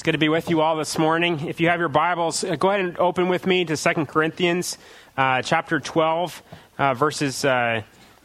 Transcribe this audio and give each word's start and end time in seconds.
It's 0.00 0.02
good 0.02 0.12
to 0.12 0.18
be 0.18 0.30
with 0.30 0.48
you 0.48 0.62
all 0.62 0.76
this 0.76 0.96
morning. 0.96 1.46
If 1.46 1.60
you 1.60 1.68
have 1.68 1.78
your 1.78 1.90
Bibles, 1.90 2.42
uh, 2.42 2.56
go 2.56 2.70
ahead 2.70 2.80
and 2.80 2.96
open 2.96 3.28
with 3.28 3.46
me 3.46 3.66
to 3.66 3.76
2 3.76 4.06
Corinthians 4.06 4.78
uh, 5.14 5.42
chapter 5.42 5.78
12, 5.78 6.42
uh, 6.78 6.94
verses 6.94 7.44
uh, 7.44 7.82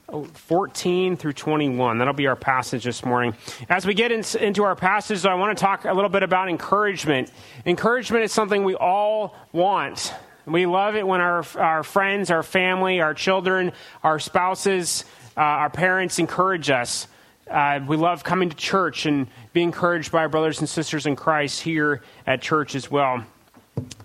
14 0.08 1.18
through 1.18 1.34
21. 1.34 1.98
That'll 1.98 2.14
be 2.14 2.28
our 2.28 2.38
passage 2.38 2.86
this 2.86 3.04
morning. 3.04 3.36
As 3.68 3.86
we 3.86 3.94
get 3.94 4.14
in, 4.14 4.24
into 4.40 4.64
our 4.64 4.78
passage, 4.78 5.26
I 5.26 5.36
want 5.36 5.58
to 5.58 5.62
talk 5.62 5.84
a 5.84 5.92
little 5.92 6.10
bit 6.10 6.24
about 6.24 6.48
encouragement. 6.48 7.30
Encouragement 7.66 8.24
is 8.24 8.32
something 8.32 8.64
we 8.64 8.76
all 8.76 9.36
want. 9.52 10.14
We 10.46 10.68
love 10.68 10.96
it 10.96 11.06
when 11.06 11.20
our, 11.20 11.44
our 11.58 11.84
friends, 11.84 12.32
our 12.32 12.44
family, 12.44 13.02
our 13.02 13.14
children, 13.14 13.74
our 14.02 14.18
spouses, 14.18 15.04
uh, 15.36 15.42
our 15.42 15.70
parents 15.70 16.20
encourage 16.20 16.70
us. 16.70 17.10
Uh, 17.50 17.80
we 17.88 17.96
love 17.96 18.24
coming 18.24 18.50
to 18.50 18.56
church 18.56 19.06
and 19.06 19.28
being 19.54 19.68
encouraged 19.68 20.12
by 20.12 20.20
our 20.20 20.30
brothers 20.30 20.60
and 20.60 20.68
sisters 20.68 21.06
in 21.06 21.16
Christ 21.16 21.62
here 21.62 22.02
at 22.26 22.42
church 22.42 22.74
as 22.74 22.90
well. 22.90 23.24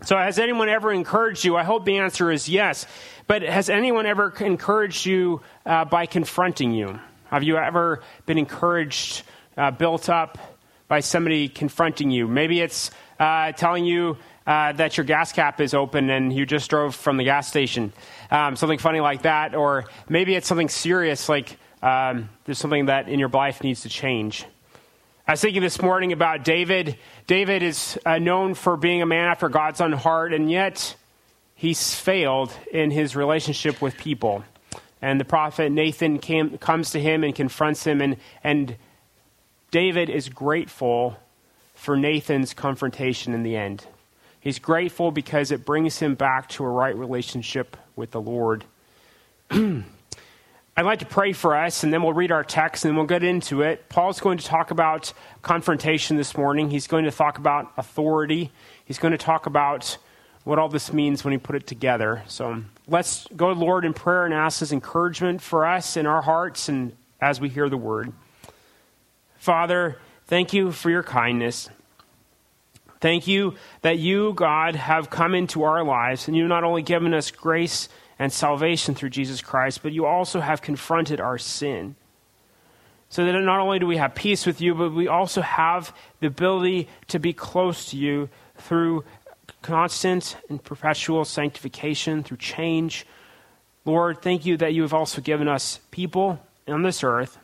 So, 0.02 0.16
has 0.16 0.38
anyone 0.38 0.68
ever 0.68 0.92
encouraged 0.92 1.44
you? 1.44 1.56
I 1.56 1.62
hope 1.62 1.84
the 1.84 1.98
answer 1.98 2.30
is 2.30 2.48
yes. 2.48 2.86
But 3.26 3.42
has 3.42 3.70
anyone 3.70 4.06
ever 4.06 4.34
encouraged 4.40 5.06
you 5.06 5.40
uh, 5.64 5.84
by 5.84 6.06
confronting 6.06 6.72
you? 6.72 6.98
Have 7.26 7.44
you 7.44 7.56
ever 7.56 8.02
been 8.26 8.38
encouraged, 8.38 9.22
uh, 9.56 9.70
built 9.70 10.08
up 10.08 10.36
by 10.88 11.00
somebody 11.00 11.48
confronting 11.48 12.10
you? 12.10 12.26
Maybe 12.26 12.60
it's 12.60 12.90
uh, 13.20 13.52
telling 13.52 13.84
you 13.84 14.16
uh, 14.46 14.72
that 14.72 14.96
your 14.96 15.04
gas 15.04 15.30
cap 15.30 15.60
is 15.60 15.74
open 15.74 16.10
and 16.10 16.32
you 16.32 16.44
just 16.44 16.68
drove 16.68 16.96
from 16.96 17.18
the 17.18 17.24
gas 17.24 17.46
station, 17.46 17.92
um, 18.32 18.56
something 18.56 18.78
funny 18.78 19.00
like 19.00 19.22
that. 19.22 19.54
Or 19.54 19.84
maybe 20.08 20.34
it's 20.34 20.48
something 20.48 20.68
serious 20.68 21.28
like 21.28 21.56
um, 21.82 22.28
there's 22.44 22.58
something 22.58 22.86
that 22.86 23.08
in 23.08 23.18
your 23.18 23.28
life 23.28 23.62
needs 23.62 23.82
to 23.82 23.88
change. 23.88 24.44
I 25.26 25.32
was 25.32 25.40
thinking 25.40 25.62
this 25.62 25.80
morning 25.80 26.12
about 26.12 26.44
David. 26.44 26.96
David 27.26 27.62
is 27.62 27.98
uh, 28.04 28.18
known 28.18 28.54
for 28.54 28.76
being 28.76 29.00
a 29.00 29.06
man 29.06 29.28
after 29.28 29.48
God's 29.48 29.80
own 29.80 29.92
heart, 29.92 30.34
and 30.34 30.50
yet 30.50 30.96
he's 31.54 31.94
failed 31.94 32.52
in 32.72 32.90
his 32.90 33.14
relationship 33.14 33.80
with 33.80 33.96
people. 33.96 34.44
And 35.00 35.20
the 35.20 35.24
prophet 35.24 35.70
Nathan 35.72 36.18
came, 36.18 36.58
comes 36.58 36.90
to 36.90 37.00
him 37.00 37.24
and 37.24 37.34
confronts 37.34 37.84
him, 37.84 38.00
and, 38.00 38.16
and 38.42 38.76
David 39.70 40.10
is 40.10 40.28
grateful 40.28 41.16
for 41.74 41.96
Nathan's 41.96 42.52
confrontation 42.52 43.32
in 43.32 43.42
the 43.42 43.56
end. 43.56 43.86
He's 44.40 44.58
grateful 44.58 45.10
because 45.10 45.50
it 45.50 45.64
brings 45.64 45.98
him 45.98 46.14
back 46.14 46.48
to 46.50 46.64
a 46.64 46.68
right 46.68 46.96
relationship 46.96 47.76
with 47.94 48.10
the 48.10 48.20
Lord. 48.20 48.64
I'd 50.80 50.86
like 50.86 51.00
to 51.00 51.06
pray 51.06 51.34
for 51.34 51.54
us, 51.54 51.82
and 51.82 51.92
then 51.92 52.02
we'll 52.02 52.14
read 52.14 52.32
our 52.32 52.42
text 52.42 52.86
and 52.86 52.90
then 52.90 52.96
we'll 52.96 53.04
get 53.04 53.22
into 53.22 53.60
it. 53.60 53.90
Paul's 53.90 54.18
going 54.18 54.38
to 54.38 54.44
talk 54.46 54.70
about 54.70 55.12
confrontation 55.42 56.16
this 56.16 56.34
morning. 56.38 56.70
He's 56.70 56.86
going 56.86 57.04
to 57.04 57.10
talk 57.10 57.36
about 57.36 57.70
authority. 57.76 58.50
He's 58.86 58.98
going 58.98 59.12
to 59.12 59.18
talk 59.18 59.44
about 59.44 59.98
what 60.44 60.58
all 60.58 60.70
this 60.70 60.90
means 60.90 61.22
when 61.22 61.32
he 61.32 61.38
put 61.38 61.54
it 61.54 61.66
together. 61.66 62.22
So 62.28 62.62
let's 62.88 63.28
go 63.36 63.52
to 63.52 63.60
Lord 63.60 63.84
in 63.84 63.92
prayer 63.92 64.24
and 64.24 64.32
ask 64.32 64.60
his 64.60 64.72
encouragement 64.72 65.42
for 65.42 65.66
us 65.66 65.98
in 65.98 66.06
our 66.06 66.22
hearts 66.22 66.70
and 66.70 66.96
as 67.20 67.42
we 67.42 67.50
hear 67.50 67.68
the 67.68 67.76
word. 67.76 68.14
Father, 69.36 69.98
thank 70.28 70.54
you 70.54 70.72
for 70.72 70.88
your 70.88 71.02
kindness. 71.02 71.68
Thank 73.02 73.26
you 73.26 73.54
that 73.82 73.98
you, 73.98 74.32
God, 74.32 74.76
have 74.76 75.10
come 75.10 75.34
into 75.34 75.62
our 75.62 75.84
lives 75.84 76.26
and 76.26 76.34
you've 76.34 76.48
not 76.48 76.64
only 76.64 76.80
given 76.80 77.12
us 77.12 77.30
grace 77.30 77.90
and 78.20 78.30
salvation 78.30 78.94
through 78.94 79.08
Jesus 79.08 79.40
Christ, 79.40 79.82
but 79.82 79.92
you 79.92 80.04
also 80.04 80.40
have 80.40 80.60
confronted 80.60 81.20
our 81.20 81.38
sin. 81.38 81.96
So 83.08 83.24
that 83.24 83.32
not 83.32 83.60
only 83.60 83.78
do 83.78 83.86
we 83.86 83.96
have 83.96 84.14
peace 84.14 84.44
with 84.44 84.60
you, 84.60 84.74
but 84.74 84.92
we 84.92 85.08
also 85.08 85.40
have 85.40 85.96
the 86.20 86.26
ability 86.26 86.88
to 87.08 87.18
be 87.18 87.32
close 87.32 87.86
to 87.86 87.96
you 87.96 88.28
through 88.58 89.04
constant 89.62 90.36
and 90.50 90.62
perpetual 90.62 91.24
sanctification, 91.24 92.22
through 92.22 92.36
change. 92.36 93.06
Lord, 93.86 94.20
thank 94.20 94.44
you 94.44 94.58
that 94.58 94.74
you 94.74 94.82
have 94.82 94.94
also 94.94 95.22
given 95.22 95.48
us 95.48 95.80
people 95.90 96.38
on 96.68 96.82
this 96.82 97.02
earth, 97.02 97.38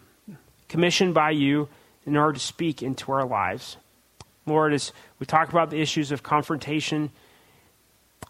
commissioned 0.69 1.15
by 1.15 1.31
you 1.31 1.69
in 2.04 2.19
order 2.19 2.34
to 2.34 2.38
speak 2.38 2.82
into 2.82 3.10
our 3.12 3.25
lives. 3.25 3.78
Lord, 4.44 4.75
as 4.75 4.92
we 5.19 5.25
talk 5.25 5.48
about 5.48 5.70
the 5.70 5.81
issues 5.81 6.12
of 6.12 6.22
confrontation, 6.22 7.10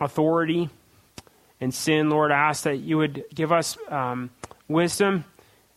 authority, 0.00 0.70
and 1.60 1.72
sin, 1.72 2.10
Lord, 2.10 2.30
I 2.30 2.48
ask 2.48 2.64
that 2.64 2.76
you 2.78 2.98
would 2.98 3.24
give 3.34 3.52
us 3.52 3.78
um, 3.88 4.30
wisdom 4.68 5.24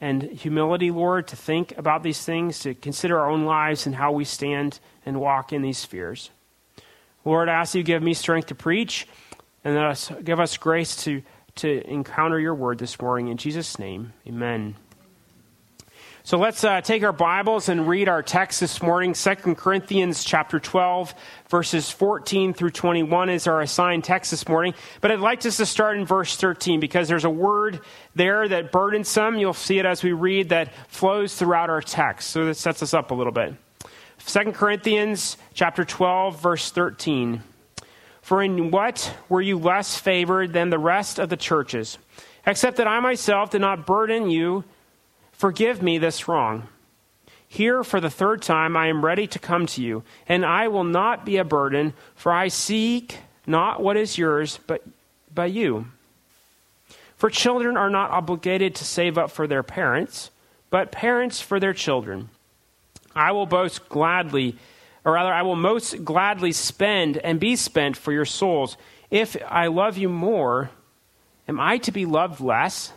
and 0.02 0.24
humility, 0.24 0.92
Lord, 0.92 1.28
to 1.28 1.36
think 1.36 1.78
about 1.78 2.04
these 2.04 2.24
things, 2.24 2.60
to 2.60 2.74
consider 2.74 3.20
our 3.20 3.30
own 3.30 3.46
lives 3.46 3.86
and 3.86 3.96
how 3.96 4.12
we 4.12 4.26
stand 4.26 4.80
and 5.06 5.20
walk 5.20 5.52
in 5.52 5.62
these 5.62 5.78
spheres. 5.78 6.30
Lord, 7.26 7.50
I 7.50 7.54
ask 7.54 7.76
you 7.76 7.84
give 7.84 8.02
me 8.02 8.14
strength 8.14 8.48
to 8.48 8.56
preach 8.56 9.08
and 9.64 9.78
us, 9.78 10.12
give 10.24 10.40
us 10.40 10.58
grace 10.58 10.96
to, 11.04 11.22
to 11.56 11.86
encounter 11.90 12.40
your 12.40 12.56
word 12.56 12.78
this 12.78 13.00
morning. 13.02 13.28
In 13.28 13.38
Jesus' 13.38 13.78
name, 13.78 14.14
amen. 14.26 14.76
So 16.30 16.38
let's 16.38 16.64
uh, 16.64 16.82
take 16.82 17.04
our 17.04 17.12
Bibles 17.12 17.70
and 17.70 17.88
read 17.88 18.08
our 18.08 18.22
text 18.22 18.60
this 18.60 18.84
morning. 18.84 19.14
2 19.14 19.56
Corinthians 19.56 20.24
chapter 20.24 20.60
12, 20.60 21.16
verses 21.50 21.90
14 21.90 22.54
through 22.54 22.70
21 22.70 23.30
is 23.30 23.48
our 23.48 23.62
assigned 23.62 24.04
text 24.04 24.30
this 24.30 24.48
morning. 24.48 24.76
But 25.02 25.10
I'd 25.10 25.22
like 25.22 25.44
us 25.48 25.58
to 25.58 25.66
start 25.66 25.98
in 25.98 26.06
verse 26.06 26.38
13 26.38 26.80
because 26.80 27.08
there's 27.08 27.26
a 27.26 27.32
word 27.32 27.80
there 28.14 28.48
that 28.48 28.72
burdensome. 28.72 29.40
You'll 29.40 29.56
see 29.56 29.80
it 29.80 29.88
as 29.88 30.04
we 30.04 30.12
read 30.12 30.50
that 30.50 30.72
flows 30.88 31.34
throughout 31.34 31.72
our 31.72 31.82
text. 31.82 32.30
So 32.30 32.46
this 32.46 32.60
sets 32.60 32.84
us 32.84 32.94
up 32.94 33.10
a 33.10 33.16
little 33.16 33.34
bit. 33.34 33.56
2 34.28 34.52
Corinthians 34.52 35.36
chapter 35.56 35.84
12, 35.84 36.40
verse 36.40 36.70
13. 36.70 37.42
For 38.22 38.44
in 38.44 38.70
what 38.70 39.16
were 39.30 39.42
you 39.42 39.58
less 39.58 39.98
favored 39.98 40.54
than 40.54 40.70
the 40.70 40.78
rest 40.78 41.18
of 41.18 41.30
the 41.30 41.38
churches? 41.38 41.98
Except 42.46 42.78
that 42.78 42.88
I 42.88 43.00
myself 43.00 43.50
did 43.50 43.62
not 43.62 43.88
burden 43.88 44.30
you 44.30 44.64
Forgive 45.40 45.82
me 45.82 45.98
this 45.98 46.28
wrong. 46.28 46.68
Here, 47.48 47.82
for 47.86 48.02
the 48.02 48.10
third 48.10 48.42
time, 48.42 48.76
I 48.76 48.88
am 48.88 49.06
ready 49.06 49.26
to 49.28 49.40
come 49.40 49.68
to 49.68 49.82
you, 49.82 50.04
and 50.28 50.46
I 50.46 50.68
will 50.68 50.84
not 50.84 51.26
be 51.26 51.38
a 51.38 51.46
burden, 51.46 51.94
for 52.14 52.34
I 52.34 52.50
seek 52.50 53.20
not 53.48 53.82
what 53.82 53.96
is 53.96 54.18
yours, 54.18 54.60
but, 54.68 54.84
but 55.34 55.54
you. 55.54 55.86
For 57.16 57.30
children 57.30 57.78
are 57.78 57.90
not 57.90 58.12
obligated 58.12 58.76
to 58.76 58.84
save 58.84 59.18
up 59.18 59.32
for 59.32 59.48
their 59.48 59.64
parents, 59.64 60.30
but 60.70 60.92
parents 60.92 61.40
for 61.40 61.58
their 61.58 61.74
children. 61.74 62.28
I 63.16 63.32
will 63.32 63.46
most 63.46 63.88
gladly, 63.88 64.58
or 65.06 65.14
rather, 65.14 65.32
I 65.32 65.44
will 65.44 65.56
most 65.56 66.04
gladly 66.04 66.52
spend 66.52 67.16
and 67.16 67.40
be 67.40 67.56
spent 67.56 67.96
for 67.96 68.12
your 68.12 68.26
souls. 68.26 68.76
If 69.10 69.38
I 69.48 69.68
love 69.68 69.98
you 69.98 70.10
more, 70.10 70.70
am 71.48 71.62
I 71.62 71.78
to 71.78 71.94
be 71.94 72.06
loved 72.06 72.42
less? 72.42 72.92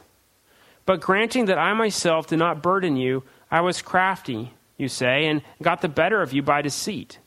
But 0.85 1.01
granting 1.01 1.47
that 1.47 1.59
I 1.59 1.73
myself 1.75 2.27
did 2.27 2.39
not 2.39 2.63
burden 2.63 2.97
you, 2.97 3.23
I 3.51 3.61
was 3.61 3.83
crafty, 3.83 4.53
you 4.77 4.89
say, 4.89 5.27
and 5.27 5.43
got 5.61 5.81
the 5.81 5.89
better 5.89 6.23
of 6.23 6.33
you 6.33 6.43
by 6.43 6.63
deceit. 6.63 7.19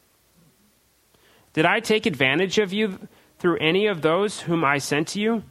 Did 1.54 1.66
I 1.66 1.80
take 1.80 2.06
advantage 2.06 2.58
of 2.58 2.74
you 2.74 3.08
through 3.40 3.58
any 3.60 3.88
of 3.88 4.02
those 4.02 4.42
whom 4.42 4.66
I 4.66 4.78
sent 4.78 5.10
to 5.10 5.22
you? 5.22 5.44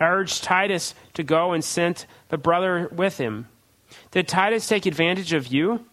I 0.00 0.06
urged 0.06 0.42
Titus 0.42 0.94
to 1.14 1.22
go 1.22 1.52
and 1.52 1.62
sent 1.62 2.06
the 2.28 2.38
brother 2.38 2.88
with 2.90 3.18
him. 3.18 3.48
Did 4.10 4.28
Titus 4.28 4.66
take 4.66 4.86
advantage 4.86 5.32
of 5.32 5.46
you? 5.48 5.84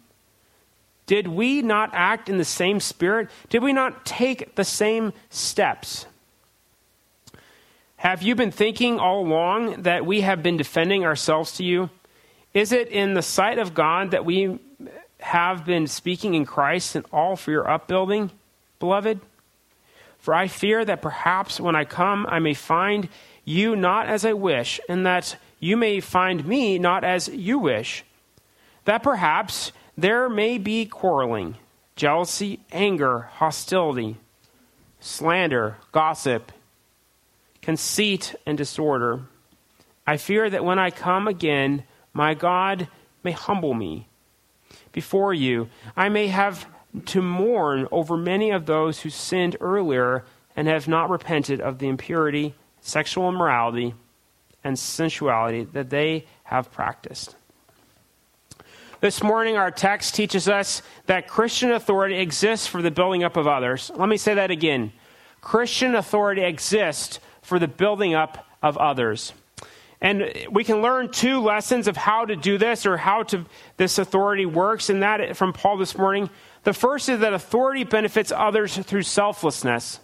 Did 1.06 1.28
we 1.28 1.62
not 1.62 1.92
act 1.94 2.30
in 2.30 2.38
the 2.38 2.46
same 2.46 2.80
spirit? 2.80 3.30
Did 3.50 3.62
we 3.62 3.74
not 3.74 4.06
take 4.06 4.56
the 4.56 4.64
same 4.64 5.14
steps? 5.30 6.08
Have 8.06 8.22
you 8.22 8.36
been 8.36 8.52
thinking 8.52 9.00
all 9.00 9.22
along 9.22 9.82
that 9.82 10.06
we 10.06 10.22
have 10.22 10.44
been 10.44 10.58
defending 10.58 11.04
ourselves 11.04 11.54
to 11.54 11.64
you? 11.64 11.90
Is 12.54 12.72
it 12.72 12.90
in 12.90 13.16
the 13.16 13.24
sight 13.24 13.58
of 13.58 13.74
God 13.74 14.12
that 14.12 14.24
we 14.24 14.60
have 15.20 15.66
been 15.66 15.88
speaking 15.88 16.36
in 16.36 16.46
Christ 16.46 16.96
and 16.96 17.04
all 17.12 17.36
for 17.36 17.50
your 17.50 17.68
upbuilding, 17.68 18.30
beloved? 18.78 19.22
For 20.20 20.36
I 20.36 20.48
fear 20.48 20.86
that 20.86 21.02
perhaps 21.02 21.60
when 21.60 21.76
I 21.76 21.84
come, 21.84 22.28
I 22.30 22.38
may 22.38 22.54
find 22.54 23.10
you 23.44 23.76
not 23.76 24.06
as 24.06 24.24
I 24.24 24.34
wish, 24.34 24.80
and 24.88 25.04
that 25.08 25.38
you 25.60 25.76
may 25.76 26.00
find 26.00 26.46
me 26.46 26.78
not 26.78 27.04
as 27.04 27.28
you 27.28 27.58
wish. 27.58 28.06
That 28.84 29.02
perhaps 29.02 29.72
there 29.98 30.30
may 30.30 30.60
be 30.60 30.86
quarreling, 30.86 31.56
jealousy, 31.96 32.60
anger, 32.72 33.32
hostility, 33.38 34.18
slander, 35.00 35.78
gossip 35.92 36.52
conceit, 37.66 38.36
and 38.46 38.60
disorder. 38.60 39.22
I 40.06 40.18
fear 40.18 40.52
that 40.52 40.64
when 40.64 40.78
I 40.78 40.92
come 40.92 41.28
again, 41.28 41.84
my 42.14 42.36
God 42.36 42.88
may 43.24 43.32
humble 43.32 43.74
me 43.74 44.08
before 44.92 45.34
you. 45.34 45.68
I 45.98 46.10
may 46.10 46.28
have 46.28 46.68
to 47.08 47.24
mourn 47.24 47.88
over 47.92 48.18
many 48.18 48.52
of 48.52 48.68
those 48.68 49.02
who 49.02 49.10
sinned 49.10 49.58
earlier 49.60 50.26
and 50.56 50.68
have 50.68 50.88
not 50.88 51.10
repented 51.10 51.60
of 51.60 51.80
the 51.80 51.88
impurity, 51.88 52.54
sexual 52.82 53.28
immorality, 53.30 53.96
and 54.64 54.78
sensuality 54.78 55.64
that 55.74 55.90
they 55.90 56.28
have 56.44 56.72
practiced. 56.72 57.36
This 59.02 59.24
morning, 59.24 59.58
our 59.58 59.72
text 59.72 60.14
teaches 60.14 60.48
us 60.48 60.84
that 61.08 61.28
Christian 61.28 61.72
authority 61.72 62.18
exists 62.18 62.68
for 62.68 62.84
the 62.84 62.92
building 62.92 63.24
up 63.24 63.38
of 63.38 63.48
others. 63.48 63.92
Let 63.96 64.08
me 64.08 64.18
say 64.18 64.36
that 64.36 64.52
again 64.52 64.94
Christian 65.42 65.96
authority 65.96 66.44
exists 66.44 67.20
for 67.46 67.60
the 67.60 67.68
building 67.68 68.16
up 68.16 68.48
of 68.62 68.78
others. 68.78 69.34
And 70.02 70.34
we 70.52 70.64
can 70.64 70.82
learn 70.82 71.12
two 71.12 71.40
lessons 71.40 71.88
of 71.88 71.96
how 71.96 72.26
to 72.26 72.36
do 72.36 72.58
this 72.58 72.86
or 72.86 72.98
how 72.98 73.24
to, 73.24 73.46
this 73.78 73.98
authority 73.98 74.46
works, 74.46 74.90
and 74.90 75.02
that 75.04 75.38
from 75.38 75.54
Paul 75.54 75.78
this 75.78 75.98
morning. 75.98 76.30
The 76.64 76.74
first 76.74 77.08
is 77.08 77.20
that 77.20 77.34
authority 77.34 77.84
benefits 77.84 78.32
others 78.32 78.78
through 78.78 79.04
selflessness. 79.04 80.00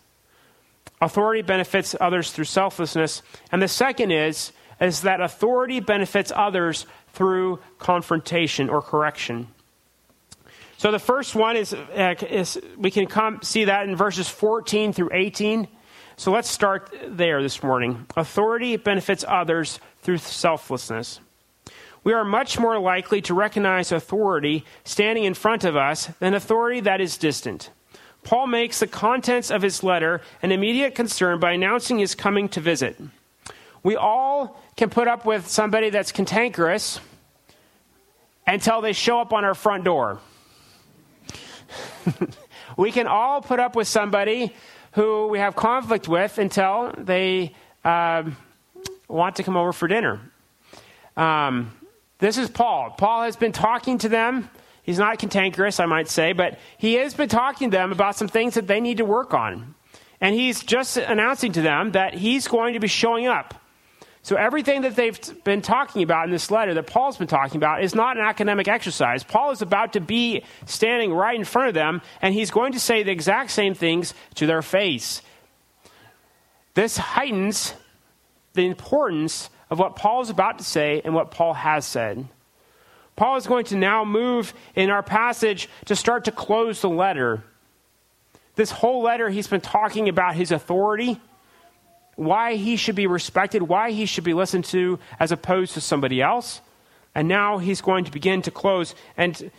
Authority 1.02 1.42
benefits 1.42 1.96
others 2.00 2.32
through 2.32 2.46
selflessness. 2.46 3.24
And 3.52 3.62
the 3.62 3.68
second 3.68 4.12
is, 4.12 4.52
is 4.80 5.02
that 5.02 5.20
authority 5.20 5.80
benefits 5.80 6.32
others 6.36 6.86
through 7.14 7.60
confrontation 7.80 8.70
or 8.70 8.82
correction. 8.82 9.48
So 10.78 10.92
the 10.92 11.00
first 11.00 11.36
one 11.36 11.58
is, 11.58 11.74
uh, 11.74 12.16
is 12.28 12.60
we 12.78 12.90
can 12.90 13.06
come, 13.08 13.42
see 13.44 13.66
that 13.66 13.88
in 13.88 13.96
verses 13.96 14.28
14 14.30 14.94
through 14.94 15.10
18. 15.12 15.68
So 16.22 16.32
let's 16.32 16.52
start 16.52 16.96
there 17.08 17.42
this 17.42 17.64
morning. 17.64 18.06
Authority 18.16 18.78
benefits 18.78 19.26
others 19.28 19.80
through 20.04 20.20
selflessness. 20.20 21.20
We 22.04 22.14
are 22.14 22.24
much 22.24 22.60
more 22.60 22.78
likely 22.78 23.22
to 23.22 23.34
recognize 23.34 23.92
authority 23.92 24.64
standing 24.84 25.24
in 25.24 25.34
front 25.34 25.64
of 25.64 25.76
us 25.76 26.12
than 26.20 26.36
authority 26.36 26.80
that 26.82 27.02
is 27.02 27.18
distant. 27.18 27.72
Paul 28.24 28.46
makes 28.46 28.80
the 28.80 28.86
contents 28.86 29.50
of 29.50 29.64
his 29.64 29.82
letter 29.82 30.22
an 30.44 30.52
immediate 30.52 30.94
concern 30.94 31.40
by 31.40 31.54
announcing 31.54 31.98
his 31.98 32.14
coming 32.14 32.50
to 32.50 32.62
visit. 32.62 33.02
We 33.82 33.96
all 33.96 34.62
can 34.78 34.92
put 34.92 35.08
up 35.08 35.26
with 35.26 35.48
somebody 35.48 35.90
that's 35.90 36.12
cantankerous 36.12 37.00
until 38.46 38.82
they 38.82 38.94
show 38.94 39.20
up 39.22 39.34
on 39.34 39.44
our 39.44 39.56
front 39.56 39.86
door. 39.86 40.20
we 42.78 42.92
can 42.92 43.08
all 43.08 43.42
put 43.42 43.60
up 43.60 43.76
with 43.76 43.88
somebody 43.88 44.54
who 44.92 45.28
we 45.28 45.40
have 45.40 45.56
conflict 45.56 46.08
with 46.08 46.38
until 46.38 46.94
they 46.98 47.56
uh, 47.84 48.24
want 49.08 49.36
to 49.38 49.44
come 49.44 49.58
over 49.58 49.74
for 49.74 49.88
dinner. 49.88 50.20
Um, 51.16 51.72
this 52.20 52.38
is 52.38 52.50
Paul. 52.50 52.92
Paul 52.98 53.24
has 53.24 53.36
been 53.36 53.52
talking 53.52 53.98
to 54.00 54.10
them. 54.10 54.50
He's 54.84 55.00
not 55.00 55.20
cantankerous, 55.20 55.80
I 55.80 55.86
might 55.86 56.08
say, 56.08 56.34
but 56.34 56.60
he 56.78 56.96
has 56.96 57.14
been 57.14 57.30
talking 57.30 57.72
to 57.72 57.78
them 57.78 57.92
about 57.92 58.16
some 58.16 58.28
things 58.28 58.56
that 58.56 58.68
they 58.68 58.80
need 58.80 58.98
to 58.98 59.06
work 59.06 59.34
on. 59.34 59.76
And 60.20 60.36
he's 60.36 60.64
just 60.64 60.98
announcing 60.98 61.52
to 61.54 61.62
them 61.62 61.92
that 61.92 62.14
he's 62.14 62.48
going 62.48 62.74
to 62.74 62.80
be 62.80 62.88
showing 62.88 63.28
up. 63.28 63.61
So, 64.24 64.36
everything 64.36 64.84
that 64.84 64.96
they've 64.96 65.44
been 65.44 65.64
talking 65.64 66.04
about 66.04 66.26
in 66.26 66.32
this 66.32 66.52
letter, 66.52 66.76
that 66.76 66.86
Paul's 66.86 67.18
been 67.18 67.28
talking 67.28 67.58
about, 67.58 67.84
is 67.84 67.96
not 67.96 68.18
an 68.18 68.24
academic 68.24 68.68
exercise. 68.68 69.24
Paul 69.24 69.52
is 69.52 69.64
about 69.64 69.94
to 69.94 70.00
be 70.00 70.44
standing 70.68 71.12
right 71.12 71.36
in 71.36 71.44
front 71.44 71.70
of 71.70 71.74
them, 71.74 72.02
and 72.22 72.34
he's 72.34 72.52
going 72.52 72.74
to 72.74 72.80
say 72.80 73.02
the 73.02 73.12
exact 73.12 73.50
same 73.50 73.74
things 73.74 74.14
to 74.36 74.46
their 74.46 74.62
face. 74.62 75.24
This 76.76 76.98
heightens 76.98 77.74
the 78.54 78.68
importance 78.68 79.50
of 79.72 79.80
what 79.80 79.96
Paul 79.96 80.22
is 80.22 80.30
about 80.30 80.60
to 80.60 80.64
say 80.64 81.02
and 81.04 81.16
what 81.16 81.32
Paul 81.32 81.54
has 81.56 81.86
said. 81.86 82.28
Paul 83.16 83.38
is 83.38 83.48
going 83.48 83.66
to 83.66 83.76
now 83.76 84.06
move 84.06 84.54
in 84.76 84.90
our 84.90 85.04
passage 85.04 85.68
to 85.86 85.96
start 85.96 86.26
to 86.26 86.32
close 86.32 86.82
the 86.82 86.90
letter. 86.90 87.44
This 88.56 88.72
whole 88.72 89.02
letter, 89.02 89.30
he's 89.30 89.48
been 89.48 89.62
talking 89.62 90.10
about 90.10 90.36
his 90.36 90.52
authority 90.52 91.20
why 92.22 92.56
he 92.56 92.76
should 92.76 92.96
be 92.96 93.08
respected, 93.08 93.64
why 93.64 93.92
he 93.92 94.06
should 94.06 94.24
be 94.24 94.34
listened 94.34 94.66
to 94.66 95.00
as 95.20 95.32
opposed 95.32 95.74
to 95.74 95.82
somebody 95.82 96.22
else. 96.22 96.62
And 97.16 97.28
now 97.28 97.58
he's 97.58 97.82
going 97.82 98.06
to 98.06 98.12
begin 98.12 98.44
to 98.44 98.52
close. 98.52 98.94
And 99.18 99.52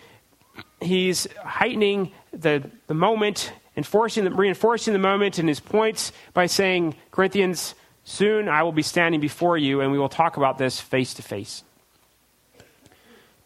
he's 0.80 1.26
heightening 1.44 2.12
the, 2.32 2.70
the 2.86 2.94
moment, 2.94 3.52
enforcing 3.76 4.24
the, 4.24 4.30
reinforcing 4.30 4.92
the 4.92 4.98
moment 4.98 5.38
in 5.38 5.48
his 5.48 5.60
points 5.60 6.12
by 6.34 6.46
saying, 6.46 6.94
Corinthians, 7.10 7.74
soon 8.04 8.48
I 8.48 8.62
will 8.62 8.72
be 8.72 8.82
standing 8.82 9.20
before 9.20 9.58
you, 9.58 9.80
and 9.80 9.90
we 9.90 9.98
will 9.98 10.08
talk 10.08 10.36
about 10.36 10.56
this 10.56 10.80
face 10.80 11.14
to 11.14 11.22
face. 11.22 11.64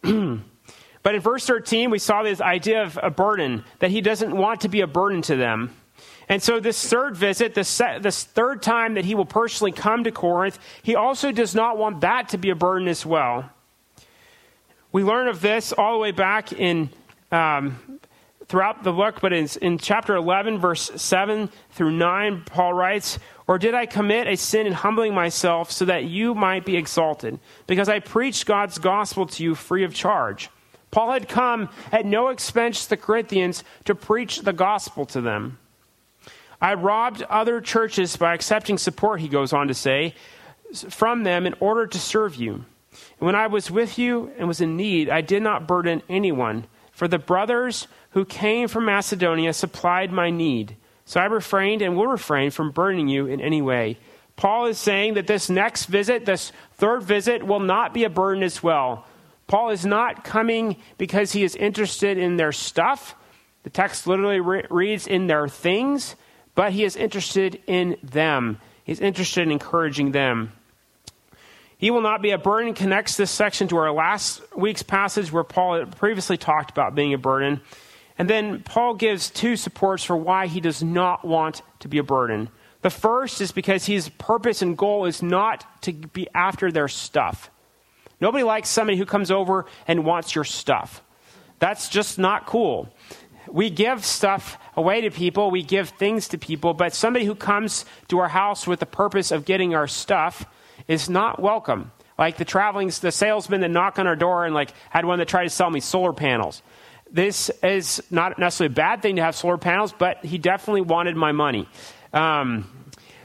But 0.03 1.15
in 1.15 1.21
verse 1.21 1.47
13, 1.47 1.91
we 1.91 2.01
saw 2.01 2.25
this 2.25 2.41
idea 2.41 2.83
of 2.83 2.99
a 3.01 3.11
burden, 3.11 3.65
that 3.79 3.93
he 3.93 4.01
doesn't 4.01 4.37
want 4.37 4.63
to 4.63 4.69
be 4.69 4.81
a 4.81 4.89
burden 4.89 5.23
to 5.23 5.37
them. 5.37 5.73
And 6.29 6.43
so, 6.43 6.59
this 6.59 6.89
third 6.89 7.17
visit, 7.17 7.55
this, 7.55 7.79
this 8.01 8.25
third 8.25 8.63
time 8.63 8.95
that 8.95 9.05
he 9.05 9.15
will 9.15 9.27
personally 9.27 9.73
come 9.73 10.05
to 10.05 10.11
Corinth, 10.11 10.59
he 10.83 10.97
also 10.97 11.31
does 11.31 11.55
not 11.55 11.79
want 11.79 12.01
that 12.01 12.31
to 12.31 12.39
be 12.39 12.51
a 12.51 12.57
burden 12.57 12.89
as 12.89 13.07
well. 13.07 13.51
We 14.91 15.05
learn 15.05 15.29
of 15.29 15.41
this 15.41 15.73
all 15.73 15.93
the 15.93 15.99
way 15.99 16.11
back 16.11 16.53
in 16.53 16.91
um, 17.31 18.01
throughout 18.49 18.83
the 18.83 18.93
book, 18.93 19.21
but 19.21 19.33
in, 19.33 19.49
in 19.61 19.79
chapter 19.79 20.15
11, 20.15 20.59
verse 20.59 20.91
7 20.97 21.51
through 21.71 21.93
9, 21.93 22.43
Paul 22.47 22.75
writes, 22.75 23.19
Or 23.47 23.59
did 23.59 23.75
I 23.75 23.87
commit 23.87 24.27
a 24.27 24.37
sin 24.37 24.67
in 24.67 24.73
humbling 24.73 25.15
myself 25.15 25.71
so 25.71 25.85
that 25.87 26.05
you 26.05 26.35
might 26.35 26.65
be 26.65 26.77
exalted? 26.77 27.39
Because 27.67 27.89
I 27.89 27.99
preached 27.99 28.47
God's 28.47 28.79
gospel 28.79 29.27
to 29.27 29.43
you 29.43 29.55
free 29.55 29.85
of 29.85 29.95
charge. 29.95 30.51
Paul 30.91 31.13
had 31.13 31.29
come 31.29 31.69
at 31.91 32.07
no 32.07 32.29
expense 32.29 32.85
to 32.85 32.91
the 32.91 32.97
Corinthians 32.97 33.65
to 33.85 33.95
preach 33.95 34.41
the 34.41 34.53
gospel 34.53 35.05
to 35.07 35.21
them. 35.21 35.59
I 36.61 36.75
robbed 36.75 37.23
other 37.23 37.61
churches 37.61 38.17
by 38.17 38.35
accepting 38.35 38.79
support, 38.79 39.21
he 39.21 39.29
goes 39.29 39.53
on 39.53 39.69
to 39.69 39.75
say, 39.75 40.15
from 40.89 41.25
them 41.25 41.47
in 41.47 41.55
order 41.61 41.87
to 41.87 41.99
serve 41.99 42.37
you. 42.37 42.65
And 43.19 43.27
when 43.27 43.35
I 43.35 43.47
was 43.47 43.71
with 43.71 43.99
you 43.99 44.33
and 44.39 44.49
was 44.49 44.61
in 44.61 44.77
need, 44.77 45.11
I 45.11 45.21
did 45.21 45.43
not 45.43 45.67
burden 45.67 46.03
anyone, 46.09 46.67
for 46.93 47.09
the 47.09 47.19
brothers 47.19 47.89
who 48.11 48.25
came 48.25 48.69
from 48.69 48.87
Macedonia 48.87 49.53
supplied 49.53 50.11
my 50.11 50.31
need. 50.31 50.77
So 51.05 51.21
I 51.21 51.27
refrained 51.27 51.83
and 51.83 51.97
will 51.97 52.07
refrain 52.07 52.51
from 52.51 52.73
burdening 52.73 53.09
you 53.09 53.27
in 53.27 53.41
any 53.41 53.63
way. 53.63 53.99
Paul 54.35 54.67
is 54.67 54.79
saying 54.79 55.15
that 55.15 55.27
this 55.27 55.49
next 55.49 55.87
visit, 55.87 56.27
this 56.27 56.53
third 56.75 57.03
visit, 57.03 57.47
will 57.47 57.61
not 57.61 57.95
be 57.95 58.05
a 58.05 58.11
burden 58.11 58.43
as 58.43 58.63
well. 58.63 59.07
Paul 59.47 59.71
is 59.71 59.87
not 59.87 60.25
coming 60.25 60.77
because 60.99 61.33
he 61.33 61.45
is 61.45 61.55
interested 61.55 62.19
in 62.19 62.37
their 62.37 62.53
stuff. 62.53 63.15
The 63.63 63.71
text 63.71 64.07
literally 64.07 64.41
re- 64.41 64.67
reads 64.69 65.07
in 65.07 65.27
their 65.27 65.49
things 65.49 66.17
but 66.57 66.73
he 66.73 66.83
is 66.83 66.97
interested 66.97 67.63
in 67.69 67.97
them. 68.03 68.59
He's 68.83 68.99
interested 68.99 69.43
in 69.43 69.53
encouraging 69.53 70.11
them. 70.11 70.53
He 71.79 71.91
will 71.91 72.01
not 72.01 72.23
be 72.23 72.31
a 72.31 72.39
burden 72.39 72.73
connects 72.73 73.17
this 73.17 73.31
section 73.31 73.69
to 73.69 73.77
our 73.77 73.93
last 73.93 74.41
week's 74.57 74.83
passage 74.83 75.31
where 75.31 75.45
Paul 75.45 75.85
previously 75.87 76.39
talked 76.39 76.71
about 76.71 76.95
being 76.95 77.13
a 77.13 77.19
burden. 77.19 77.61
And 78.19 78.31
then 78.31 78.63
Paul 78.63 78.95
gives 78.95 79.29
two 79.29 79.57
supports 79.57 80.03
for 80.03 80.17
why 80.17 80.47
he 80.47 80.61
does 80.61 80.83
not 80.83 81.23
want 81.23 81.61
to 81.81 81.89
be 81.89 81.99
a 81.99 82.03
burden. 82.03 82.49
The 82.81 82.89
first 82.89 83.43
is 83.43 83.53
because 83.53 83.85
his 83.85 84.09
purpose 84.09 84.63
and 84.63 84.79
goal 84.79 85.05
is 85.05 85.23
not 85.23 85.83
to 85.83 85.93
be 85.93 86.27
after 86.35 86.73
their 86.73 86.89
stuff. 86.89 87.51
Nobody 88.19 88.45
likes 88.45 88.71
somebody 88.71 88.97
who 88.97 89.05
comes 89.05 89.31
over 89.31 89.67
and 89.87 90.07
wants 90.07 90.35
your 90.35 90.45
stuff. 90.45 91.03
That's 91.59 91.91
just 91.91 92.19
not 92.19 92.47
cool 92.47 92.89
we 93.49 93.71
give 93.71 94.05
stuff 94.05 94.59
away 94.77 95.03
to 95.03 95.11
people, 95.11 95.51
we 95.51 95.63
give 95.63 95.91
things 95.91 96.29
to 96.29 96.39
people, 96.39 96.75
but 96.75 96.95
somebody 96.95 97.25
who 97.25 97.35
comes 97.35 97.85
to 98.09 98.19
our 98.19 98.29
house 98.29 98.67
with 98.67 98.81
the 98.81 98.87
purpose 98.87 99.31
of 99.31 99.45
getting 99.45 99.75
our 99.75 99.87
stuff 99.87 100.47
is 100.89 101.09
not 101.09 101.41
welcome. 101.41 101.93
Like 102.19 102.37
the 102.39 102.45
traveling, 102.45 102.89
the 103.01 103.13
salesman 103.13 103.61
that 103.61 103.71
knocked 103.71 103.99
on 103.99 104.07
our 104.07 104.17
door 104.17 104.47
and 104.47 104.55
like 104.55 104.73
had 104.91 105.05
one 105.05 105.19
that 105.19 105.29
tried 105.29 105.45
to 105.45 105.51
sell 105.51 105.71
me 105.71 105.81
solar 105.81 106.13
panels. 106.13 106.63
This 107.11 107.51
is 107.63 108.03
not 108.11 108.39
necessarily 108.39 108.73
a 108.73 108.75
bad 108.75 109.03
thing 109.03 109.17
to 109.17 109.23
have 109.23 109.37
solar 109.37 109.59
panels, 109.59 109.93
but 109.93 110.25
he 110.25 110.39
definitely 110.39 110.81
wanted 110.81 111.17
my 111.17 111.33
money. 111.33 111.69
Um, 112.13 112.71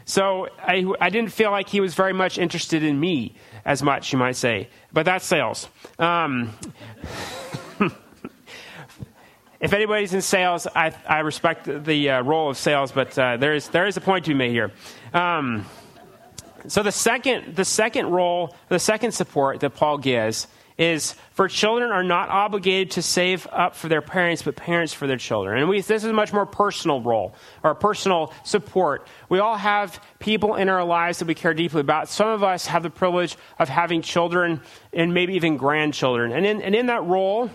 so 0.05 0.49
I, 0.59 0.85
I 0.99 1.09
didn't 1.09 1.31
feel 1.31 1.51
like 1.51 1.69
he 1.69 1.79
was 1.79 1.93
very 1.93 2.13
much 2.13 2.37
interested 2.37 2.83
in 2.83 2.99
me 2.99 3.35
as 3.63 3.81
much, 3.81 4.11
you 4.11 4.19
might 4.19 4.35
say. 4.35 4.69
But 4.91 5.05
that's 5.05 5.25
sales. 5.25 5.67
Um, 5.97 6.53
if 9.61 9.73
anybody's 9.73 10.13
in 10.13 10.21
sales, 10.21 10.67
I, 10.75 10.91
I 11.07 11.19
respect 11.19 11.69
the 11.85 12.09
uh, 12.09 12.23
role 12.23 12.49
of 12.49 12.57
sales, 12.57 12.91
but 12.91 13.17
uh, 13.17 13.37
there, 13.37 13.53
is, 13.53 13.69
there 13.69 13.85
is 13.85 13.95
a 13.95 14.01
point 14.01 14.25
to 14.25 14.31
be 14.31 14.35
made 14.35 14.51
here. 14.51 14.71
Um, 15.13 15.65
so 16.67 16.83
the 16.83 16.91
second, 16.91 17.55
the 17.55 17.65
second 17.65 18.07
role, 18.07 18.55
the 18.69 18.79
second 18.79 19.11
support 19.13 19.59
that 19.61 19.71
Paul 19.71 19.99
gives 19.99 20.47
is 20.77 21.13
for 21.33 21.47
children 21.47 21.91
are 21.91 22.03
not 22.03 22.29
obligated 22.29 22.91
to 22.91 23.03
save 23.03 23.45
up 23.51 23.75
for 23.75 23.87
their 23.87 24.01
parents, 24.01 24.41
but 24.41 24.55
parents 24.55 24.93
for 24.93 25.05
their 25.05 25.17
children. 25.17 25.59
And 25.59 25.69
we, 25.69 25.81
this 25.81 26.03
is 26.03 26.05
a 26.05 26.13
much 26.13 26.33
more 26.33 26.47
personal 26.47 27.01
role 27.01 27.35
or 27.63 27.75
personal 27.75 28.33
support. 28.43 29.07
We 29.29 29.37
all 29.37 29.57
have 29.57 30.03
people 30.17 30.55
in 30.55 30.69
our 30.69 30.83
lives 30.83 31.19
that 31.19 31.27
we 31.27 31.35
care 31.35 31.53
deeply 31.53 31.81
about. 31.81 32.09
Some 32.09 32.29
of 32.29 32.43
us 32.43 32.65
have 32.65 32.81
the 32.81 32.89
privilege 32.89 33.37
of 33.59 33.69
having 33.69 34.01
children 34.01 34.61
and 34.91 35.13
maybe 35.13 35.35
even 35.35 35.57
grandchildren. 35.57 36.31
And 36.31 36.47
in, 36.47 36.61
and 36.63 36.73
in 36.73 36.87
that 36.87 37.03
role, 37.03 37.51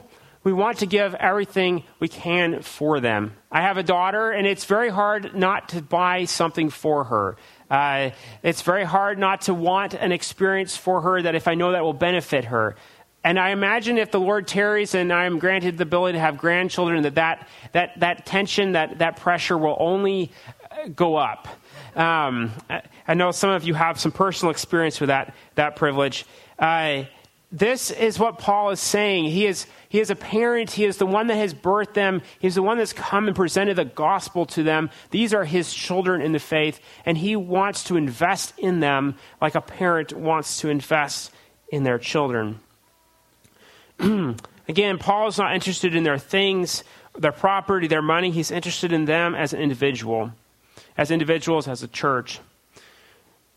we 0.46 0.52
want 0.52 0.78
to 0.78 0.86
give 0.86 1.12
everything 1.16 1.82
we 1.98 2.06
can 2.06 2.62
for 2.62 3.00
them. 3.00 3.32
I 3.50 3.62
have 3.62 3.78
a 3.78 3.82
daughter, 3.82 4.30
and 4.30 4.46
it's 4.46 4.64
very 4.64 4.90
hard 4.90 5.34
not 5.34 5.70
to 5.70 5.82
buy 5.82 6.26
something 6.26 6.70
for 6.70 7.02
her. 7.02 7.36
Uh, 7.68 8.10
it's 8.44 8.62
very 8.62 8.84
hard 8.84 9.18
not 9.18 9.40
to 9.40 9.54
want 9.54 9.94
an 9.94 10.12
experience 10.12 10.76
for 10.76 11.00
her 11.00 11.20
that 11.20 11.34
if 11.34 11.48
I 11.48 11.56
know 11.56 11.72
that 11.72 11.82
will 11.82 11.92
benefit 11.94 12.44
her. 12.44 12.76
and 13.24 13.40
I 13.40 13.50
imagine 13.50 13.98
if 13.98 14.12
the 14.12 14.20
Lord 14.20 14.46
tarries 14.46 14.94
and 14.94 15.12
I 15.12 15.24
am 15.24 15.40
granted 15.40 15.78
the 15.78 15.82
ability 15.82 16.12
to 16.12 16.20
have 16.20 16.38
grandchildren, 16.38 17.02
that 17.02 17.16
that, 17.16 17.48
that, 17.72 17.98
that 17.98 18.24
tension, 18.24 18.72
that, 18.72 19.00
that 19.00 19.16
pressure 19.16 19.58
will 19.58 19.76
only 19.80 20.30
go 20.94 21.16
up. 21.16 21.48
Um, 21.96 22.52
I 23.08 23.14
know 23.14 23.32
some 23.32 23.50
of 23.50 23.64
you 23.64 23.74
have 23.74 23.98
some 23.98 24.12
personal 24.12 24.52
experience 24.52 25.00
with 25.00 25.08
that, 25.08 25.34
that 25.56 25.74
privilege. 25.74 26.24
Uh, 26.56 27.04
this 27.52 27.90
is 27.92 28.18
what 28.18 28.38
Paul 28.38 28.70
is 28.70 28.80
saying. 28.80 29.26
He 29.26 29.46
is, 29.46 29.66
he 29.88 30.00
is 30.00 30.10
a 30.10 30.16
parent. 30.16 30.72
He 30.72 30.84
is 30.84 30.96
the 30.96 31.06
one 31.06 31.28
that 31.28 31.36
has 31.36 31.54
birthed 31.54 31.94
them. 31.94 32.22
He's 32.40 32.56
the 32.56 32.62
one 32.62 32.76
that's 32.76 32.92
come 32.92 33.28
and 33.28 33.36
presented 33.36 33.76
the 33.76 33.84
gospel 33.84 34.46
to 34.46 34.62
them. 34.62 34.90
These 35.10 35.32
are 35.32 35.44
his 35.44 35.72
children 35.72 36.20
in 36.20 36.32
the 36.32 36.40
faith, 36.40 36.80
and 37.04 37.16
he 37.16 37.36
wants 37.36 37.84
to 37.84 37.96
invest 37.96 38.58
in 38.58 38.80
them 38.80 39.14
like 39.40 39.54
a 39.54 39.60
parent 39.60 40.12
wants 40.12 40.60
to 40.60 40.68
invest 40.68 41.32
in 41.68 41.84
their 41.84 41.98
children. 41.98 42.58
Again, 44.68 44.98
Paul 44.98 45.28
is 45.28 45.38
not 45.38 45.54
interested 45.54 45.94
in 45.94 46.02
their 46.02 46.18
things, 46.18 46.82
their 47.16 47.32
property, 47.32 47.86
their 47.86 48.02
money. 48.02 48.32
He's 48.32 48.50
interested 48.50 48.92
in 48.92 49.04
them 49.04 49.36
as 49.36 49.52
an 49.52 49.60
individual, 49.60 50.32
as 50.98 51.12
individuals, 51.12 51.68
as 51.68 51.84
a 51.84 51.88
church. 51.88 52.40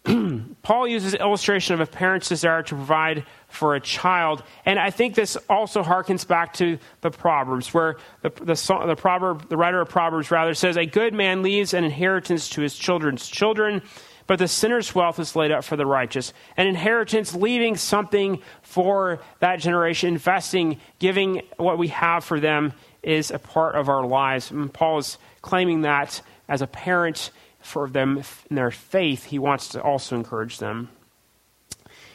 Paul 0.61 0.87
uses 0.87 1.13
illustration 1.13 1.73
of 1.73 1.81
a 1.81 1.85
parent's 1.85 2.29
desire 2.29 2.63
to 2.63 2.75
provide 2.75 3.25
for 3.47 3.75
a 3.75 3.79
child. 3.79 4.43
And 4.65 4.79
I 4.79 4.91
think 4.91 5.15
this 5.15 5.35
also 5.49 5.83
harkens 5.83 6.25
back 6.27 6.53
to 6.53 6.77
the 7.01 7.11
Proverbs, 7.11 7.73
where 7.73 7.97
the, 8.21 8.29
the, 8.29 8.83
the, 8.85 8.95
proverb, 8.95 9.49
the 9.49 9.57
writer 9.57 9.81
of 9.81 9.89
Proverbs 9.89 10.31
rather 10.31 10.53
says, 10.53 10.77
A 10.77 10.85
good 10.85 11.13
man 11.13 11.41
leaves 11.41 11.73
an 11.73 11.83
inheritance 11.83 12.49
to 12.49 12.61
his 12.61 12.75
children's 12.75 13.27
children, 13.27 13.81
but 14.25 14.39
the 14.39 14.47
sinner's 14.47 14.93
wealth 14.93 15.19
is 15.19 15.35
laid 15.35 15.51
up 15.51 15.63
for 15.63 15.75
the 15.75 15.85
righteous. 15.85 16.33
An 16.55 16.67
inheritance, 16.67 17.33
leaving 17.33 17.75
something 17.75 18.41
for 18.61 19.19
that 19.39 19.59
generation, 19.59 20.09
investing, 20.13 20.79
giving 20.99 21.41
what 21.57 21.77
we 21.77 21.89
have 21.89 22.23
for 22.23 22.39
them, 22.39 22.73
is 23.01 23.31
a 23.31 23.39
part 23.39 23.75
of 23.75 23.89
our 23.89 24.05
lives. 24.05 24.51
And 24.51 24.71
Paul 24.71 24.99
is 24.99 25.17
claiming 25.41 25.81
that 25.81 26.21
as 26.47 26.61
a 26.61 26.67
parent 26.67 27.31
for 27.59 27.89
them 27.89 28.23
in 28.49 28.55
their 28.55 28.71
faith, 28.71 29.25
he 29.25 29.39
wants 29.39 29.69
to 29.69 29.81
also 29.81 30.15
encourage 30.15 30.59
them. 30.59 30.89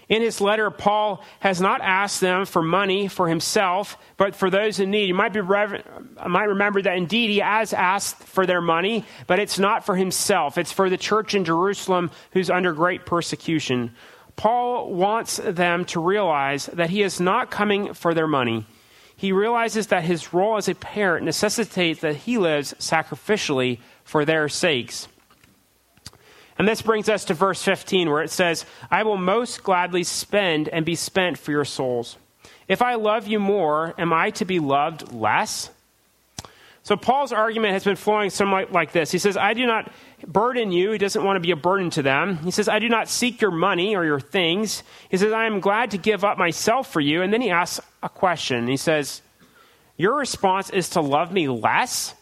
In 0.09 0.21
his 0.21 0.41
letter, 0.41 0.71
Paul 0.71 1.25
has 1.41 1.61
not 1.61 1.81
asked 1.81 2.21
them 2.21 2.45
for 2.45 2.63
money 2.63 3.09
for 3.09 3.29
himself, 3.29 3.97
but 4.17 4.37
for 4.37 4.51
those 4.51 4.79
in 4.79 4.91
need. 4.91 5.07
You 5.09 5.15
might, 5.15 5.33
be 5.33 5.41
might 5.41 6.45
remember 6.45 6.83
that 6.83 6.97
indeed 6.97 7.31
he 7.31 7.39
has 7.39 7.73
asked 7.73 8.23
for 8.23 8.45
their 8.45 8.61
money, 8.61 9.07
but 9.27 9.39
it's 9.39 9.59
not 9.59 9.87
for 9.87 9.97
himself. 9.97 10.59
It's 10.59 10.73
for 10.73 10.91
the 10.91 10.99
church 10.99 11.35
in 11.35 11.45
Jerusalem 11.45 12.11
who's 12.33 12.51
under 12.51 12.75
great 12.75 13.07
persecution. 13.07 13.95
Paul 14.37 14.93
wants 14.93 15.37
them 15.39 15.85
to 15.87 16.01
realize 16.01 16.67
that 16.67 16.91
he 16.91 17.03
is 17.03 17.21
not 17.21 17.51
coming 17.51 17.95
for 17.95 18.13
their 18.13 18.27
money. 18.27 18.67
He 19.17 19.33
realizes 19.33 19.87
that 19.87 20.05
his 20.05 20.35
role 20.35 20.57
as 20.57 20.69
a 20.69 20.75
parent 20.75 21.25
necessitates 21.25 22.01
that 22.01 22.17
he 22.17 22.37
lives 22.37 22.75
sacrificially 22.75 23.79
for 24.03 24.25
their 24.25 24.49
sakes. 24.49 25.09
And 26.59 26.69
this 26.69 26.83
brings 26.83 27.09
us 27.09 27.25
to 27.27 27.35
verse 27.35 27.63
15, 27.63 28.11
where 28.11 28.23
it 28.23 28.31
says, 28.31 28.65
I 28.91 29.03
will 29.03 29.17
most 29.17 29.63
gladly 29.63 30.05
spend 30.05 30.69
and 30.69 30.85
be 30.85 30.95
spent 30.95 31.39
for 31.39 31.51
your 31.51 31.65
souls. 31.65 32.17
If 32.69 32.81
I 32.81 32.95
love 32.95 33.27
you 33.27 33.41
more, 33.41 33.95
am 33.99 34.13
I 34.13 34.31
to 34.31 34.45
be 34.45 34.61
loved 34.61 35.13
less? 35.13 35.71
So 36.85 36.97
Paul's 36.97 37.33
argument 37.33 37.73
has 37.73 37.83
been 37.83 37.97
flowing 37.97 38.29
somewhat 38.29 38.71
like 38.71 38.93
this. 38.93 39.11
He 39.11 39.19
says, 39.19 39.39
I 39.39 39.55
do 39.55 39.67
not 39.67 39.91
burden 40.27 40.71
you. 40.71 40.91
He 40.91 40.99
doesn't 40.99 41.25
want 41.25 41.37
to 41.37 41.41
be 41.41 41.51
a 41.51 41.57
burden 41.57 41.89
to 41.91 42.03
them. 42.03 42.37
He 42.39 42.51
says, 42.51 42.69
I 42.69 42.79
do 42.79 42.91
not 42.91 43.09
seek 43.09 43.41
your 43.41 43.51
money 43.51 43.97
or 43.97 44.05
your 44.05 44.21
things. 44.21 44.83
He 45.09 45.17
says, 45.17 45.33
I 45.33 45.47
am 45.47 45.61
glad 45.61 45.93
to 45.93 45.99
give 45.99 46.25
up 46.25 46.37
myself 46.37 46.93
for 46.93 47.01
you. 47.01 47.23
And 47.23 47.33
then 47.33 47.41
he 47.41 47.51
asks 47.51 47.81
a 48.03 48.11
question. 48.11 48.69
He 48.69 48.77
says, 48.77 49.23
Your 49.97 50.15
response 50.17 50.69
is 50.69 50.91
to 50.91 51.01
love 51.01 51.33
me 51.33 51.49
less? 51.49 52.15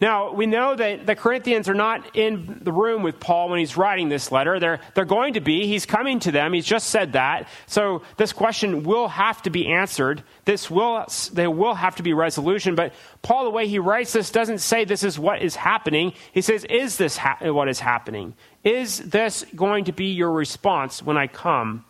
Now, 0.00 0.32
we 0.32 0.46
know 0.46 0.74
that 0.74 1.06
the 1.06 1.14
Corinthians 1.14 1.68
are 1.68 1.74
not 1.74 2.16
in 2.16 2.60
the 2.62 2.72
room 2.72 3.02
with 3.02 3.20
Paul 3.20 3.48
when 3.48 3.60
he's 3.60 3.76
writing 3.76 4.08
this 4.08 4.32
letter. 4.32 4.58
They're, 4.58 4.80
they're 4.94 5.04
going 5.04 5.34
to 5.34 5.40
be. 5.40 5.66
He's 5.66 5.86
coming 5.86 6.18
to 6.20 6.32
them. 6.32 6.52
He's 6.52 6.66
just 6.66 6.88
said 6.88 7.12
that. 7.12 7.48
So 7.66 8.02
this 8.16 8.32
question 8.32 8.82
will 8.82 9.06
have 9.06 9.40
to 9.42 9.50
be 9.50 9.72
answered. 9.72 10.24
This 10.44 10.68
will, 10.68 11.06
there 11.32 11.50
will 11.50 11.74
have 11.74 11.96
to 11.96 12.02
be 12.02 12.12
resolution. 12.12 12.74
But 12.74 12.92
Paul, 13.22 13.44
the 13.44 13.50
way 13.50 13.68
he 13.68 13.78
writes 13.78 14.12
this, 14.12 14.30
doesn't 14.30 14.58
say 14.58 14.84
this 14.84 15.04
is 15.04 15.18
what 15.18 15.42
is 15.42 15.54
happening. 15.54 16.12
He 16.32 16.42
says, 16.42 16.64
is 16.64 16.96
this 16.96 17.16
ha- 17.16 17.38
what 17.52 17.68
is 17.68 17.78
happening? 17.78 18.34
Is 18.64 18.98
this 18.98 19.44
going 19.54 19.84
to 19.84 19.92
be 19.92 20.06
your 20.06 20.32
response 20.32 21.02
when 21.02 21.16
I 21.16 21.28
come? 21.28 21.84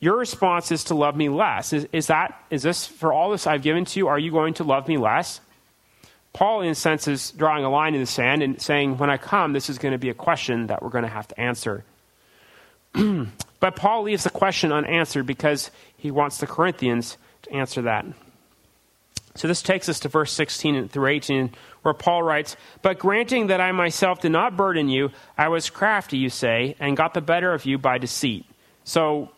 Your 0.00 0.16
response 0.16 0.72
is 0.72 0.84
to 0.84 0.94
love 0.94 1.14
me 1.14 1.28
less. 1.28 1.72
Is, 1.72 1.86
is 1.92 2.08
that, 2.08 2.42
is 2.50 2.62
this, 2.62 2.86
for 2.86 3.12
all 3.12 3.30
this 3.30 3.46
I've 3.46 3.62
given 3.62 3.84
to 3.84 4.00
you, 4.00 4.08
are 4.08 4.18
you 4.18 4.32
going 4.32 4.54
to 4.54 4.64
love 4.64 4.88
me 4.88 4.96
less? 4.96 5.40
Paul, 6.32 6.62
in 6.62 6.70
a 6.70 6.74
sense, 6.74 7.08
is 7.08 7.32
drawing 7.32 7.64
a 7.64 7.70
line 7.70 7.94
in 7.94 8.00
the 8.00 8.06
sand 8.06 8.42
and 8.42 8.60
saying, 8.60 8.98
when 8.98 9.10
I 9.10 9.16
come, 9.16 9.52
this 9.52 9.68
is 9.68 9.78
going 9.78 9.92
to 9.92 9.98
be 9.98 10.10
a 10.10 10.14
question 10.14 10.68
that 10.68 10.82
we're 10.82 10.90
going 10.90 11.04
to 11.04 11.10
have 11.10 11.28
to 11.28 11.40
answer. 11.40 11.84
but 12.92 13.76
Paul 13.76 14.02
leaves 14.02 14.24
the 14.24 14.30
question 14.30 14.72
unanswered 14.72 15.26
because 15.26 15.70
he 15.96 16.10
wants 16.10 16.38
the 16.38 16.46
Corinthians 16.46 17.16
to 17.42 17.52
answer 17.52 17.82
that. 17.82 18.06
So 19.36 19.48
this 19.48 19.62
takes 19.62 19.88
us 19.88 20.00
to 20.00 20.08
verse 20.08 20.32
16 20.32 20.88
through 20.88 21.06
18, 21.06 21.50
where 21.82 21.94
Paul 21.94 22.22
writes, 22.22 22.56
But 22.82 22.98
granting 22.98 23.46
that 23.46 23.60
I 23.60 23.72
myself 23.72 24.20
did 24.20 24.32
not 24.32 24.56
burden 24.56 24.88
you, 24.88 25.10
I 25.38 25.48
was 25.48 25.70
crafty, 25.70 26.18
you 26.18 26.30
say, 26.30 26.76
and 26.80 26.96
got 26.96 27.14
the 27.14 27.20
better 27.20 27.52
of 27.52 27.64
you 27.64 27.78
by 27.78 27.98
deceit. 27.98 28.44
So 28.84 29.30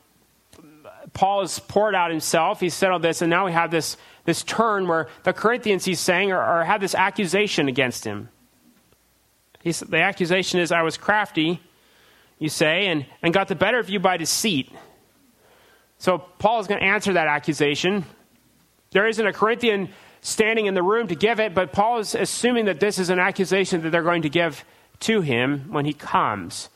Paul 1.12 1.40
has 1.40 1.58
poured 1.58 1.94
out 1.94 2.10
himself, 2.10 2.60
he's 2.60 2.74
said 2.74 2.90
all 2.90 2.98
this, 2.98 3.20
and 3.20 3.28
now 3.28 3.44
we 3.44 3.52
have 3.52 3.70
this 3.70 3.96
this 4.24 4.42
turn 4.42 4.86
where 4.86 5.08
the 5.24 5.32
Corinthians, 5.32 5.84
he's 5.84 6.00
saying, 6.00 6.32
are 6.32 6.64
have 6.64 6.80
this 6.80 6.94
accusation 6.94 7.68
against 7.68 8.04
him. 8.04 8.28
The 9.64 10.00
accusation 10.00 10.60
is, 10.60 10.72
I 10.72 10.82
was 10.82 10.96
crafty, 10.96 11.60
you 12.38 12.48
say, 12.48 12.86
and, 12.86 13.06
and 13.22 13.32
got 13.32 13.48
the 13.48 13.54
better 13.54 13.78
of 13.78 13.88
you 13.88 14.00
by 14.00 14.16
deceit. 14.16 14.70
So 15.98 16.18
Paul 16.18 16.60
is 16.60 16.66
going 16.66 16.80
to 16.80 16.86
answer 16.86 17.12
that 17.12 17.28
accusation. 17.28 18.04
There 18.90 19.06
isn't 19.06 19.24
a 19.24 19.32
Corinthian 19.32 19.90
standing 20.20 20.66
in 20.66 20.74
the 20.74 20.82
room 20.82 21.06
to 21.08 21.14
give 21.14 21.38
it, 21.38 21.54
but 21.54 21.72
Paul 21.72 21.98
is 21.98 22.14
assuming 22.14 22.64
that 22.64 22.80
this 22.80 22.98
is 22.98 23.10
an 23.10 23.18
accusation 23.18 23.82
that 23.82 23.90
they're 23.90 24.02
going 24.02 24.22
to 24.22 24.28
give 24.28 24.64
to 25.00 25.20
him 25.20 25.72
when 25.72 25.84
he 25.84 25.92
comes 25.92 26.68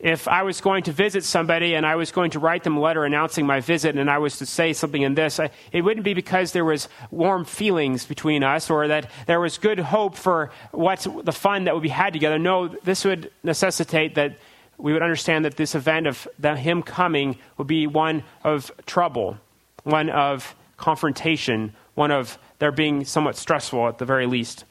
if 0.00 0.28
I 0.28 0.42
was 0.42 0.60
going 0.60 0.84
to 0.84 0.92
visit 0.92 1.24
somebody 1.24 1.74
and 1.74 1.84
I 1.84 1.96
was 1.96 2.12
going 2.12 2.30
to 2.32 2.38
write 2.38 2.62
them 2.62 2.76
a 2.76 2.80
letter 2.80 3.04
announcing 3.04 3.46
my 3.46 3.58
visit 3.58 3.96
and 3.96 4.08
I 4.08 4.18
was 4.18 4.38
to 4.38 4.46
say 4.46 4.72
something 4.72 5.02
in 5.02 5.14
this, 5.14 5.40
I, 5.40 5.50
it 5.72 5.82
wouldn't 5.82 6.04
be 6.04 6.14
because 6.14 6.52
there 6.52 6.64
was 6.64 6.88
warm 7.10 7.44
feelings 7.44 8.06
between 8.06 8.44
us 8.44 8.70
or 8.70 8.86
that 8.88 9.10
there 9.26 9.40
was 9.40 9.58
good 9.58 9.80
hope 9.80 10.14
for 10.14 10.52
what 10.70 11.04
the 11.24 11.32
fun 11.32 11.64
that 11.64 11.74
would 11.74 11.82
be 11.82 11.88
had 11.88 12.12
together. 12.12 12.38
No, 12.38 12.68
this 12.68 13.04
would 13.04 13.32
necessitate 13.42 14.14
that 14.14 14.38
we 14.76 14.92
would 14.92 15.02
understand 15.02 15.44
that 15.44 15.56
this 15.56 15.74
event 15.74 16.06
of 16.06 16.28
the, 16.38 16.54
him 16.54 16.84
coming 16.84 17.36
would 17.56 17.66
be 17.66 17.88
one 17.88 18.22
of 18.44 18.70
trouble, 18.86 19.36
one 19.82 20.10
of 20.10 20.54
confrontation, 20.76 21.74
one 21.96 22.12
of 22.12 22.38
there 22.60 22.70
being 22.70 23.04
somewhat 23.04 23.36
stressful 23.36 23.88
at 23.88 23.98
the 23.98 24.04
very 24.04 24.26
least. 24.26 24.64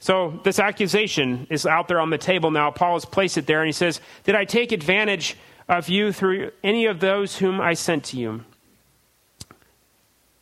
So 0.00 0.40
this 0.44 0.58
accusation 0.58 1.46
is 1.50 1.66
out 1.66 1.86
there 1.86 2.00
on 2.00 2.08
the 2.08 2.18
table 2.18 2.50
now. 2.50 2.70
Paul 2.70 2.94
has 2.94 3.04
placed 3.04 3.36
it 3.36 3.46
there, 3.46 3.60
and 3.60 3.68
he 3.68 3.72
says, 3.72 4.00
Did 4.24 4.34
I 4.34 4.46
take 4.46 4.72
advantage 4.72 5.36
of 5.68 5.90
you 5.90 6.10
through 6.10 6.50
any 6.64 6.86
of 6.86 7.00
those 7.00 7.36
whom 7.36 7.60
I 7.60 7.74
sent 7.74 8.04
to 8.06 8.16
you? 8.16 8.44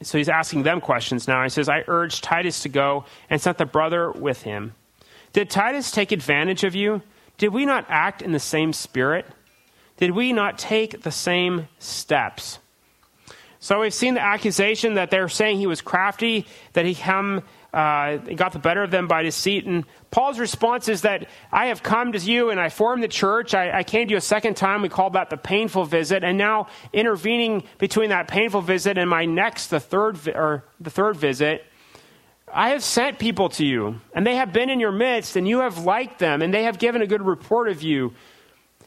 So 0.00 0.16
he's 0.16 0.28
asking 0.28 0.62
them 0.62 0.80
questions 0.80 1.26
now. 1.26 1.42
He 1.42 1.48
says, 1.48 1.68
I 1.68 1.82
urged 1.88 2.22
Titus 2.22 2.62
to 2.62 2.68
go 2.68 3.04
and 3.28 3.40
sent 3.40 3.58
the 3.58 3.66
brother 3.66 4.12
with 4.12 4.42
him. 4.42 4.74
Did 5.32 5.50
Titus 5.50 5.90
take 5.90 6.12
advantage 6.12 6.62
of 6.62 6.76
you? 6.76 7.02
Did 7.36 7.48
we 7.48 7.66
not 7.66 7.84
act 7.88 8.22
in 8.22 8.30
the 8.30 8.38
same 8.38 8.72
spirit? 8.72 9.26
Did 9.96 10.12
we 10.12 10.32
not 10.32 10.56
take 10.56 11.02
the 11.02 11.10
same 11.10 11.66
steps? 11.80 12.60
So 13.58 13.80
we've 13.80 13.92
seen 13.92 14.14
the 14.14 14.22
accusation 14.22 14.94
that 14.94 15.10
they're 15.10 15.28
saying 15.28 15.58
he 15.58 15.66
was 15.66 15.80
crafty, 15.80 16.46
that 16.74 16.86
he 16.86 16.94
come 16.94 17.42
uh, 17.72 18.16
got 18.16 18.52
the 18.52 18.58
better 18.58 18.82
of 18.82 18.90
them 18.90 19.08
by 19.08 19.22
deceit. 19.22 19.66
And 19.66 19.84
Paul's 20.10 20.38
response 20.38 20.88
is 20.88 21.02
that 21.02 21.28
I 21.52 21.66
have 21.66 21.82
come 21.82 22.12
to 22.12 22.18
you 22.18 22.50
and 22.50 22.58
I 22.58 22.70
formed 22.70 23.02
the 23.02 23.08
church. 23.08 23.54
I, 23.54 23.78
I 23.78 23.82
came 23.82 24.08
to 24.08 24.12
you 24.12 24.16
a 24.16 24.22
second 24.22 24.56
time. 24.56 24.82
We 24.82 24.88
called 24.88 25.12
that 25.12 25.28
the 25.28 25.36
painful 25.36 25.84
visit. 25.84 26.24
And 26.24 26.38
now 26.38 26.68
intervening 26.92 27.64
between 27.78 28.10
that 28.10 28.26
painful 28.28 28.62
visit 28.62 28.96
and 28.96 29.10
my 29.10 29.26
next, 29.26 29.68
the 29.68 29.80
third, 29.80 30.28
or 30.28 30.64
the 30.80 30.90
third 30.90 31.16
visit, 31.16 31.64
I 32.52 32.70
have 32.70 32.82
sent 32.82 33.18
people 33.18 33.50
to 33.50 33.64
you, 33.66 34.00
and 34.14 34.26
they 34.26 34.36
have 34.36 34.54
been 34.54 34.70
in 34.70 34.80
your 34.80 34.90
midst, 34.90 35.36
and 35.36 35.46
you 35.46 35.58
have 35.58 35.84
liked 35.84 36.18
them, 36.18 36.40
and 36.40 36.52
they 36.52 36.62
have 36.62 36.78
given 36.78 37.02
a 37.02 37.06
good 37.06 37.20
report 37.20 37.68
of 37.68 37.82
you. 37.82 38.14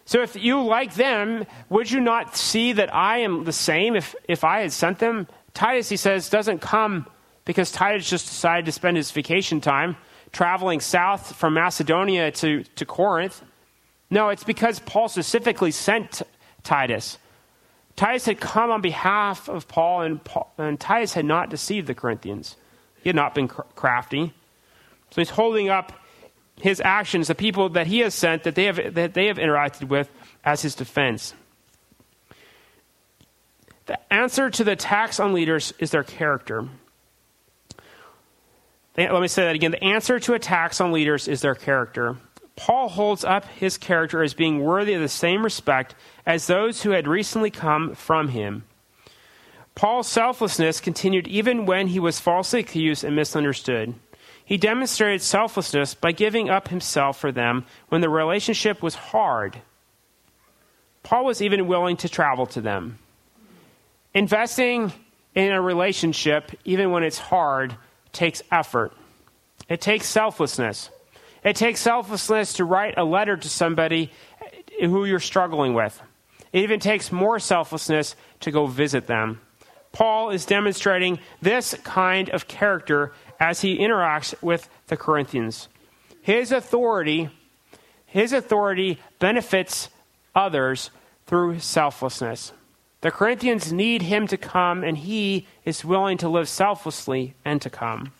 So 0.05 0.23
if 0.23 0.35
you 0.35 0.63
like 0.63 0.95
them, 0.95 1.45
would 1.69 1.91
you 1.91 1.99
not 1.99 2.35
see 2.35 2.73
that 2.73 2.93
I 2.93 3.19
am 3.19 3.43
the 3.43 3.53
same 3.53 3.95
if, 3.95 4.15
if 4.27 4.43
I 4.43 4.61
had 4.61 4.71
sent 4.71 4.97
them? 4.97 5.27
Titus, 5.53 5.89
he 5.89 5.97
says, 5.97 6.29
doesn't 6.29 6.59
come 6.59 7.05
because 7.45 7.71
Titus 7.71 8.09
just 8.09 8.27
decided 8.27 8.65
to 8.65 8.71
spend 8.71 8.97
his 8.97 9.11
vacation 9.11 9.61
time 9.61 9.97
traveling 10.31 10.79
south 10.79 11.35
from 11.35 11.53
Macedonia 11.53 12.31
to, 12.31 12.63
to 12.75 12.85
Corinth. 12.85 13.41
No, 14.09 14.29
it's 14.29 14.43
because 14.43 14.79
Paul 14.79 15.09
specifically 15.09 15.71
sent 15.71 16.21
Titus. 16.63 17.17
Titus 17.95 18.25
had 18.25 18.39
come 18.39 18.71
on 18.71 18.81
behalf 18.81 19.49
of 19.49 19.67
Paul, 19.67 20.01
and, 20.01 20.23
Paul, 20.23 20.51
and 20.57 20.79
Titus 20.79 21.13
had 21.13 21.25
not 21.25 21.49
deceived 21.49 21.87
the 21.87 21.95
Corinthians. 21.95 22.55
He 23.01 23.09
had 23.09 23.15
not 23.15 23.35
been 23.35 23.47
crafty. 23.47 24.33
So 25.11 25.21
he's 25.21 25.29
holding 25.29 25.69
up 25.69 25.93
his 26.61 26.81
actions, 26.83 27.27
the 27.27 27.35
people 27.35 27.69
that 27.69 27.87
he 27.87 27.99
has 27.99 28.13
sent, 28.13 28.43
that 28.43 28.55
they 28.55 28.65
have, 28.65 28.93
that 28.93 29.13
they 29.13 29.27
have 29.27 29.37
interacted 29.37 29.87
with, 29.89 30.09
as 30.45 30.61
his 30.61 30.75
defense. 30.75 31.33
The 33.87 34.13
answer 34.13 34.49
to 34.49 34.63
the 34.63 34.73
attacks 34.73 35.19
on 35.19 35.33
leaders 35.33 35.73
is 35.79 35.91
their 35.91 36.03
character. 36.03 36.67
Let 38.97 39.21
me 39.21 39.27
say 39.27 39.45
that 39.45 39.55
again. 39.55 39.71
The 39.71 39.83
answer 39.83 40.19
to 40.19 40.33
attacks 40.33 40.81
on 40.81 40.91
leaders 40.91 41.27
is 41.27 41.41
their 41.41 41.55
character. 41.55 42.17
Paul 42.55 42.89
holds 42.89 43.23
up 43.23 43.45
his 43.45 43.77
character 43.77 44.21
as 44.21 44.33
being 44.33 44.59
worthy 44.59 44.93
of 44.93 45.01
the 45.01 45.09
same 45.09 45.43
respect 45.43 45.95
as 46.25 46.47
those 46.47 46.83
who 46.83 46.91
had 46.91 47.07
recently 47.07 47.49
come 47.49 47.95
from 47.95 48.29
him. 48.29 48.65
Paul's 49.73 50.09
selflessness 50.09 50.81
continued 50.81 51.27
even 51.27 51.65
when 51.65 51.87
he 51.87 51.99
was 51.99 52.19
falsely 52.19 52.59
accused 52.59 53.03
and 53.03 53.15
misunderstood. 53.15 53.95
He 54.43 54.57
demonstrated 54.57 55.21
selflessness 55.21 55.95
by 55.95 56.11
giving 56.11 56.49
up 56.49 56.67
himself 56.67 57.17
for 57.17 57.31
them 57.31 57.65
when 57.87 58.01
the 58.01 58.09
relationship 58.09 58.83
was 58.83 58.95
hard. 58.95 59.61
Paul 61.03 61.25
was 61.25 61.41
even 61.41 61.67
willing 61.67 61.95
to 61.97 62.09
travel 62.09 62.45
to 62.47 62.61
them. 62.61 62.99
Investing 64.13 64.91
in 65.33 65.53
a 65.53 65.61
relationship, 65.61 66.51
even 66.65 66.91
when 66.91 67.03
it's 67.03 67.17
hard, 67.17 67.75
takes 68.11 68.41
effort. 68.51 68.93
It 69.69 69.81
takes 69.81 70.07
selflessness. 70.07 70.89
It 71.43 71.55
takes 71.55 71.79
selflessness 71.81 72.53
to 72.53 72.65
write 72.65 72.97
a 72.97 73.03
letter 73.03 73.37
to 73.37 73.49
somebody 73.49 74.11
who 74.79 75.05
you're 75.05 75.19
struggling 75.19 75.73
with. 75.73 76.01
It 76.53 76.63
even 76.63 76.79
takes 76.79 77.11
more 77.11 77.39
selflessness 77.39 78.15
to 78.41 78.51
go 78.51 78.67
visit 78.67 79.07
them. 79.07 79.41
Paul 79.91 80.29
is 80.29 80.45
demonstrating 80.45 81.19
this 81.41 81.73
kind 81.83 82.29
of 82.29 82.47
character 82.47 83.13
as 83.39 83.61
he 83.61 83.79
interacts 83.79 84.33
with 84.41 84.69
the 84.87 84.97
Corinthians. 84.97 85.67
His 86.21 86.51
authority, 86.51 87.29
his 88.05 88.33
authority 88.33 88.99
benefits 89.19 89.89
others 90.35 90.91
through 91.25 91.59
selflessness. 91.59 92.53
The 93.01 93.11
Corinthians 93.11 93.73
need 93.73 94.03
him 94.03 94.27
to 94.27 94.37
come, 94.37 94.83
and 94.83 94.97
he 94.97 95.47
is 95.65 95.83
willing 95.83 96.17
to 96.19 96.29
live 96.29 96.47
selflessly 96.47 97.33
and 97.43 97.61
to 97.61 97.69
come. 97.69 98.13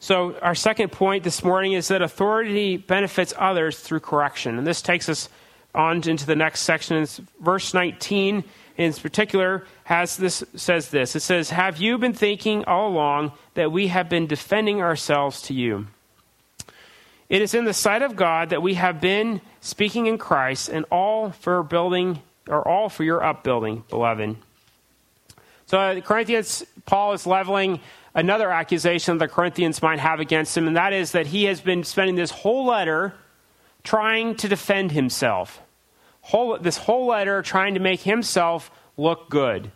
So, 0.00 0.36
our 0.40 0.54
second 0.54 0.92
point 0.92 1.24
this 1.24 1.44
morning 1.44 1.72
is 1.72 1.88
that 1.88 2.02
authority 2.02 2.76
benefits 2.76 3.32
others 3.38 3.78
through 3.78 4.00
correction. 4.00 4.58
And 4.58 4.66
this 4.66 4.82
takes 4.82 5.08
us 5.08 5.28
on 5.74 6.08
into 6.08 6.26
the 6.26 6.36
next 6.36 6.60
section. 6.60 7.06
Verse 7.40 7.74
19 7.74 8.44
in 8.76 8.92
particular 8.94 9.66
has 9.84 10.16
this 10.16 10.42
says 10.56 10.90
this. 10.90 11.14
It 11.14 11.20
says, 11.20 11.50
"Have 11.50 11.78
you 11.78 11.96
been 11.98 12.12
thinking 12.12 12.64
all 12.64 12.88
along 12.88 13.32
that 13.54 13.70
we 13.70 13.88
have 13.88 14.08
been 14.08 14.26
defending 14.26 14.82
ourselves 14.82 15.42
to 15.42 15.54
you? 15.54 15.86
It 17.28 17.40
is 17.40 17.54
in 17.54 17.64
the 17.64 17.72
sight 17.72 18.02
of 18.02 18.16
God 18.16 18.50
that 18.50 18.62
we 18.62 18.74
have 18.74 19.00
been 19.00 19.40
speaking 19.60 20.06
in 20.06 20.18
Christ, 20.18 20.68
and 20.68 20.84
all 20.90 21.30
for 21.30 21.62
building 21.62 22.20
or 22.48 22.66
all 22.66 22.88
for 22.88 23.04
your 23.04 23.22
upbuilding, 23.22 23.84
beloved." 23.88 24.36
So, 25.66 25.78
uh, 25.78 26.00
Corinthians, 26.00 26.64
Paul 26.86 27.12
is 27.12 27.26
leveling 27.26 27.80
another 28.14 28.50
accusation 28.50 29.18
the 29.18 29.28
Corinthians 29.28 29.82
might 29.82 29.98
have 29.98 30.20
against 30.20 30.56
him, 30.56 30.66
and 30.66 30.76
that 30.76 30.92
is 30.92 31.12
that 31.12 31.26
he 31.28 31.44
has 31.44 31.60
been 31.60 31.84
spending 31.84 32.16
this 32.16 32.30
whole 32.30 32.66
letter 32.66 33.14
trying 33.82 34.34
to 34.36 34.48
defend 34.48 34.92
himself 34.92 35.60
whole, 36.24 36.58
this 36.58 36.78
whole 36.78 37.06
letter 37.06 37.42
trying 37.42 37.74
to 37.74 37.80
make 37.80 38.00
himself 38.00 38.70
look 38.96 39.28
good. 39.28 39.70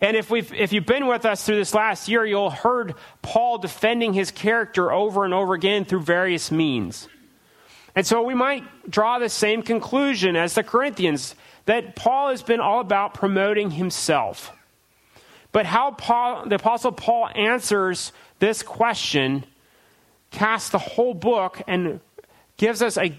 And 0.00 0.16
if, 0.16 0.30
we've, 0.30 0.52
if 0.52 0.72
you've 0.72 0.86
been 0.86 1.06
with 1.06 1.24
us 1.24 1.44
through 1.44 1.56
this 1.56 1.74
last 1.74 2.08
year, 2.08 2.24
you'll 2.24 2.50
heard 2.50 2.94
Paul 3.22 3.58
defending 3.58 4.12
his 4.12 4.30
character 4.30 4.92
over 4.92 5.24
and 5.24 5.32
over 5.32 5.54
again 5.54 5.84
through 5.84 6.00
various 6.00 6.50
means. 6.50 7.08
And 7.94 8.06
so 8.06 8.22
we 8.22 8.34
might 8.34 8.90
draw 8.90 9.18
the 9.18 9.28
same 9.28 9.62
conclusion 9.62 10.34
as 10.34 10.54
the 10.54 10.64
Corinthians 10.64 11.34
that 11.66 11.96
Paul 11.96 12.30
has 12.30 12.42
been 12.42 12.60
all 12.60 12.80
about 12.80 13.14
promoting 13.14 13.70
himself. 13.70 14.52
But 15.52 15.66
how 15.66 15.92
Paul, 15.92 16.48
the 16.48 16.56
Apostle 16.56 16.92
Paul 16.92 17.28
answers 17.34 18.12
this 18.38 18.62
question 18.62 19.44
casts 20.30 20.70
the 20.70 20.78
whole 20.78 21.14
book 21.14 21.62
and 21.66 22.00
gives 22.56 22.82
us 22.82 22.96
a, 22.98 23.16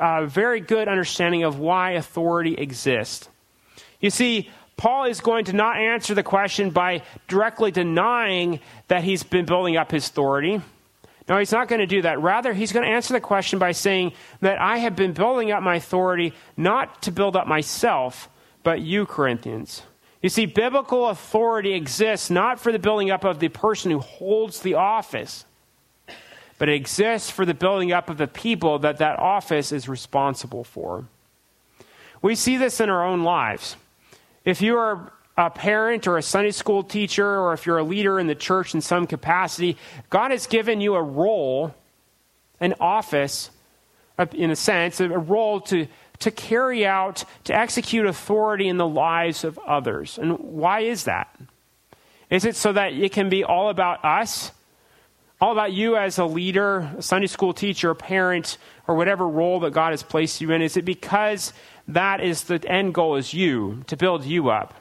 a 0.00 0.26
very 0.26 0.60
good 0.60 0.88
understanding 0.88 1.42
of 1.42 1.58
why 1.58 1.92
authority 1.92 2.54
exists. 2.54 3.28
You 4.00 4.10
see, 4.10 4.50
Paul 4.76 5.04
is 5.04 5.20
going 5.20 5.44
to 5.46 5.52
not 5.52 5.76
answer 5.76 6.14
the 6.14 6.22
question 6.22 6.70
by 6.70 7.02
directly 7.28 7.70
denying 7.70 8.60
that 8.88 9.04
he's 9.04 9.22
been 9.22 9.44
building 9.44 9.76
up 9.76 9.90
his 9.90 10.08
authority. 10.08 10.60
No, 11.28 11.38
he's 11.38 11.52
not 11.52 11.68
going 11.68 11.80
to 11.80 11.86
do 11.86 12.02
that. 12.02 12.20
Rather, 12.20 12.52
he's 12.52 12.72
going 12.72 12.84
to 12.84 12.92
answer 12.92 13.12
the 13.14 13.20
question 13.20 13.58
by 13.58 13.72
saying 13.72 14.12
that 14.40 14.60
I 14.60 14.78
have 14.78 14.96
been 14.96 15.12
building 15.12 15.52
up 15.52 15.62
my 15.62 15.76
authority 15.76 16.32
not 16.56 17.02
to 17.02 17.12
build 17.12 17.36
up 17.36 17.46
myself, 17.46 18.28
but 18.62 18.80
you, 18.80 19.06
Corinthians. 19.06 19.82
You 20.20 20.28
see, 20.28 20.46
biblical 20.46 21.08
authority 21.08 21.74
exists 21.74 22.30
not 22.30 22.60
for 22.60 22.72
the 22.72 22.78
building 22.78 23.10
up 23.10 23.24
of 23.24 23.40
the 23.40 23.48
person 23.48 23.90
who 23.90 23.98
holds 23.98 24.60
the 24.60 24.74
office, 24.74 25.44
but 26.58 26.68
it 26.68 26.74
exists 26.74 27.30
for 27.30 27.44
the 27.44 27.54
building 27.54 27.92
up 27.92 28.08
of 28.08 28.18
the 28.18 28.28
people 28.28 28.78
that 28.80 28.98
that 28.98 29.18
office 29.18 29.72
is 29.72 29.88
responsible 29.88 30.62
for. 30.64 31.06
We 32.20 32.36
see 32.36 32.56
this 32.56 32.80
in 32.80 32.88
our 32.88 33.04
own 33.04 33.24
lives. 33.24 33.76
If 34.44 34.62
you 34.62 34.76
are 34.76 35.12
a 35.36 35.50
parent 35.50 36.06
or 36.06 36.18
a 36.18 36.22
Sunday 36.22 36.50
school 36.50 36.82
teacher, 36.82 37.26
or 37.26 37.52
if 37.52 37.66
you're 37.66 37.78
a 37.78 37.84
leader 37.84 38.18
in 38.18 38.26
the 38.26 38.34
church 38.34 38.74
in 38.74 38.80
some 38.80 39.06
capacity, 39.06 39.76
God 40.10 40.30
has 40.30 40.46
given 40.46 40.80
you 40.80 40.94
a 40.94 41.02
role, 41.02 41.74
an 42.60 42.74
office, 42.80 43.50
in 44.32 44.50
a 44.50 44.56
sense, 44.56 45.00
a 45.00 45.08
role 45.08 45.60
to, 45.62 45.86
to 46.20 46.30
carry 46.30 46.84
out, 46.84 47.24
to 47.44 47.54
execute 47.54 48.06
authority 48.06 48.68
in 48.68 48.76
the 48.76 48.86
lives 48.86 49.42
of 49.44 49.58
others. 49.60 50.18
And 50.18 50.38
why 50.38 50.80
is 50.80 51.04
that? 51.04 51.34
Is 52.28 52.44
it 52.44 52.56
so 52.56 52.72
that 52.72 52.92
it 52.92 53.12
can 53.12 53.28
be 53.28 53.44
all 53.44 53.68
about 53.68 54.04
us? 54.04 54.52
all 55.42 55.50
about 55.50 55.72
you 55.72 55.96
as 55.96 56.18
a 56.18 56.24
leader, 56.24 56.88
a 56.96 57.02
Sunday 57.02 57.26
school 57.26 57.52
teacher, 57.52 57.90
a 57.90 57.96
parent, 57.96 58.58
or 58.86 58.94
whatever 58.94 59.26
role 59.26 59.58
that 59.58 59.72
God 59.72 59.90
has 59.90 60.04
placed 60.04 60.40
you 60.40 60.52
in? 60.52 60.62
Is 60.62 60.76
it 60.76 60.84
because 60.84 61.52
that 61.88 62.20
is 62.20 62.44
the 62.44 62.64
end 62.70 62.94
goal 62.94 63.16
is 63.16 63.34
you, 63.34 63.82
to 63.88 63.96
build 63.96 64.24
you 64.24 64.50
up? 64.50 64.72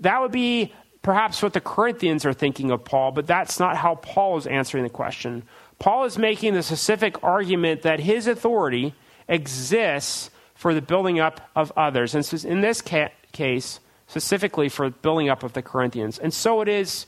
That 0.00 0.20
would 0.20 0.32
be 0.32 0.72
perhaps 1.02 1.42
what 1.42 1.52
the 1.52 1.60
Corinthians 1.60 2.24
are 2.24 2.32
thinking 2.32 2.70
of 2.70 2.84
Paul, 2.84 3.12
but 3.12 3.26
that's 3.26 3.58
not 3.58 3.76
how 3.76 3.96
Paul 3.96 4.36
is 4.36 4.46
answering 4.46 4.84
the 4.84 4.90
question. 4.90 5.42
Paul 5.78 6.04
is 6.04 6.18
making 6.18 6.54
the 6.54 6.62
specific 6.62 7.22
argument 7.22 7.82
that 7.82 8.00
his 8.00 8.26
authority 8.26 8.94
exists 9.28 10.30
for 10.54 10.74
the 10.74 10.82
building 10.82 11.20
up 11.20 11.40
of 11.54 11.72
others. 11.76 12.14
And 12.14 12.44
in 12.44 12.60
this 12.60 12.82
ca- 12.82 13.12
case, 13.32 13.80
specifically 14.08 14.68
for 14.68 14.90
the 14.90 14.96
building 14.96 15.28
up 15.28 15.42
of 15.42 15.52
the 15.52 15.62
Corinthians. 15.62 16.18
And 16.18 16.34
so 16.34 16.60
it 16.62 16.68
is 16.68 17.06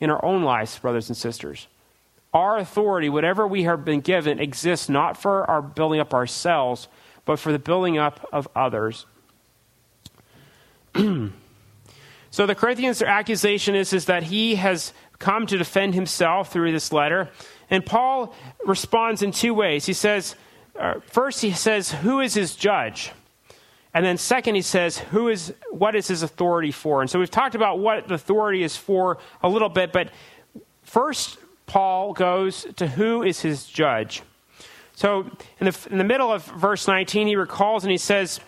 in 0.00 0.10
our 0.10 0.24
own 0.24 0.42
lives, 0.42 0.78
brothers 0.78 1.08
and 1.08 1.16
sisters. 1.16 1.66
Our 2.32 2.58
authority, 2.58 3.08
whatever 3.08 3.46
we 3.46 3.64
have 3.64 3.84
been 3.84 4.00
given, 4.00 4.38
exists 4.38 4.88
not 4.88 5.16
for 5.16 5.48
our 5.50 5.62
building 5.62 6.00
up 6.00 6.14
ourselves, 6.14 6.88
but 7.24 7.38
for 7.38 7.52
the 7.52 7.58
building 7.58 7.98
up 7.98 8.26
of 8.32 8.48
others. 8.54 9.06
so 12.30 12.46
the 12.46 12.54
Corinthians' 12.54 13.02
accusation 13.02 13.74
is, 13.74 13.92
is 13.92 14.06
that 14.06 14.24
he 14.24 14.56
has 14.56 14.92
come 15.18 15.46
to 15.46 15.56
defend 15.56 15.94
himself 15.94 16.52
through 16.52 16.72
this 16.72 16.92
letter. 16.92 17.30
And 17.70 17.84
Paul 17.84 18.34
responds 18.64 19.22
in 19.22 19.32
two 19.32 19.54
ways. 19.54 19.86
He 19.86 19.92
says, 19.92 20.34
uh, 20.78 21.00
first, 21.06 21.40
he 21.40 21.52
says, 21.52 21.90
Who 21.90 22.20
is 22.20 22.34
his 22.34 22.54
judge? 22.54 23.12
And 23.94 24.04
then 24.04 24.18
second, 24.18 24.56
he 24.56 24.62
says, 24.62 24.98
Who 24.98 25.28
is 25.28 25.54
what 25.70 25.94
is 25.94 26.08
his 26.08 26.22
authority 26.22 26.70
for? 26.70 27.00
And 27.00 27.10
so 27.10 27.18
we've 27.18 27.30
talked 27.30 27.54
about 27.54 27.78
what 27.78 28.08
the 28.08 28.14
authority 28.14 28.62
is 28.62 28.76
for 28.76 29.18
a 29.42 29.48
little 29.48 29.70
bit, 29.70 29.92
but 29.92 30.10
first 30.82 31.38
Paul 31.66 32.12
goes 32.12 32.66
to 32.76 32.86
who 32.86 33.22
is 33.22 33.40
his 33.40 33.66
judge. 33.66 34.22
So, 34.94 35.30
in 35.60 35.66
the, 35.66 35.88
in 35.90 35.98
the 35.98 36.04
middle 36.04 36.32
of 36.32 36.44
verse 36.44 36.88
19, 36.88 37.26
he 37.26 37.36
recalls 37.36 37.84
and 37.84 37.90
he 37.90 37.98
says, 37.98 38.40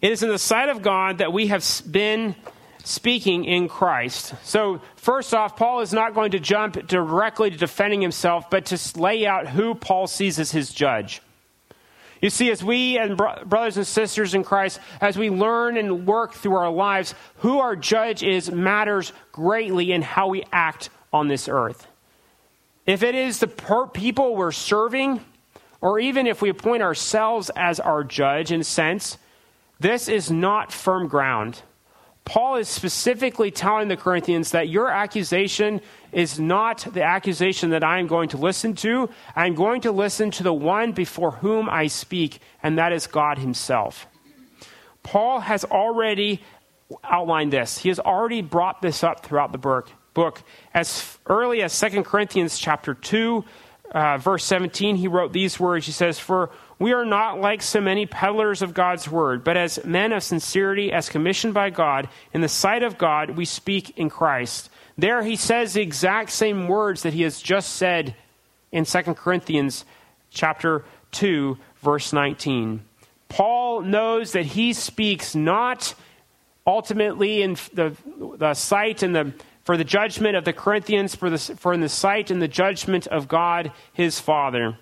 It 0.00 0.12
is 0.12 0.22
in 0.22 0.28
the 0.28 0.38
sight 0.38 0.68
of 0.68 0.82
God 0.82 1.18
that 1.18 1.32
we 1.32 1.48
have 1.48 1.64
been 1.90 2.36
speaking 2.84 3.44
in 3.44 3.68
Christ. 3.68 4.34
So, 4.44 4.80
first 4.94 5.34
off, 5.34 5.56
Paul 5.56 5.80
is 5.80 5.92
not 5.92 6.14
going 6.14 6.30
to 6.32 6.38
jump 6.38 6.86
directly 6.86 7.50
to 7.50 7.56
defending 7.56 8.00
himself, 8.00 8.48
but 8.48 8.66
to 8.66 9.00
lay 9.00 9.26
out 9.26 9.48
who 9.48 9.74
Paul 9.74 10.06
sees 10.06 10.38
as 10.38 10.52
his 10.52 10.72
judge. 10.72 11.20
You 12.22 12.30
see, 12.30 12.50
as 12.50 12.62
we 12.64 12.96
and 12.96 13.16
bro- 13.16 13.44
brothers 13.44 13.76
and 13.76 13.86
sisters 13.86 14.34
in 14.34 14.44
Christ, 14.44 14.80
as 15.00 15.18
we 15.18 15.30
learn 15.30 15.76
and 15.76 16.06
work 16.06 16.32
through 16.32 16.56
our 16.56 16.70
lives, 16.70 17.14
who 17.38 17.58
our 17.58 17.76
judge 17.76 18.22
is 18.22 18.50
matters 18.50 19.12
greatly 19.32 19.92
in 19.92 20.02
how 20.02 20.28
we 20.28 20.44
act 20.52 20.90
on 21.12 21.28
this 21.28 21.48
earth. 21.48 21.86
If 22.86 23.02
it 23.02 23.14
is 23.14 23.40
the 23.40 23.46
per- 23.48 23.86
people 23.86 24.34
we're 24.34 24.52
serving, 24.52 25.20
or 25.80 25.98
even 25.98 26.26
if 26.26 26.40
we 26.40 26.48
appoint 26.48 26.82
ourselves 26.82 27.50
as 27.54 27.78
our 27.80 28.02
judge 28.02 28.50
in 28.50 28.60
a 28.62 28.64
sense, 28.64 29.18
This 29.80 30.08
is 30.08 30.30
not 30.30 30.72
firm 30.72 31.08
ground. 31.08 31.62
Paul 32.24 32.56
is 32.56 32.68
specifically 32.68 33.50
telling 33.50 33.88
the 33.88 33.96
Corinthians 33.96 34.50
that 34.50 34.68
your 34.68 34.90
accusation 34.90 35.80
is 36.12 36.38
not 36.38 36.86
the 36.92 37.02
accusation 37.02 37.70
that 37.70 37.82
I 37.82 38.00
am 38.00 38.06
going 38.06 38.28
to 38.30 38.36
listen 38.36 38.74
to. 38.76 39.08
I'm 39.34 39.54
going 39.54 39.80
to 39.82 39.92
listen 39.92 40.30
to 40.32 40.42
the 40.42 40.52
one 40.52 40.92
before 40.92 41.30
whom 41.30 41.70
I 41.70 41.86
speak, 41.86 42.40
and 42.62 42.76
that 42.76 42.92
is 42.92 43.06
God 43.06 43.38
Himself. 43.38 44.06
Paul 45.02 45.40
has 45.40 45.64
already 45.64 46.42
outlined 47.02 47.52
this. 47.52 47.78
He 47.78 47.88
has 47.88 47.98
already 47.98 48.42
brought 48.42 48.82
this 48.82 49.02
up 49.02 49.24
throughout 49.24 49.52
the 49.52 49.82
book. 50.12 50.42
As 50.74 51.18
early 51.26 51.62
as 51.62 51.78
2 51.80 52.02
Corinthians 52.02 52.58
chapter 52.58 52.92
2, 52.92 53.44
uh, 53.90 54.18
verse 54.18 54.44
17, 54.44 54.96
he 54.96 55.08
wrote 55.08 55.32
these 55.32 55.58
words. 55.58 55.86
He 55.86 55.92
says, 55.92 56.18
For 56.18 56.50
we 56.78 56.92
are 56.92 57.04
not 57.04 57.40
like 57.40 57.62
so 57.62 57.80
many 57.80 58.06
peddlers 58.06 58.62
of 58.62 58.74
God's 58.74 59.10
word, 59.10 59.42
but 59.42 59.56
as 59.56 59.84
men 59.84 60.12
of 60.12 60.22
sincerity, 60.22 60.92
as 60.92 61.08
commissioned 61.08 61.54
by 61.54 61.70
God, 61.70 62.08
in 62.32 62.40
the 62.40 62.48
sight 62.48 62.82
of 62.82 62.98
God, 62.98 63.30
we 63.30 63.44
speak 63.44 63.98
in 63.98 64.08
Christ. 64.08 64.70
There 64.96 65.22
he 65.22 65.36
says 65.36 65.72
the 65.72 65.82
exact 65.82 66.30
same 66.30 66.68
words 66.68 67.02
that 67.02 67.14
he 67.14 67.22
has 67.22 67.40
just 67.40 67.74
said 67.74 68.14
in 68.70 68.84
2 68.84 69.02
Corinthians 69.14 69.84
chapter 70.30 70.84
2, 71.12 71.58
verse 71.82 72.12
19. 72.12 72.82
Paul 73.28 73.82
knows 73.82 74.32
that 74.32 74.46
he 74.46 74.72
speaks 74.72 75.34
not 75.34 75.94
ultimately 76.66 77.42
in 77.42 77.54
the, 77.72 77.96
the 78.36 78.54
sight 78.54 79.02
and 79.02 79.14
the 79.14 79.32
for 79.68 79.76
the 79.76 79.84
judgment 79.84 80.34
of 80.34 80.46
the 80.46 80.52
Corinthians, 80.54 81.14
for, 81.14 81.28
the, 81.28 81.36
for 81.36 81.74
in 81.74 81.80
the 81.82 81.90
sight 81.90 82.30
and 82.30 82.40
the 82.40 82.48
judgment 82.48 83.06
of 83.06 83.28
God 83.28 83.70
his 83.92 84.18
Father. 84.18 84.78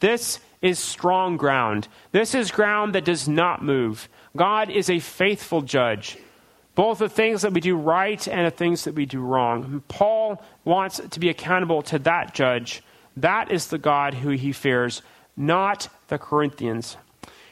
This 0.00 0.40
is 0.64 0.78
strong 0.78 1.36
ground. 1.36 1.86
This 2.12 2.34
is 2.34 2.50
ground 2.50 2.94
that 2.94 3.04
does 3.04 3.28
not 3.28 3.62
move. 3.62 4.08
God 4.34 4.70
is 4.70 4.88
a 4.88 4.98
faithful 4.98 5.60
judge, 5.60 6.16
both 6.74 6.98
the 6.98 7.08
things 7.08 7.42
that 7.42 7.52
we 7.52 7.60
do 7.60 7.76
right 7.76 8.26
and 8.26 8.46
the 8.46 8.50
things 8.50 8.84
that 8.84 8.94
we 8.94 9.04
do 9.04 9.20
wrong. 9.20 9.82
Paul 9.88 10.42
wants 10.64 11.02
to 11.10 11.20
be 11.20 11.28
accountable 11.28 11.82
to 11.82 11.98
that 12.00 12.32
judge. 12.32 12.82
That 13.14 13.52
is 13.52 13.66
the 13.66 13.76
God 13.76 14.14
who 14.14 14.30
he 14.30 14.52
fears, 14.52 15.02
not 15.36 15.88
the 16.08 16.16
Corinthians. 16.16 16.96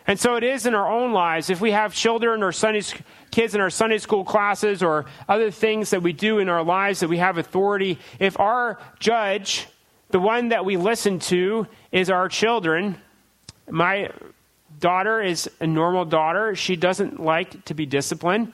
And 0.06 0.18
so 0.18 0.36
it 0.36 0.42
is 0.42 0.64
in 0.64 0.74
our 0.74 0.90
own 0.90 1.12
lives. 1.12 1.50
If 1.50 1.60
we 1.60 1.72
have 1.72 1.94
children 1.94 2.42
or 2.42 2.50
Sunday, 2.50 2.82
kids 3.30 3.54
in 3.54 3.60
our 3.60 3.70
Sunday 3.70 3.98
school 3.98 4.24
classes 4.24 4.82
or 4.82 5.04
other 5.28 5.50
things 5.50 5.90
that 5.90 6.02
we 6.02 6.14
do 6.14 6.38
in 6.38 6.48
our 6.48 6.64
lives 6.64 7.00
that 7.00 7.08
we 7.08 7.18
have 7.18 7.36
authority, 7.36 7.98
if 8.18 8.40
our 8.40 8.78
judge, 8.98 9.68
the 10.12 10.20
one 10.20 10.50
that 10.50 10.64
we 10.64 10.76
listen 10.76 11.18
to, 11.18 11.66
is 11.90 12.10
our 12.10 12.28
children, 12.28 12.98
my 13.68 14.10
daughter 14.78 15.20
is 15.20 15.50
a 15.60 15.66
normal 15.66 16.04
daughter. 16.04 16.54
She 16.54 16.76
doesn't 16.76 17.20
like 17.20 17.64
to 17.64 17.74
be 17.74 17.86
disciplined. 17.86 18.52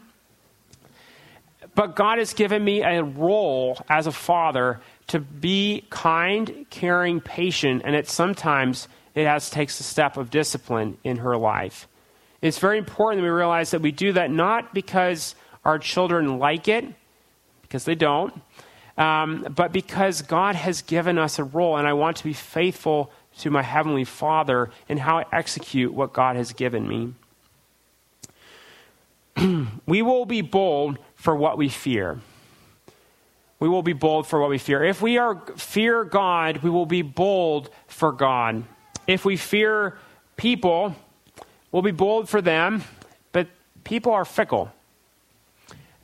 But 1.75 1.95
God 1.95 2.19
has 2.19 2.33
given 2.33 2.65
me 2.65 2.83
a 2.83 3.03
role 3.03 3.79
as 3.89 4.07
a 4.07 4.13
father 4.13 4.81
to 5.09 5.21
be 5.21 5.85
kind, 5.91 6.67
caring, 6.71 7.21
patient, 7.21 7.83
and 7.85 7.95
it 7.95 8.09
sometimes 8.09 8.89
it 9.15 9.27
has 9.27 9.51
takes 9.51 9.81
a 9.81 9.83
step 9.83 10.17
of 10.17 10.31
discipline 10.31 10.99
in 11.03 11.19
her 11.19 11.37
life. 11.37 11.89
It's 12.41 12.59
very 12.59 12.79
important 12.79 13.21
that 13.21 13.25
we 13.25 13.31
realize 13.31 13.73
that 13.73 13.81
we 13.81 13.91
do 13.91 14.13
that 14.13 14.31
not 14.31 14.73
because 14.73 15.35
our 15.65 15.79
children 15.79 16.39
like 16.39 16.69
it, 16.69 16.85
because 17.63 17.85
they 17.85 17.95
don't, 17.95 18.33
um, 18.99 19.47
but 19.55 19.73
because 19.73 20.23
God 20.23 20.57
has 20.57 20.83
given 20.83 21.19
us 21.19 21.39
a 21.39 21.45
role, 21.45 21.77
and 21.77 21.87
I 21.87 21.93
want 21.93 22.17
to 22.19 22.25
be 22.25 22.33
faithful 22.33 23.13
to 23.39 23.51
my 23.51 23.63
Heavenly 23.63 24.05
Father 24.05 24.71
in 24.89 24.99
how 24.99 25.21
I 25.21 25.25
execute 25.33 25.95
what 25.95 26.13
God 26.13 26.35
has 26.35 26.53
given 26.53 26.89
me. 26.89 27.15
we 29.87 30.03
will 30.03 30.27
be 30.27 30.41
bold 30.41 30.99
for 31.15 31.37
what 31.37 31.57
we 31.57 31.69
fear. 31.69 32.19
We 33.61 33.69
will 33.69 33.83
be 33.83 33.93
bold 33.93 34.27
for 34.27 34.41
what 34.41 34.51
we 34.51 34.59
fear. 34.59 34.83
If 34.83 35.01
we 35.01 35.17
are 35.17 35.37
fear 35.57 36.03
God, 36.05 36.59
we 36.59 36.71
will 36.71 36.87
be 36.87 37.03
bold 37.03 37.71
for 37.87 38.11
God. 38.11 38.65
If 39.07 39.25
we 39.25 39.37
fear 39.37 39.97
people, 40.37 40.97
we'll 41.71 41.83
be 41.83 41.93
bold 41.93 42.29
for 42.29 42.41
them, 42.41 42.83
but 43.31 43.47
people 43.85 44.13
are 44.13 44.25
fickle. 44.25 44.73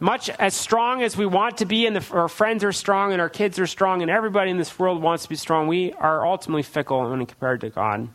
Much 0.05 0.29
as 0.29 0.53
strong 0.53 1.03
as 1.03 1.17
we 1.17 1.25
want 1.25 1.57
to 1.57 1.65
be, 1.65 1.87
and 1.87 1.97
the, 1.97 2.15
our 2.15 2.29
friends 2.29 2.63
are 2.63 2.73
strong, 2.73 3.13
and 3.13 3.23
our 3.23 3.31
kids 3.31 3.59
are 3.59 3.67
strong, 3.67 4.03
and 4.03 4.11
everybody 4.11 4.51
in 4.51 4.59
this 4.59 4.79
world 4.79 5.01
wants 5.01 5.23
to 5.23 5.31
be 5.31 5.35
strong, 5.35 5.67
we 5.67 5.95
are 5.95 6.27
ultimately 6.27 6.63
fickle 6.63 7.09
when 7.09 7.25
compared 7.25 7.63
to 7.63 7.71
God. 7.71 8.07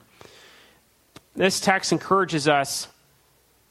This 1.35 1.59
text 1.59 1.91
encourages 1.91 2.47
us 2.47 2.89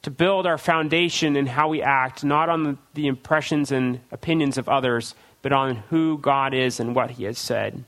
to 0.03 0.11
build 0.11 0.49
our 0.49 0.59
foundation 0.59 1.37
in 1.37 1.47
how 1.47 1.69
we 1.69 1.81
act, 1.81 2.25
not 2.25 2.49
on 2.49 2.65
the, 2.65 2.77
the 2.95 3.07
impressions 3.07 3.71
and 3.71 4.01
opinions 4.11 4.59
of 4.59 4.69
others, 4.69 5.15
but 5.41 5.53
on 5.53 5.77
who 5.89 6.19
God 6.19 6.55
is 6.55 6.81
and 6.81 6.97
what 6.97 7.13
He 7.13 7.23
has 7.23 7.39
said. 7.39 7.85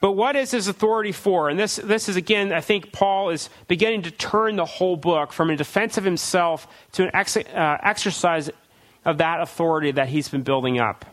But 0.00 0.12
what 0.12 0.36
is 0.36 0.50
his 0.50 0.68
authority 0.68 1.12
for? 1.12 1.48
And 1.48 1.58
this, 1.58 1.76
this 1.76 2.08
is, 2.08 2.16
again, 2.16 2.52
I 2.52 2.60
think 2.60 2.92
Paul 2.92 3.30
is 3.30 3.48
beginning 3.66 4.02
to 4.02 4.10
turn 4.10 4.56
the 4.56 4.64
whole 4.64 4.96
book 4.96 5.32
from 5.32 5.50
a 5.50 5.56
defense 5.56 5.96
of 5.96 6.04
himself 6.04 6.68
to 6.92 7.04
an 7.04 7.10
ex, 7.14 7.36
uh, 7.36 7.78
exercise 7.82 8.50
of 9.04 9.18
that 9.18 9.40
authority 9.40 9.92
that 9.92 10.08
he's 10.08 10.28
been 10.28 10.42
building 10.42 10.78
up. 10.78 11.04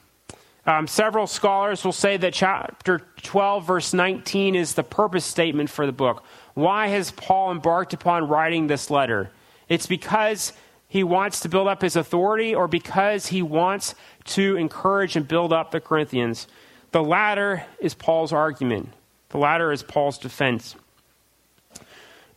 Um, 0.65 0.88
several 0.88 1.28
scholars 1.28 1.84
will 1.84 1.91
say 1.91 2.17
that 2.17 2.34
chapter 2.34 3.02
12, 3.22 3.65
verse 3.65 3.93
19, 3.93 4.56
is 4.56 4.74
the 4.74 4.84
purpose 4.84 5.26
statement 5.26 5.69
for 5.69 5.86
the 5.86 5.91
book. 5.91 6.24
Why 6.54 6.88
has 6.88 7.12
Paul 7.12 7.52
embarked 7.52 7.93
upon 7.93 8.28
writing 8.28 8.67
this 8.67 8.89
letter? 8.89 9.32
It's 9.67 9.88
because 9.88 10.54
he 10.88 11.04
wants 11.04 11.41
to 11.41 11.50
build 11.50 11.67
up 11.67 11.82
his 11.82 11.96
authority 11.96 12.56
or 12.56 12.67
because 12.67 13.28
he 13.28 13.41
wants 13.41 13.96
to 14.26 14.56
encourage 14.56 15.15
and 15.15 15.28
build 15.28 15.52
up 15.52 15.72
the 15.72 15.82
Corinthians. 15.82 16.48
The 16.94 17.04
latter 17.04 17.66
is 17.80 17.96
Paul's 17.96 18.32
argument, 18.32 18.90
the 19.30 19.40
latter 19.40 19.72
is 19.72 19.82
Paul's 19.82 20.20
defense. 20.20 20.76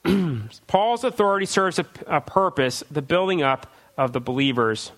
Paul's 0.66 1.04
authority 1.04 1.44
serves 1.44 1.78
a, 1.78 1.84
a, 2.06 2.22
purpose, 2.22 2.82
the 2.90 3.02
building 3.02 3.42
up 3.42 3.70
of 3.98 4.14
the 4.14 4.20
believers. 4.20 4.92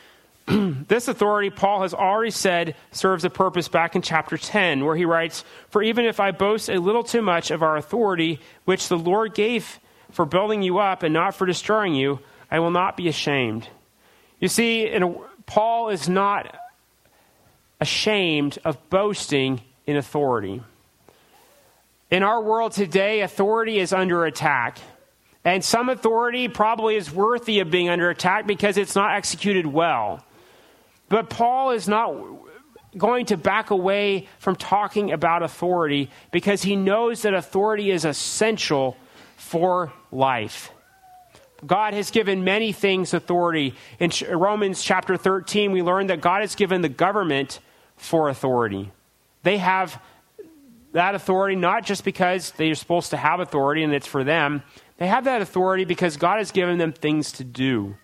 this 0.46 1.08
authority, 1.08 1.50
Paul 1.50 1.82
has 1.82 1.92
already 1.92 2.30
said, 2.30 2.76
serves 2.92 3.24
a 3.24 3.30
purpose 3.30 3.66
back 3.66 3.96
in 3.96 4.02
chapter 4.02 4.38
10, 4.38 4.84
where 4.84 4.94
he 4.94 5.06
writes, 5.06 5.44
For 5.70 5.82
even 5.82 6.04
if 6.04 6.20
I 6.20 6.30
boast 6.30 6.68
a 6.68 6.78
little 6.78 7.02
too 7.02 7.22
much 7.22 7.50
of 7.50 7.64
our 7.64 7.76
authority, 7.76 8.38
which 8.64 8.88
the 8.88 8.98
Lord 8.98 9.34
gave 9.34 9.80
for 10.12 10.24
building 10.24 10.62
you 10.62 10.78
up 10.78 11.02
and 11.02 11.12
not 11.12 11.34
for 11.34 11.46
destroying 11.46 11.96
you, 11.96 12.20
I 12.48 12.60
will 12.60 12.70
not 12.70 12.96
be 12.96 13.08
ashamed. 13.08 13.66
You 14.38 14.46
see, 14.46 14.86
a, 14.86 15.14
Paul 15.46 15.88
is 15.88 16.08
not 16.08 16.54
ashamed 17.84 18.58
of 18.64 18.78
boasting 18.88 19.60
in 19.86 19.94
authority. 19.94 20.62
In 22.10 22.22
our 22.22 22.42
world 22.42 22.72
today, 22.72 23.20
authority 23.20 23.78
is 23.78 23.92
under 23.92 24.24
attack. 24.24 24.78
And 25.44 25.62
some 25.62 25.90
authority 25.90 26.48
probably 26.48 26.96
is 26.96 27.12
worthy 27.12 27.60
of 27.60 27.70
being 27.70 27.90
under 27.90 28.08
attack 28.08 28.46
because 28.46 28.78
it's 28.78 28.94
not 28.94 29.14
executed 29.14 29.66
well. 29.66 30.24
But 31.10 31.28
Paul 31.28 31.72
is 31.72 31.86
not 31.86 32.14
going 32.96 33.26
to 33.26 33.36
back 33.36 33.68
away 33.68 34.28
from 34.38 34.56
talking 34.56 35.12
about 35.12 35.42
authority 35.42 36.08
because 36.30 36.62
he 36.62 36.76
knows 36.76 37.20
that 37.22 37.34
authority 37.34 37.90
is 37.90 38.06
essential 38.06 38.96
for 39.36 39.92
life. 40.10 40.70
God 41.66 41.92
has 41.92 42.10
given 42.10 42.44
many 42.44 42.72
things 42.72 43.12
authority. 43.12 43.74
In 43.98 44.10
Romans 44.30 44.82
chapter 44.82 45.18
13, 45.18 45.70
we 45.70 45.82
learn 45.82 46.06
that 46.06 46.22
God 46.22 46.40
has 46.40 46.54
given 46.54 46.80
the 46.80 46.88
government 46.88 47.60
for 47.96 48.28
authority. 48.28 48.92
They 49.42 49.58
have 49.58 50.00
that 50.92 51.14
authority 51.14 51.56
not 51.56 51.84
just 51.84 52.04
because 52.04 52.52
they're 52.52 52.74
supposed 52.74 53.10
to 53.10 53.16
have 53.16 53.40
authority 53.40 53.82
and 53.82 53.92
it's 53.92 54.06
for 54.06 54.24
them, 54.24 54.62
they 54.96 55.08
have 55.08 55.24
that 55.24 55.42
authority 55.42 55.84
because 55.84 56.16
God 56.16 56.38
has 56.38 56.52
given 56.52 56.78
them 56.78 56.92
things 56.92 57.32
to 57.32 57.44
do. 57.44 57.96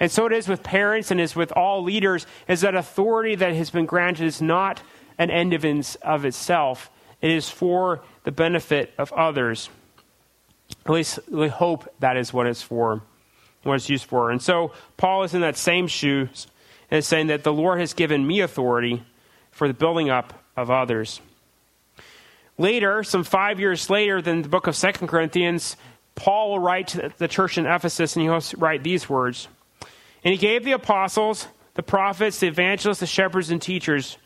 And 0.00 0.10
so 0.10 0.26
it 0.26 0.32
is 0.32 0.48
with 0.48 0.62
parents 0.62 1.10
and 1.10 1.20
is 1.20 1.36
with 1.36 1.52
all 1.52 1.82
leaders, 1.82 2.26
is 2.48 2.62
that 2.62 2.74
authority 2.74 3.34
that 3.36 3.54
has 3.54 3.70
been 3.70 3.86
granted 3.86 4.26
is 4.26 4.42
not 4.42 4.82
an 5.18 5.30
end 5.30 5.52
of, 5.52 5.64
in, 5.64 5.84
of 6.02 6.24
itself. 6.24 6.90
It 7.20 7.30
is 7.30 7.48
for 7.48 8.02
the 8.24 8.32
benefit 8.32 8.92
of 8.98 9.12
others. 9.12 9.68
At 10.84 10.92
least 10.92 11.18
we 11.28 11.48
hope 11.48 11.88
that 12.00 12.16
is 12.16 12.32
what 12.32 12.46
it's 12.46 12.62
for, 12.62 13.02
what 13.62 13.74
it's 13.74 13.88
used 13.88 14.06
for. 14.06 14.30
And 14.30 14.42
so 14.42 14.72
Paul 14.96 15.22
is 15.22 15.34
in 15.34 15.42
that 15.42 15.56
same 15.56 15.86
shoes 15.86 16.46
and 16.90 16.98
is 16.98 17.06
saying 17.06 17.28
that 17.28 17.44
the 17.44 17.52
Lord 17.52 17.80
has 17.80 17.92
given 17.92 18.26
me 18.26 18.40
authority 18.40 19.04
for 19.54 19.68
the 19.68 19.74
building 19.74 20.10
up 20.10 20.34
of 20.56 20.70
others. 20.70 21.20
Later, 22.58 23.02
some 23.02 23.24
five 23.24 23.58
years 23.58 23.88
later 23.88 24.20
than 24.20 24.42
the 24.42 24.48
book 24.48 24.66
of 24.66 24.76
Second 24.76 25.08
Corinthians, 25.08 25.76
Paul 26.14 26.50
will 26.50 26.58
write 26.58 26.88
to 26.88 27.12
the 27.18 27.28
church 27.28 27.58
in 27.58 27.66
Ephesus 27.66 28.14
and 28.14 28.22
he 28.22 28.28
will 28.28 28.42
write 28.58 28.82
these 28.82 29.08
words. 29.08 29.48
And 30.22 30.32
he 30.32 30.38
gave 30.38 30.64
the 30.64 30.72
apostles, 30.72 31.48
the 31.74 31.82
prophets, 31.82 32.40
the 32.40 32.46
evangelists, 32.46 33.00
the 33.00 33.06
shepherds, 33.06 33.50
and 33.50 33.60
teachers. 33.60 34.16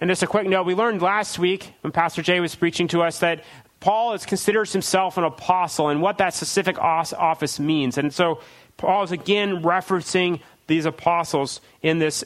And 0.00 0.10
just 0.10 0.22
a 0.22 0.26
quick 0.26 0.46
note, 0.46 0.66
we 0.66 0.74
learned 0.74 1.02
last 1.02 1.38
week 1.38 1.72
when 1.82 1.92
Pastor 1.92 2.22
Jay 2.22 2.40
was 2.40 2.54
preaching 2.54 2.88
to 2.88 3.02
us 3.02 3.20
that 3.20 3.44
Paul 3.80 4.12
is, 4.14 4.26
considers 4.26 4.72
himself 4.72 5.16
an 5.16 5.24
apostle 5.24 5.88
and 5.88 6.02
what 6.02 6.18
that 6.18 6.34
specific 6.34 6.78
office 6.78 7.60
means. 7.60 7.98
And 7.98 8.12
so 8.12 8.40
Paul 8.76 9.04
is 9.04 9.12
again 9.12 9.62
referencing 9.62 10.40
these 10.66 10.86
apostles 10.86 11.60
in 11.82 11.98
this, 11.98 12.24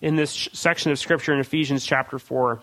in 0.00 0.16
this 0.16 0.48
section 0.52 0.92
of 0.92 0.98
Scripture 0.98 1.32
in 1.32 1.40
Ephesians 1.40 1.84
chapter 1.84 2.18
4. 2.18 2.60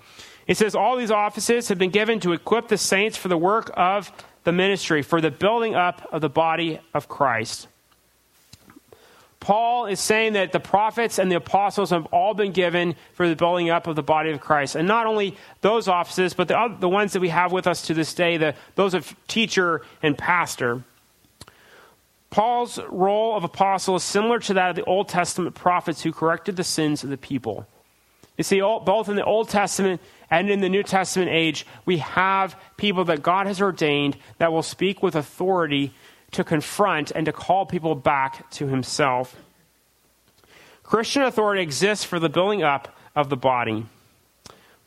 It 0.48 0.58
says, 0.58 0.76
All 0.76 0.98
these 0.98 1.12
offices 1.12 1.70
have 1.70 1.78
been 1.78 1.90
given 1.90 2.20
to 2.22 2.34
equip 2.34 2.68
the 2.68 2.78
saints 2.78 3.18
for 3.18 3.28
the 3.28 3.38
work 3.38 3.72
of 3.76 4.12
the 4.44 4.52
ministry, 4.52 5.02
for 5.02 5.22
the 5.22 5.32
building 5.32 5.76
up 5.76 6.08
of 6.12 6.22
the 6.22 6.30
body 6.30 6.80
of 6.94 7.08
Christ. 7.08 7.68
Paul 9.40 9.88
is 9.88 10.00
saying 10.00 10.34
that 10.34 10.54
the 10.54 10.60
prophets 10.62 11.20
and 11.20 11.30
the 11.30 11.36
apostles 11.36 11.90
have 11.90 12.06
all 12.08 12.34
been 12.34 12.54
given 12.54 12.96
for 13.14 13.28
the 13.28 13.36
building 13.36 13.70
up 13.70 13.88
of 13.88 13.98
the 13.98 14.04
body 14.04 14.32
of 14.32 14.40
Christ. 14.40 14.76
And 14.76 14.88
not 14.88 15.06
only 15.06 15.36
those 15.60 15.90
offices, 15.90 16.34
but 16.34 16.48
the, 16.48 16.58
other, 16.58 16.76
the 16.80 16.88
ones 16.88 17.12
that 17.12 17.20
we 17.20 17.28
have 17.28 17.52
with 17.52 17.68
us 17.68 17.82
to 17.88 17.94
this 17.94 18.14
day, 18.14 18.38
the, 18.38 18.56
those 18.76 18.94
of 18.94 19.14
teacher 19.28 19.82
and 20.02 20.18
pastor. 20.18 20.82
Paul's 22.34 22.80
role 22.90 23.38
of 23.38 23.44
apostle 23.44 23.96
is 23.96 24.02
similar 24.02 24.40
to 24.40 24.56
that 24.56 24.72
of 24.72 24.76
the 24.76 24.84
Old 24.86 25.08
Testament 25.08 25.54
prophets 25.54 26.02
who 26.02 26.12
corrected 26.12 26.56
the 26.56 26.64
sins 26.64 27.04
of 27.04 27.12
the 27.12 27.18
people. 27.18 27.68
You 28.40 28.44
see, 28.44 28.60
both 28.60 29.08
in 29.08 29.16
the 29.16 29.24
Old 29.24 29.50
Testament 29.50 30.02
and 30.32 30.50
in 30.50 30.60
the 30.60 30.68
New 30.68 30.82
Testament 30.82 31.30
age, 31.30 31.68
we 31.86 32.00
have 32.00 32.60
people 32.76 33.06
that 33.06 33.22
God 33.22 33.46
has 33.46 33.62
ordained 33.62 34.18
that 34.40 34.52
will 34.52 34.64
speak 34.64 35.04
with 35.04 35.16
authority 35.16 35.94
to 36.32 36.44
confront 36.44 37.12
and 37.12 37.28
to 37.28 37.32
call 37.32 37.68
people 37.68 37.94
back 37.94 38.50
to 38.54 38.66
himself. 38.66 39.36
Christian 40.82 41.22
authority 41.22 41.62
exists 41.62 42.04
for 42.04 42.18
the 42.18 42.30
building 42.30 42.64
up 42.64 42.98
of 43.16 43.30
the 43.30 43.38
body. 43.38 43.86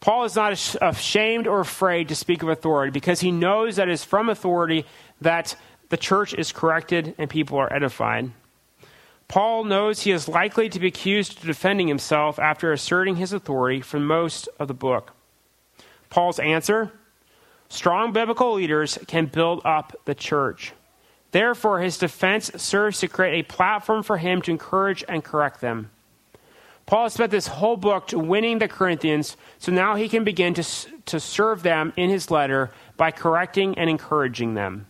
Paul 0.00 0.24
is 0.24 0.34
not 0.34 0.76
ashamed 0.82 1.46
or 1.46 1.60
afraid 1.60 2.08
to 2.08 2.16
speak 2.16 2.42
of 2.42 2.48
authority 2.48 2.90
because 2.90 3.20
he 3.20 3.30
knows 3.30 3.76
that 3.76 3.88
it 3.88 3.92
is 3.92 4.02
from 4.02 4.28
authority 4.28 4.84
that 5.20 5.54
the 5.88 5.96
church 5.96 6.34
is 6.34 6.52
corrected 6.52 7.14
and 7.18 7.30
people 7.30 7.58
are 7.58 7.72
edified. 7.72 8.30
Paul 9.28 9.64
knows 9.64 10.02
he 10.02 10.12
is 10.12 10.28
likely 10.28 10.68
to 10.68 10.78
be 10.78 10.88
accused 10.88 11.38
of 11.38 11.46
defending 11.46 11.88
himself 11.88 12.38
after 12.38 12.72
asserting 12.72 13.16
his 13.16 13.32
authority 13.32 13.80
for 13.80 13.98
most 13.98 14.48
of 14.58 14.68
the 14.68 14.74
book. 14.74 15.12
Paul's 16.10 16.38
answer 16.38 16.92
strong 17.68 18.12
biblical 18.12 18.54
leaders 18.54 18.98
can 19.08 19.26
build 19.26 19.60
up 19.64 19.96
the 20.04 20.14
church. 20.14 20.72
Therefore, 21.32 21.80
his 21.80 21.98
defense 21.98 22.50
serves 22.56 23.00
to 23.00 23.08
create 23.08 23.40
a 23.40 23.52
platform 23.52 24.04
for 24.04 24.16
him 24.16 24.40
to 24.42 24.52
encourage 24.52 25.04
and 25.08 25.24
correct 25.24 25.60
them. 25.60 25.90
Paul 26.86 27.02
has 27.02 27.14
spent 27.14 27.32
this 27.32 27.48
whole 27.48 27.76
book 27.76 28.06
to 28.08 28.18
winning 28.18 28.60
the 28.60 28.68
Corinthians, 28.68 29.36
so 29.58 29.72
now 29.72 29.96
he 29.96 30.08
can 30.08 30.22
begin 30.22 30.54
to, 30.54 30.64
to 31.06 31.18
serve 31.18 31.64
them 31.64 31.92
in 31.96 32.10
his 32.10 32.30
letter 32.30 32.70
by 32.96 33.10
correcting 33.10 33.76
and 33.76 33.90
encouraging 33.90 34.54
them. 34.54 34.86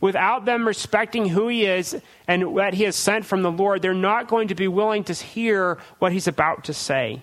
Without 0.00 0.44
them 0.44 0.66
respecting 0.66 1.28
who 1.28 1.48
he 1.48 1.66
is 1.66 2.00
and 2.26 2.54
what 2.54 2.74
he 2.74 2.84
has 2.84 2.94
sent 2.94 3.24
from 3.24 3.42
the 3.42 3.50
Lord, 3.50 3.82
they're 3.82 3.94
not 3.94 4.28
going 4.28 4.48
to 4.48 4.54
be 4.54 4.68
willing 4.68 5.04
to 5.04 5.12
hear 5.12 5.78
what 5.98 6.12
he's 6.12 6.28
about 6.28 6.64
to 6.64 6.74
say. 6.74 7.22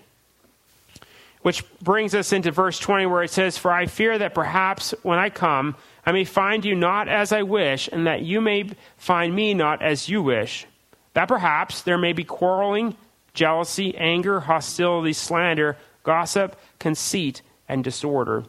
Which 1.40 1.64
brings 1.80 2.14
us 2.14 2.32
into 2.32 2.50
verse 2.50 2.78
20, 2.78 3.06
where 3.06 3.22
it 3.22 3.30
says, 3.30 3.56
For 3.56 3.70
I 3.70 3.86
fear 3.86 4.18
that 4.18 4.34
perhaps 4.34 4.94
when 5.02 5.18
I 5.18 5.30
come, 5.30 5.76
I 6.04 6.12
may 6.12 6.24
find 6.24 6.64
you 6.64 6.74
not 6.74 7.08
as 7.08 7.32
I 7.32 7.42
wish, 7.42 7.88
and 7.90 8.06
that 8.06 8.22
you 8.22 8.40
may 8.40 8.70
find 8.96 9.34
me 9.34 9.54
not 9.54 9.80
as 9.80 10.08
you 10.08 10.22
wish. 10.22 10.66
That 11.14 11.28
perhaps 11.28 11.82
there 11.82 11.98
may 11.98 12.12
be 12.12 12.24
quarreling, 12.24 12.96
jealousy, 13.32 13.96
anger, 13.96 14.40
hostility, 14.40 15.12
slander, 15.12 15.76
gossip, 16.02 16.58
conceit, 16.78 17.42
and 17.68 17.82
disorder. 17.82 18.44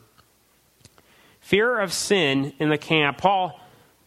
Fear 1.40 1.80
of 1.80 1.94
sin 1.94 2.54
in 2.60 2.70
the 2.70 2.78
camp. 2.78 3.20
Paul, 3.20 3.60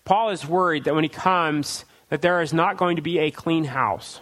Paul 0.04 0.30
is 0.30 0.46
worried 0.46 0.84
that 0.84 0.94
when 0.94 1.04
he 1.04 1.08
comes, 1.08 1.84
that 2.08 2.22
there 2.22 2.42
is 2.42 2.52
not 2.52 2.76
going 2.76 2.96
to 2.96 3.02
be 3.02 3.18
a 3.18 3.30
clean 3.30 3.64
house. 3.64 4.20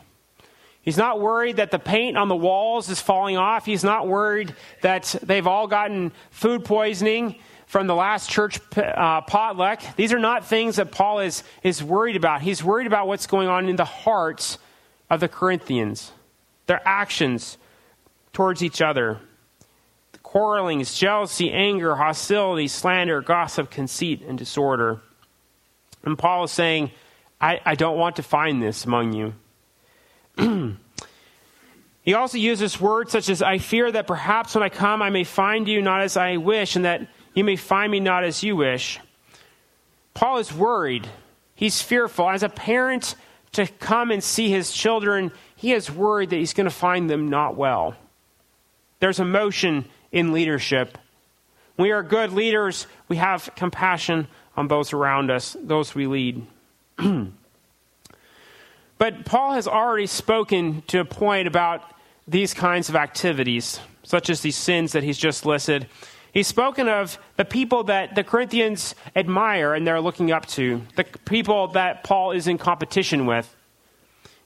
He's 0.83 0.97
not 0.97 1.21
worried 1.21 1.57
that 1.57 1.71
the 1.71 1.79
paint 1.79 2.17
on 2.17 2.29
the 2.29 2.37
walls 2.37 2.89
is 2.89 3.01
falling 3.01 3.37
off. 3.37 3.67
He's 3.67 3.85
not 3.85 4.09
worried 4.09 4.55
that 4.81 5.15
they've 5.23 5.47
all 5.47 5.67
gotten 5.67 6.13
food 6.31 6.65
poisoning 6.65 7.37
from 7.67 7.87
the 7.87 7.95
last 7.95 8.31
church 8.31 8.59
uh, 8.77 9.21
potluck. 9.23 9.83
These 9.97 10.15
are 10.15 10.19
not 10.19 10.47
things 10.47 10.77
that 10.77 10.91
Paul 10.91 11.21
is, 11.21 11.45
is 11.63 11.85
worried 11.85 12.17
about. 12.17 12.41
He's 12.41 12.65
worried 12.65 12.87
about 12.87 13.07
what's 13.07 13.27
going 13.27 13.49
on 13.49 13.69
in 13.69 13.77
the 13.77 13.85
hearts 13.85 14.57
of 15.11 15.21
the 15.21 15.29
Corinthians, 15.29 16.11
their 16.67 16.81
actions 16.87 17.59
towards 18.33 18.63
each 18.63 18.81
other. 18.81 19.21
Quarrelings, 20.23 20.99
jealousy, 20.99 21.51
anger, 21.53 21.97
hostility, 21.97 22.69
slander, 22.69 23.21
gossip, 23.21 23.71
conceit, 23.71 24.23
and 24.23 24.39
disorder. 24.39 25.01
And 26.03 26.19
Paul 26.19 26.45
is 26.45 26.51
saying, 26.51 26.91
I, 27.41 27.61
I 27.65 27.75
don't 27.75 27.99
want 27.99 28.17
to 28.17 28.23
find 28.23 28.63
this 28.63 28.85
among 28.85 29.13
you. 29.13 29.35
he 32.03 32.15
also 32.15 32.39
uses 32.39 32.81
words 32.81 33.13
such 33.13 33.29
as, 33.29 33.43
I 33.43 33.59
fear 33.59 33.91
that 33.91 34.07
perhaps 34.07 34.55
when 34.55 34.63
I 34.63 34.69
come 34.69 35.03
I 35.03 35.11
may 35.11 35.25
find 35.25 35.69
you 35.69 35.83
not 35.83 36.03
as 36.03 36.17
I 36.17 36.37
wish, 36.37 36.77
and 36.77 36.85
that 36.85 37.09
you 37.35 37.45
may 37.45 37.57
find 37.57 37.91
me 37.93 38.01
not 38.01 38.25
as 38.25 38.43
you 38.43 38.57
wish. 38.57 39.01
Paul 40.15 40.39
is 40.39 40.53
worried. 40.53 41.09
He's 41.55 41.81
fearful. 41.81 42.29
As 42.29 42.43
a 42.43 42.49
parent 42.49 43.15
to 43.53 43.67
come 43.67 44.11
and 44.11 44.23
see 44.23 44.51
his 44.51 44.73
children, 44.73 45.33
he 45.57 45.73
is 45.73 45.91
worried 45.91 46.31
that 46.31 46.37
he's 46.37 46.55
going 46.55 46.69
to 46.69 46.75
find 46.75 47.09
them 47.09 47.29
not 47.29 47.57
well. 47.57 47.95
There's 49.01 49.21
emotion 49.21 49.85
in 50.11 50.33
leadership. 50.33 50.99
we 51.77 51.93
are 51.93 52.03
good 52.03 52.33
leaders, 52.33 52.87
we 53.09 53.17
have 53.17 53.51
compassion 53.55 54.27
on 54.59 54.67
those 54.67 54.93
around 54.93 55.31
us, 55.31 55.57
those 55.63 55.95
we 55.95 56.09
lead. 56.09 56.45
but 58.99 59.25
Paul 59.25 59.53
has 59.53 59.69
already 59.69 60.09
spoken 60.09 60.83
to 60.89 60.99
a 60.99 61.05
point 61.05 61.47
about 61.47 61.83
these 62.27 62.55
kinds 62.55 62.89
of 62.89 62.97
activities, 62.97 63.79
such 64.03 64.29
as 64.29 64.41
these 64.41 64.57
sins 64.57 64.93
that 64.93 65.05
he's 65.05 65.17
just 65.17 65.47
listed. 65.47 65.87
He's 66.33 66.49
spoken 66.49 66.89
of 66.89 67.21
the 67.37 67.45
people 67.45 67.85
that 67.85 68.17
the 68.17 68.25
Corinthians 68.25 68.97
admire 69.15 69.75
and 69.75 69.87
they're 69.87 70.01
looking 70.01 70.33
up 70.33 70.47
to, 70.47 70.83
the 70.97 71.05
people 71.25 71.69
that 71.69 72.03
Paul 72.03 72.33
is 72.33 72.49
in 72.49 72.59
competition 72.59 73.27
with. 73.27 73.55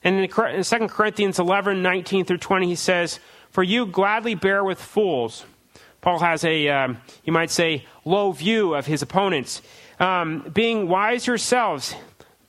And 0.03 0.19
in 0.19 0.29
2 0.29 0.87
Corinthians 0.89 1.39
11, 1.39 1.81
19 1.81 2.25
through 2.25 2.37
20, 2.37 2.67
he 2.67 2.75
says, 2.75 3.19
For 3.49 3.63
you 3.63 3.87
gladly 3.87 4.35
bear 4.35 4.63
with 4.63 4.79
fools. 4.79 5.43
Paul 6.01 6.19
has 6.19 6.43
a, 6.43 6.67
um, 6.67 6.97
you 7.23 7.33
might 7.33 7.49
say, 7.49 7.85
low 8.05 8.31
view 8.31 8.75
of 8.75 8.85
his 8.85 9.01
opponents. 9.01 9.61
Um, 9.99 10.49
being 10.53 10.87
wise 10.87 11.27
yourselves, 11.27 11.95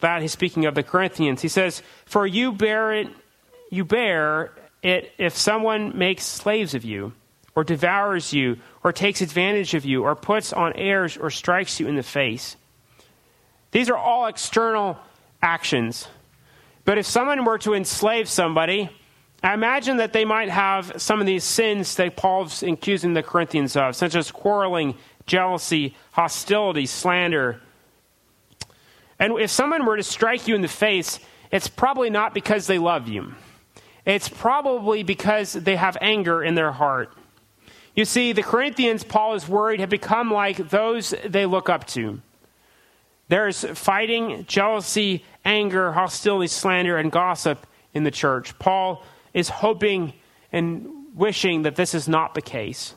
that 0.00 0.22
he's 0.22 0.32
speaking 0.32 0.66
of 0.66 0.74
the 0.74 0.82
Corinthians. 0.82 1.42
He 1.42 1.48
says, 1.48 1.82
For 2.06 2.26
you 2.26 2.52
bear 2.52 2.92
it, 2.92 3.08
you 3.70 3.84
bear 3.84 4.52
it 4.82 5.12
if 5.18 5.36
someone 5.36 5.96
makes 5.96 6.24
slaves 6.24 6.74
of 6.74 6.84
you 6.84 7.12
or 7.54 7.64
devours 7.64 8.32
you, 8.32 8.58
or 8.82 8.92
takes 8.92 9.20
advantage 9.20 9.74
of 9.74 9.84
you, 9.84 10.02
or 10.02 10.14
puts 10.16 10.52
on 10.52 10.72
airs, 10.74 11.16
or 11.16 11.30
strikes 11.30 11.78
you 11.78 11.86
in 11.86 11.94
the 11.94 12.02
face. 12.02 12.56
These 13.70 13.88
are 13.88 13.96
all 13.96 14.26
external 14.26 14.98
actions. 15.40 16.08
But 16.84 16.98
if 16.98 17.06
someone 17.06 17.44
were 17.44 17.58
to 17.58 17.74
enslave 17.74 18.28
somebody, 18.28 18.90
I 19.42 19.54
imagine 19.54 19.98
that 19.98 20.12
they 20.12 20.24
might 20.24 20.48
have 20.48 21.00
some 21.00 21.20
of 21.20 21.26
these 21.26 21.44
sins 21.44 21.94
that 21.96 22.16
Paul's 22.16 22.62
accusing 22.62 23.14
the 23.14 23.22
Corinthians 23.22 23.76
of, 23.76 23.94
such 23.94 24.16
as 24.16 24.30
quarreling, 24.30 24.96
jealousy, 25.26 25.96
hostility, 26.12 26.86
slander. 26.86 27.60
And 29.18 29.38
if 29.38 29.50
someone 29.50 29.86
were 29.86 29.96
to 29.96 30.02
strike 30.02 30.48
you 30.48 30.54
in 30.54 30.62
the 30.62 30.68
face, 30.68 31.20
it's 31.50 31.68
probably 31.68 32.10
not 32.10 32.34
because 32.34 32.66
they 32.66 32.78
love 32.78 33.08
you. 33.08 33.34
It's 34.04 34.28
probably 34.28 35.02
because 35.02 35.52
they 35.52 35.76
have 35.76 35.96
anger 36.00 36.42
in 36.42 36.54
their 36.54 36.72
heart. 36.72 37.12
You 37.94 38.04
see, 38.04 38.32
the 38.32 38.42
Corinthians, 38.42 39.04
Paul 39.04 39.34
is 39.34 39.48
worried, 39.48 39.80
have 39.80 39.88
become 39.88 40.30
like 40.30 40.56
those 40.68 41.14
they 41.24 41.46
look 41.46 41.68
up 41.68 41.86
to. 41.88 42.20
There's 43.28 43.64
fighting, 43.64 44.44
jealousy, 44.46 45.24
anger, 45.44 45.92
hostility, 45.92 46.48
slander, 46.48 46.96
and 46.96 47.10
gossip 47.10 47.66
in 47.94 48.04
the 48.04 48.10
church. 48.10 48.58
Paul 48.58 49.02
is 49.32 49.48
hoping 49.48 50.12
and 50.52 50.86
wishing 51.14 51.62
that 51.62 51.76
this 51.76 51.94
is 51.94 52.08
not 52.08 52.34
the 52.34 52.42
case. 52.42 52.94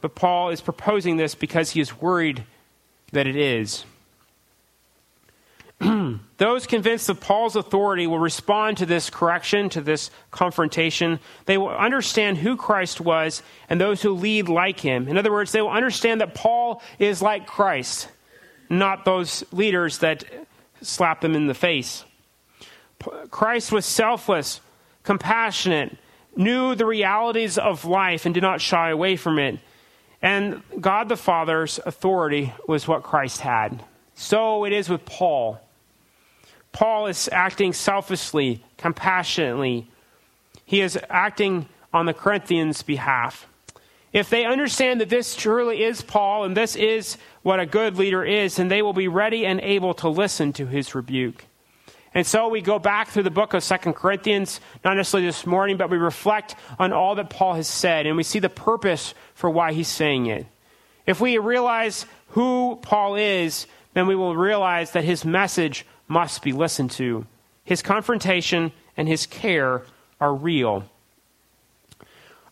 But 0.00 0.14
Paul 0.14 0.50
is 0.50 0.60
proposing 0.60 1.16
this 1.16 1.34
because 1.34 1.70
he 1.70 1.80
is 1.80 2.00
worried 2.00 2.44
that 3.12 3.26
it 3.26 3.36
is. 3.36 3.84
Those 6.38 6.66
convinced 6.66 7.08
of 7.08 7.20
Paul's 7.20 7.56
authority 7.56 8.06
will 8.06 8.18
respond 8.18 8.78
to 8.78 8.86
this 8.86 9.10
correction, 9.10 9.68
to 9.70 9.80
this 9.80 10.10
confrontation. 10.30 11.20
They 11.44 11.58
will 11.58 11.68
understand 11.68 12.38
who 12.38 12.56
Christ 12.56 13.00
was 13.00 13.42
and 13.68 13.80
those 13.80 14.02
who 14.02 14.12
lead 14.12 14.48
like 14.48 14.80
him. 14.80 15.08
In 15.08 15.18
other 15.18 15.32
words, 15.32 15.52
they 15.52 15.60
will 15.60 15.70
understand 15.70 16.20
that 16.20 16.34
Paul 16.34 16.82
is 16.98 17.20
like 17.20 17.46
Christ, 17.46 18.08
not 18.70 19.04
those 19.04 19.44
leaders 19.52 19.98
that 19.98 20.24
slap 20.80 21.20
them 21.20 21.34
in 21.34 21.46
the 21.46 21.54
face. 21.54 22.04
Christ 23.30 23.72
was 23.72 23.84
selfless, 23.84 24.60
compassionate, 25.02 25.96
knew 26.34 26.74
the 26.74 26.86
realities 26.86 27.58
of 27.58 27.84
life, 27.84 28.24
and 28.24 28.34
did 28.34 28.42
not 28.42 28.60
shy 28.60 28.90
away 28.90 29.16
from 29.16 29.38
it. 29.38 29.58
And 30.26 30.60
God 30.80 31.08
the 31.08 31.16
Father's 31.16 31.78
authority 31.86 32.52
was 32.66 32.88
what 32.88 33.04
Christ 33.04 33.42
had. 33.42 33.84
So 34.16 34.64
it 34.64 34.72
is 34.72 34.88
with 34.88 35.04
Paul. 35.04 35.60
Paul 36.72 37.06
is 37.06 37.28
acting 37.30 37.72
selfishly, 37.72 38.60
compassionately. 38.76 39.88
He 40.64 40.80
is 40.80 40.98
acting 41.08 41.68
on 41.94 42.06
the 42.06 42.12
Corinthians' 42.12 42.82
behalf. 42.82 43.46
If 44.12 44.28
they 44.28 44.44
understand 44.44 45.00
that 45.00 45.10
this 45.10 45.36
truly 45.36 45.84
is 45.84 46.02
Paul 46.02 46.42
and 46.42 46.56
this 46.56 46.74
is 46.74 47.18
what 47.44 47.60
a 47.60 47.64
good 47.64 47.96
leader 47.96 48.24
is, 48.24 48.56
then 48.56 48.66
they 48.66 48.82
will 48.82 48.92
be 48.92 49.06
ready 49.06 49.46
and 49.46 49.60
able 49.60 49.94
to 49.94 50.08
listen 50.08 50.52
to 50.54 50.66
his 50.66 50.92
rebuke. 50.92 51.44
And 52.16 52.26
so 52.26 52.48
we 52.48 52.62
go 52.62 52.78
back 52.78 53.08
through 53.08 53.24
the 53.24 53.30
book 53.30 53.52
of 53.52 53.62
Second 53.62 53.92
Corinthians, 53.92 54.62
not 54.82 54.96
necessarily 54.96 55.26
this 55.26 55.44
morning, 55.44 55.76
but 55.76 55.90
we 55.90 55.98
reflect 55.98 56.56
on 56.78 56.90
all 56.90 57.14
that 57.16 57.28
Paul 57.28 57.52
has 57.56 57.68
said 57.68 58.06
and 58.06 58.16
we 58.16 58.22
see 58.22 58.38
the 58.38 58.48
purpose 58.48 59.12
for 59.34 59.50
why 59.50 59.74
he's 59.74 59.86
saying 59.86 60.24
it. 60.24 60.46
If 61.04 61.20
we 61.20 61.36
realize 61.36 62.06
who 62.28 62.78
Paul 62.80 63.16
is, 63.16 63.66
then 63.92 64.06
we 64.06 64.16
will 64.16 64.34
realize 64.34 64.92
that 64.92 65.04
his 65.04 65.26
message 65.26 65.84
must 66.08 66.40
be 66.40 66.52
listened 66.52 66.90
to. 66.92 67.26
His 67.64 67.82
confrontation 67.82 68.72
and 68.96 69.06
his 69.06 69.26
care 69.26 69.82
are 70.18 70.34
real. 70.34 70.84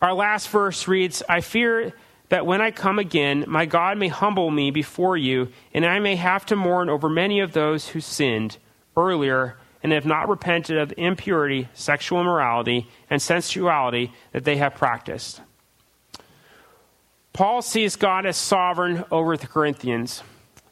Our 0.03 0.12
last 0.12 0.50
verse 0.50 0.87
reads 0.87 1.22
I 1.27 1.40
fear 1.40 1.94
that 2.29 2.44
when 2.44 2.61
I 2.61 2.70
come 2.70 2.98
again, 2.98 3.46
my 3.48 3.64
God 3.64 3.96
may 3.96 4.09
humble 4.09 4.50
me 4.50 4.70
before 4.70 5.16
you, 5.16 5.48
and 5.72 5.87
I 5.87 6.00
may 6.00 6.16
have 6.16 6.44
to 6.46 6.55
mourn 6.55 6.90
over 6.90 7.09
many 7.09 7.40
of 7.40 7.55
those 7.55 7.88
who 7.88 8.03
sinned 8.03 8.59
earlier 8.96 9.57
and 9.83 9.92
have 9.92 10.07
not 10.07 10.28
repented 10.28 10.78
of 10.78 10.94
impurity, 10.96 11.68
sexual 11.74 12.20
immorality, 12.20 12.88
and 13.11 13.20
sensuality 13.20 14.12
that 14.33 14.44
they 14.44 14.57
have 14.57 14.74
practiced. 14.74 15.40
Paul 17.35 17.62
sees 17.62 17.96
God 17.96 18.26
as 18.26 18.37
sovereign 18.37 19.04
over 19.11 19.37
the 19.37 19.46
Corinthians, 19.46 20.22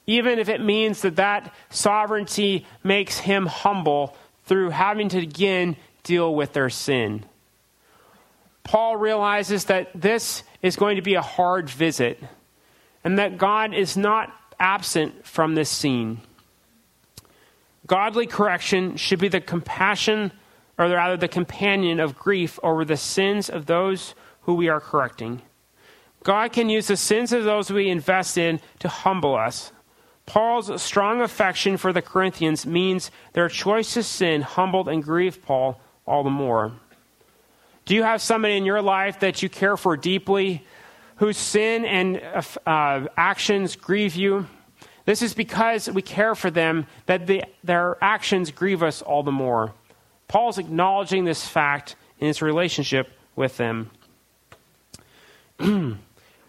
even 0.07 0.39
if 0.39 0.49
it 0.49 0.61
means 0.61 1.03
that 1.03 1.17
that 1.17 1.55
sovereignty 1.71 2.67
makes 2.83 3.19
him 3.19 3.47
humble 3.47 4.17
through 4.45 4.71
having 4.71 5.09
to 5.11 5.19
again 5.19 5.77
deal 6.05 6.35
with 6.35 6.53
their 6.53 6.71
sin. 6.71 7.25
Paul 8.65 8.97
realizes 8.97 9.67
that 9.67 9.91
this 9.95 10.43
is 10.63 10.77
going 10.77 10.97
to 10.97 11.03
be 11.03 11.15
a 11.15 11.23
hard 11.23 11.69
visit 11.69 12.23
and 13.05 13.19
that 13.19 13.39
God 13.39 13.75
is 13.75 13.97
not 13.97 14.33
absent 14.59 15.27
from 15.27 15.55
this 15.55 15.69
scene. 15.69 16.21
Godly 17.93 18.27
correction 18.27 18.97
should 18.97 19.19
be 19.19 19.29
the 19.29 19.43
compassion, 19.43 20.33
or 20.79 20.89
rather 20.89 21.19
the 21.19 21.29
companion 21.29 22.01
of 22.01 22.17
grief 22.17 22.59
over 22.63 22.87
the 22.87 22.97
sins 22.97 23.51
of 23.51 23.67
those 23.67 24.15
who 24.45 24.55
we 24.55 24.71
are 24.71 24.81
correcting. 24.81 25.43
God 26.25 26.55
can 26.55 26.71
use 26.71 26.87
the 26.87 26.97
sins 26.97 27.35
of 27.35 27.45
those 27.45 27.71
we 27.71 27.91
invest 27.91 28.39
in 28.39 28.61
to 28.79 28.89
humble 28.89 29.37
us. 29.37 29.73
Paul's 30.25 30.81
strong 30.81 31.21
affection 31.21 31.77
for 31.77 31.93
the 31.93 32.01
Corinthians 32.01 32.65
means 32.65 33.11
their 33.35 33.51
choice 33.51 33.93
to 33.93 34.03
sin 34.03 34.41
humbled 34.41 34.89
and 34.89 35.05
grieved 35.05 35.43
Paul 35.43 35.79
all 36.07 36.25
the 36.25 36.31
more. 36.31 36.73
Do 37.85 37.95
you 37.95 38.05
have 38.05 38.23
somebody 38.23 38.57
in 38.57 38.65
your 38.65 38.81
life 38.81 39.21
that 39.21 39.43
you 39.43 39.51
care 39.51 39.77
for 39.77 39.99
deeply 39.99 40.65
whose 41.17 41.37
sin 41.37 41.85
and 41.85 42.23
uh, 42.67 43.07
actions 43.19 43.77
grieve 43.77 44.15
you? 44.15 44.47
This 45.13 45.21
is 45.21 45.35
because 45.35 45.91
we 45.91 46.01
care 46.01 46.35
for 46.35 46.51
them 46.51 46.87
that 47.05 47.27
the, 47.27 47.45
their 47.63 48.03
actions 48.03 48.51
grieve 48.51 48.83
us 48.83 49.03
all 49.03 49.23
the 49.23 49.31
more. 49.31 49.75
Paul's 50.27 50.57
acknowledging 50.57 51.27
this 51.27 51.47
fact 51.47 51.97
in 52.19 52.29
his 52.29 52.41
relationship 52.41 53.11
with 53.37 53.59
them. 53.59 53.91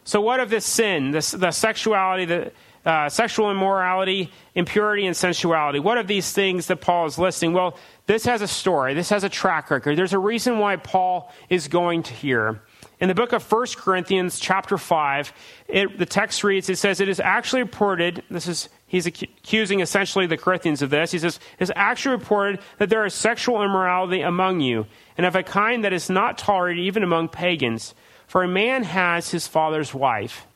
so, 0.05 0.21
what 0.21 0.39
of 0.39 0.49
this 0.49 0.65
sin, 0.65 1.11
this, 1.11 1.31
the 1.31 1.51
sexuality, 1.51 2.23
the 2.23 2.53
uh, 2.85 3.09
sexual 3.09 3.51
immorality, 3.51 4.31
impurity, 4.55 5.07
and 5.07 5.17
sensuality? 5.17 5.81
What 5.81 5.97
of 5.97 6.07
these 6.07 6.31
things 6.31 6.67
that 6.67 6.79
Paul 6.79 7.05
is 7.07 7.19
listing? 7.19 7.51
Well, 7.51 7.77
this 8.05 8.23
has 8.23 8.41
a 8.41 8.47
story, 8.47 8.93
this 8.93 9.09
has 9.09 9.25
a 9.25 9.29
track 9.29 9.71
record. 9.71 9.97
There's 9.97 10.13
a 10.13 10.19
reason 10.19 10.59
why 10.59 10.77
Paul 10.77 11.33
is 11.49 11.67
going 11.67 12.03
to 12.03 12.13
here. 12.13 12.61
In 13.03 13.09
the 13.09 13.15
book 13.15 13.33
of 13.33 13.51
1 13.51 13.67
Corinthians, 13.75 14.39
chapter 14.39 14.77
5, 14.77 15.33
it, 15.67 15.99
the 15.99 16.05
text 16.05 16.41
reads, 16.41 16.69
it 16.69 16.77
says, 16.77 17.01
It 17.01 17.09
is 17.09 17.19
actually 17.19 17.63
reported, 17.63 18.23
this 18.29 18.47
is, 18.47 18.69
he's 18.87 19.05
accusing 19.05 19.81
essentially 19.81 20.25
the 20.25 20.37
Corinthians 20.37 20.81
of 20.81 20.89
this. 20.89 21.11
He 21.11 21.19
says, 21.19 21.37
It 21.59 21.63
is 21.63 21.71
actually 21.75 22.15
reported 22.15 22.61
that 22.77 22.89
there 22.89 23.05
is 23.05 23.13
sexual 23.13 23.61
immorality 23.61 24.21
among 24.21 24.61
you, 24.61 24.85
and 25.17 25.25
of 25.25 25.35
a 25.35 25.43
kind 25.43 25.83
that 25.83 25.91
is 25.91 26.09
not 26.09 26.37
tolerated 26.37 26.81
even 26.85 27.03
among 27.03 27.27
pagans. 27.27 27.93
For 28.25 28.41
a 28.41 28.47
man 28.47 28.83
has 28.83 29.31
his 29.31 29.49
father's 29.49 29.93
wife. 29.93 30.47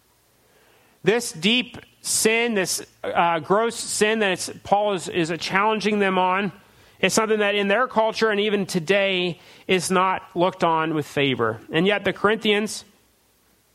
This 1.03 1.33
deep 1.33 1.77
sin, 1.99 2.53
this 2.53 2.81
uh, 3.03 3.39
gross 3.39 3.75
sin 3.75 4.19
that 4.19 4.49
Paul 4.63 4.93
is, 4.93 5.09
is 5.09 5.33
challenging 5.37 5.99
them 5.99 6.17
on, 6.17 6.53
it's 6.99 7.13
something 7.13 7.39
that 7.39 7.55
in 7.55 7.67
their 7.67 7.87
culture 7.87 8.29
and 8.29 8.39
even 8.39 8.65
today 8.65 9.39
is 9.67 9.91
not 9.91 10.23
looked 10.35 10.63
on 10.63 10.95
with 10.95 11.05
favor. 11.05 11.59
And 11.71 11.85
yet 11.85 12.03
the 12.03 12.13
Corinthians 12.13 12.85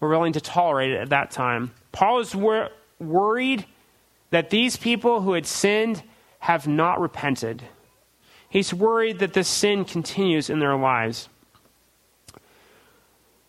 were 0.00 0.08
willing 0.08 0.32
to 0.32 0.40
tolerate 0.40 0.90
it 0.90 1.00
at 1.00 1.10
that 1.10 1.30
time. 1.30 1.72
Paul 1.92 2.20
is 2.20 2.34
wor- 2.34 2.70
worried 2.98 3.64
that 4.30 4.50
these 4.50 4.76
people 4.76 5.20
who 5.20 5.34
had 5.34 5.46
sinned 5.46 6.02
have 6.40 6.66
not 6.66 7.00
repented. 7.00 7.62
He's 8.48 8.74
worried 8.74 9.20
that 9.20 9.32
this 9.32 9.48
sin 9.48 9.84
continues 9.84 10.50
in 10.50 10.58
their 10.58 10.76
lives. 10.76 11.28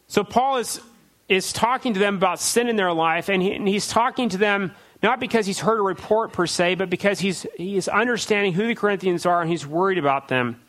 So 0.07 0.23
Paul 0.23 0.57
is, 0.57 0.79
is 1.27 1.51
talking 1.51 1.95
to 1.95 1.99
them 1.99 2.15
about 2.15 2.39
sin 2.39 2.69
in 2.69 2.75
their 2.75 2.93
life, 2.93 3.29
and, 3.29 3.41
he, 3.41 3.53
and 3.53 3.67
he's 3.67 3.87
talking 3.87 4.29
to 4.29 4.37
them 4.37 4.75
not 5.03 5.19
because 5.19 5.45
he's 5.45 5.59
heard 5.59 5.79
a 5.79 5.83
report 5.83 6.31
per 6.31 6.47
se, 6.47 6.75
but 6.75 6.89
because 6.89 7.19
he's, 7.19 7.45
he's 7.57 7.87
understanding 7.89 8.53
who 8.53 8.65
the 8.67 8.75
Corinthians 8.75 9.25
are 9.25 9.41
and 9.41 9.51
he's 9.51 9.67
worried 9.67 9.97
about 9.97 10.29
them. 10.29 10.61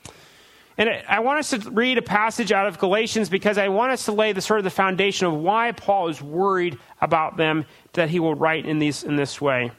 And 0.77 0.91
I 1.09 1.21
want 1.21 1.39
us 1.39 1.51
to 1.51 1.71
read 1.71 1.99
a 1.99 2.03
passage 2.03 2.51
out 2.51 2.67
of 2.67 2.81
Galatians 2.81 3.29
because 3.29 3.59
I 3.59 3.69
want 3.69 3.93
us 3.93 4.07
to 4.07 4.13
lay 4.13 4.33
the 4.33 4.41
sort 4.41 4.59
of 4.59 4.65
the 4.65 4.71
foundation 4.71 5.29
of 5.29 5.35
why 5.35 5.71
Paul 5.71 6.09
is 6.09 6.21
worried 6.21 6.79
about 7.01 7.37
them 7.37 7.65
that 7.93 8.11
he 8.11 8.19
will 8.19 8.35
write 8.35 8.67
in, 8.67 8.81
these, 8.81 9.05
in 9.05 9.15
this 9.15 9.41
way. 9.41 9.71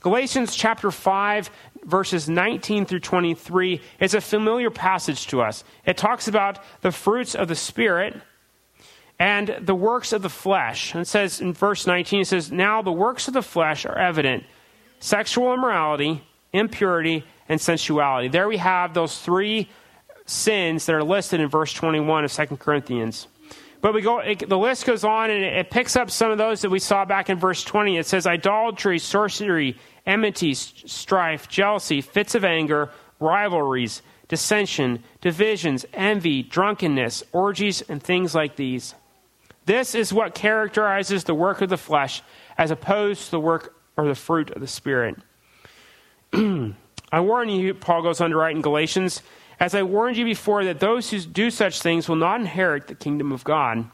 Galatians 0.00 0.56
chapter 0.56 0.90
5, 0.90 1.48
verses 1.84 2.28
19 2.28 2.86
through 2.86 3.00
23 3.00 3.80
is 4.00 4.14
a 4.14 4.20
familiar 4.20 4.70
passage 4.70 5.28
to 5.28 5.40
us. 5.40 5.62
It 5.86 5.96
talks 5.96 6.26
about 6.26 6.58
the 6.80 6.90
fruits 6.90 7.36
of 7.36 7.46
the 7.46 7.54
Spirit 7.54 8.20
and 9.22 9.56
the 9.60 9.74
works 9.74 10.12
of 10.12 10.20
the 10.20 10.28
flesh. 10.28 10.94
And 10.94 11.02
it 11.02 11.04
says 11.06 11.40
in 11.40 11.52
verse 11.52 11.86
19, 11.86 12.22
it 12.22 12.24
says, 12.26 12.50
Now 12.50 12.82
the 12.82 12.90
works 12.90 13.28
of 13.28 13.34
the 13.34 13.42
flesh 13.42 13.86
are 13.86 13.96
evident 13.96 14.42
sexual 14.98 15.54
immorality, 15.54 16.24
impurity, 16.52 17.24
and 17.48 17.60
sensuality. 17.60 18.26
There 18.26 18.48
we 18.48 18.56
have 18.56 18.94
those 18.94 19.16
three 19.20 19.68
sins 20.26 20.86
that 20.86 20.96
are 20.96 21.04
listed 21.04 21.38
in 21.40 21.48
verse 21.48 21.72
21 21.72 22.24
of 22.24 22.32
2 22.32 22.56
Corinthians. 22.56 23.28
But 23.80 23.94
we 23.94 24.02
go, 24.02 24.18
it, 24.18 24.48
the 24.48 24.58
list 24.58 24.86
goes 24.86 25.04
on 25.04 25.30
and 25.30 25.44
it, 25.44 25.52
it 25.52 25.70
picks 25.70 25.94
up 25.94 26.10
some 26.10 26.32
of 26.32 26.38
those 26.38 26.62
that 26.62 26.70
we 26.70 26.80
saw 26.80 27.04
back 27.04 27.30
in 27.30 27.38
verse 27.38 27.62
20. 27.62 27.98
It 27.98 28.06
says 28.06 28.26
idolatry, 28.26 28.98
sorcery, 28.98 29.76
enmity, 30.04 30.54
strife, 30.54 31.48
jealousy, 31.48 32.00
fits 32.00 32.34
of 32.34 32.44
anger, 32.44 32.90
rivalries, 33.20 34.02
dissension, 34.26 35.04
divisions, 35.20 35.86
envy, 35.92 36.42
drunkenness, 36.42 37.22
orgies, 37.32 37.82
and 37.82 38.02
things 38.02 38.34
like 38.34 38.56
these. 38.56 38.96
This 39.64 39.94
is 39.94 40.12
what 40.12 40.34
characterizes 40.34 41.24
the 41.24 41.34
work 41.34 41.60
of 41.60 41.68
the 41.68 41.76
flesh 41.76 42.22
as 42.58 42.70
opposed 42.70 43.26
to 43.26 43.30
the 43.32 43.40
work 43.40 43.74
or 43.96 44.06
the 44.06 44.14
fruit 44.14 44.50
of 44.50 44.60
the 44.60 44.66
Spirit. 44.66 45.16
I 46.32 47.20
warn 47.20 47.48
you, 47.48 47.74
Paul 47.74 48.02
goes 48.02 48.20
on 48.20 48.30
to 48.30 48.36
write 48.36 48.56
in 48.56 48.62
Galatians, 48.62 49.22
as 49.60 49.74
I 49.74 49.82
warned 49.82 50.16
you 50.16 50.24
before, 50.24 50.64
that 50.64 50.80
those 50.80 51.10
who 51.10 51.20
do 51.20 51.50
such 51.50 51.82
things 51.82 52.08
will 52.08 52.16
not 52.16 52.40
inherit 52.40 52.88
the 52.88 52.94
kingdom 52.94 53.30
of 53.30 53.44
God. 53.44 53.84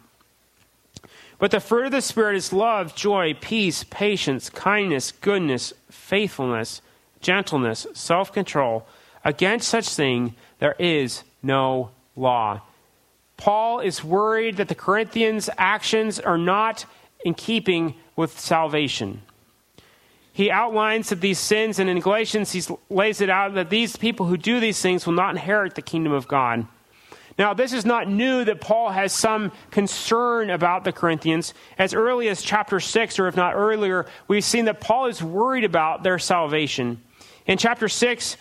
But 1.39 1.51
the 1.51 1.61
fruit 1.61 1.87
of 1.87 1.93
the 1.93 2.01
Spirit 2.01 2.37
is 2.37 2.53
love, 2.53 2.95
joy, 2.95 3.35
peace, 3.41 3.85
patience, 3.85 4.51
kindness, 4.51 5.13
goodness, 5.13 5.73
faithfulness, 5.91 6.81
gentleness, 7.21 7.87
self 7.93 8.33
control. 8.33 8.87
Against 9.25 9.69
such 9.69 9.89
thing 9.89 10.35
there 10.59 10.75
is 10.79 11.23
no 11.43 11.91
law. 12.17 12.63
Paul 13.39 13.81
is 13.81 14.05
worried 14.05 14.59
that 14.59 14.69
the 14.69 14.75
Corinthians' 14.75 15.49
actions 15.57 16.21
are 16.21 16.37
not 16.37 16.85
in 17.25 17.33
keeping 17.33 17.95
with 18.17 18.39
salvation. 18.39 19.23
He 20.33 20.51
outlines 20.51 21.09
that 21.09 21.21
these 21.21 21.39
sins, 21.39 21.79
and 21.79 21.89
in 21.89 22.01
Galatians, 22.01 22.53
he 22.53 22.63
lays 22.91 23.21
it 23.21 23.31
out 23.31 23.55
that 23.55 23.71
these 23.71 23.97
people 23.97 24.27
who 24.27 24.37
do 24.37 24.61
these 24.61 24.81
things 24.81 25.07
will 25.07 25.15
not 25.15 25.31
inherit 25.31 25.75
the 25.75 25.83
kingdom 25.83 26.13
of 26.13 26.29
God. 26.29 26.67
Now, 27.39 27.55
this 27.55 27.73
is 27.73 27.85
not 27.85 28.09
new 28.09 28.45
that 28.45 28.61
Paul 28.61 28.91
has 28.91 29.13
some 29.13 29.53
concern 29.71 30.51
about 30.51 30.83
the 30.83 30.93
Corinthians. 30.93 31.55
As 31.79 31.95
early 31.95 32.29
as 32.29 32.43
chapter 32.43 32.81
6, 32.81 33.19
or 33.21 33.29
if 33.29 33.37
not 33.37 33.55
earlier, 33.55 34.07
we've 34.27 34.45
seen 34.45 34.65
that 34.65 34.81
Paul 34.81 35.07
is 35.07 35.23
worried 35.23 35.65
about 35.65 36.03
their 36.03 36.19
salvation. 36.19 37.01
In 37.47 37.57
chapter 37.57 37.89
6, 37.89 38.37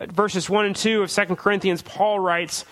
verses 0.00 0.48
1 0.48 0.64
and 0.64 0.76
2 0.76 1.02
of 1.02 1.10
2 1.10 1.36
Corinthians, 1.36 1.82
Paul 1.82 2.20
writes, 2.20 2.64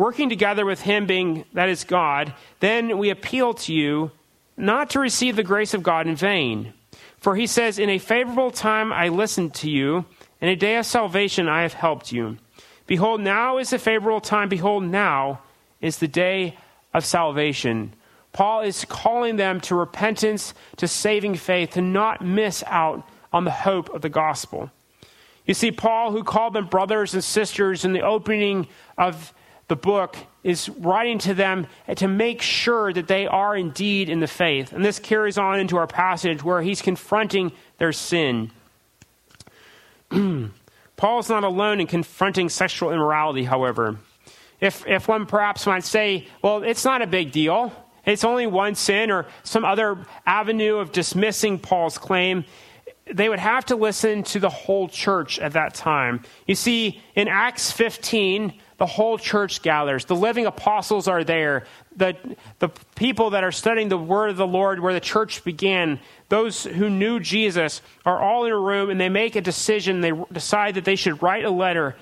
working 0.00 0.30
together 0.30 0.64
with 0.64 0.80
him 0.80 1.04
being 1.04 1.44
that 1.52 1.68
is 1.68 1.84
God, 1.84 2.32
then 2.60 2.96
we 2.96 3.10
appeal 3.10 3.52
to 3.52 3.74
you, 3.74 4.10
not 4.56 4.88
to 4.88 4.98
receive 4.98 5.36
the 5.36 5.42
grace 5.42 5.74
of 5.74 5.82
God 5.82 6.06
in 6.06 6.16
vain. 6.16 6.72
For 7.18 7.36
he 7.36 7.46
says, 7.46 7.78
In 7.78 7.90
a 7.90 7.98
favorable 7.98 8.50
time 8.50 8.94
I 8.94 9.08
listened 9.08 9.52
to 9.56 9.68
you, 9.68 10.06
in 10.40 10.48
a 10.48 10.56
day 10.56 10.76
of 10.76 10.86
salvation 10.86 11.50
I 11.50 11.60
have 11.62 11.74
helped 11.74 12.12
you. 12.12 12.38
Behold, 12.86 13.20
now 13.20 13.58
is 13.58 13.68
the 13.68 13.78
favorable 13.78 14.22
time. 14.22 14.48
Behold, 14.48 14.84
now 14.84 15.42
is 15.82 15.98
the 15.98 16.08
day 16.08 16.56
of 16.94 17.04
salvation. 17.04 17.92
Paul 18.32 18.62
is 18.62 18.86
calling 18.86 19.36
them 19.36 19.60
to 19.60 19.74
repentance, 19.74 20.54
to 20.78 20.88
saving 20.88 21.34
faith, 21.34 21.72
to 21.72 21.82
not 21.82 22.24
miss 22.24 22.64
out 22.66 23.06
on 23.34 23.44
the 23.44 23.50
hope 23.50 23.90
of 23.90 24.00
the 24.00 24.08
gospel. 24.08 24.70
You 25.44 25.52
see, 25.52 25.70
Paul, 25.70 26.12
who 26.12 26.24
called 26.24 26.54
them 26.54 26.68
brothers 26.68 27.12
and 27.12 27.22
sisters 27.22 27.84
in 27.84 27.92
the 27.92 28.00
opening 28.00 28.66
of 28.96 29.34
the 29.70 29.76
book, 29.76 30.16
is 30.42 30.68
writing 30.68 31.18
to 31.20 31.32
them 31.32 31.66
to 31.96 32.08
make 32.08 32.42
sure 32.42 32.92
that 32.92 33.08
they 33.08 33.26
are 33.26 33.56
indeed 33.56 34.10
in 34.10 34.20
the 34.20 34.26
faith. 34.26 34.72
And 34.72 34.84
this 34.84 34.98
carries 34.98 35.38
on 35.38 35.58
into 35.58 35.76
our 35.76 35.86
passage 35.86 36.42
where 36.42 36.60
he's 36.60 36.82
confronting 36.82 37.52
their 37.78 37.92
sin. 37.92 38.50
Paul's 40.96 41.28
not 41.30 41.44
alone 41.44 41.80
in 41.80 41.86
confronting 41.86 42.48
sexual 42.48 42.90
immorality, 42.90 43.44
however. 43.44 43.96
If, 44.60 44.86
if 44.86 45.08
one 45.08 45.24
perhaps 45.24 45.66
might 45.66 45.84
say, 45.84 46.26
well, 46.42 46.62
it's 46.62 46.84
not 46.84 47.00
a 47.00 47.06
big 47.06 47.32
deal, 47.32 47.72
it's 48.04 48.24
only 48.24 48.46
one 48.46 48.74
sin, 48.74 49.10
or 49.10 49.26
some 49.42 49.64
other 49.64 49.98
avenue 50.26 50.76
of 50.76 50.92
dismissing 50.92 51.58
Paul's 51.58 51.96
claim, 51.96 52.44
they 53.06 53.28
would 53.28 53.38
have 53.38 53.66
to 53.66 53.76
listen 53.76 54.22
to 54.22 54.38
the 54.38 54.50
whole 54.50 54.88
church 54.88 55.38
at 55.38 55.52
that 55.54 55.74
time. 55.74 56.22
You 56.46 56.54
see, 56.54 57.00
in 57.14 57.28
Acts 57.28 57.72
15, 57.72 58.54
the 58.78 58.86
whole 58.86 59.18
church 59.18 59.62
gathers. 59.62 60.04
The 60.04 60.16
living 60.16 60.46
apostles 60.46 61.08
are 61.08 61.24
there. 61.24 61.64
The, 61.96 62.16
the 62.60 62.68
people 62.94 63.30
that 63.30 63.44
are 63.44 63.52
studying 63.52 63.88
the 63.88 63.98
word 63.98 64.30
of 64.30 64.36
the 64.36 64.46
Lord, 64.46 64.80
where 64.80 64.94
the 64.94 65.00
church 65.00 65.44
began, 65.44 66.00
those 66.28 66.64
who 66.64 66.88
knew 66.88 67.20
Jesus, 67.20 67.82
are 68.06 68.22
all 68.22 68.44
in 68.44 68.52
a 68.52 68.58
room 68.58 68.90
and 68.90 69.00
they 69.00 69.08
make 69.08 69.36
a 69.36 69.40
decision. 69.40 70.00
They 70.00 70.12
decide 70.32 70.74
that 70.74 70.84
they 70.84 70.96
should 70.96 71.22
write 71.22 71.44
a 71.44 71.50
letter. 71.50 71.96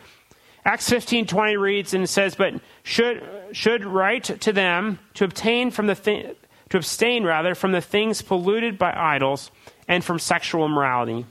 Acts 0.64 0.88
15 0.90 1.26
20 1.26 1.56
reads 1.56 1.94
and 1.94 2.08
says, 2.08 2.34
But 2.34 2.54
should, 2.82 3.26
should 3.52 3.84
write 3.84 4.24
to 4.24 4.52
them 4.52 4.98
to 5.14 5.24
obtain 5.24 5.70
from 5.70 5.86
the 5.86 5.94
thi- 5.94 6.34
to 6.68 6.76
abstain 6.76 7.24
rather 7.24 7.54
from 7.54 7.72
the 7.72 7.80
things 7.80 8.20
polluted 8.20 8.78
by 8.78 8.92
idols 8.94 9.50
and 9.88 10.04
from 10.04 10.18
sexual 10.18 10.64
immorality. 10.64 11.26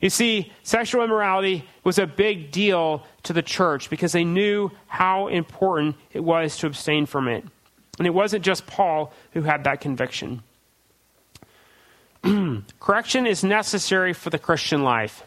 You 0.00 0.10
see, 0.10 0.52
sexual 0.62 1.04
immorality 1.04 1.68
was 1.84 1.98
a 1.98 2.06
big 2.06 2.50
deal 2.50 3.04
to 3.24 3.32
the 3.32 3.42
church 3.42 3.90
because 3.90 4.12
they 4.12 4.24
knew 4.24 4.70
how 4.86 5.28
important 5.28 5.96
it 6.12 6.20
was 6.20 6.56
to 6.58 6.66
abstain 6.66 7.06
from 7.06 7.28
it. 7.28 7.44
And 7.98 8.06
it 8.06 8.14
wasn't 8.14 8.44
just 8.44 8.66
Paul 8.66 9.12
who 9.32 9.42
had 9.42 9.64
that 9.64 9.80
conviction. 9.80 10.42
Correction 12.80 13.26
is 13.26 13.44
necessary 13.44 14.12
for 14.12 14.30
the 14.30 14.38
Christian 14.38 14.82
life. 14.82 15.24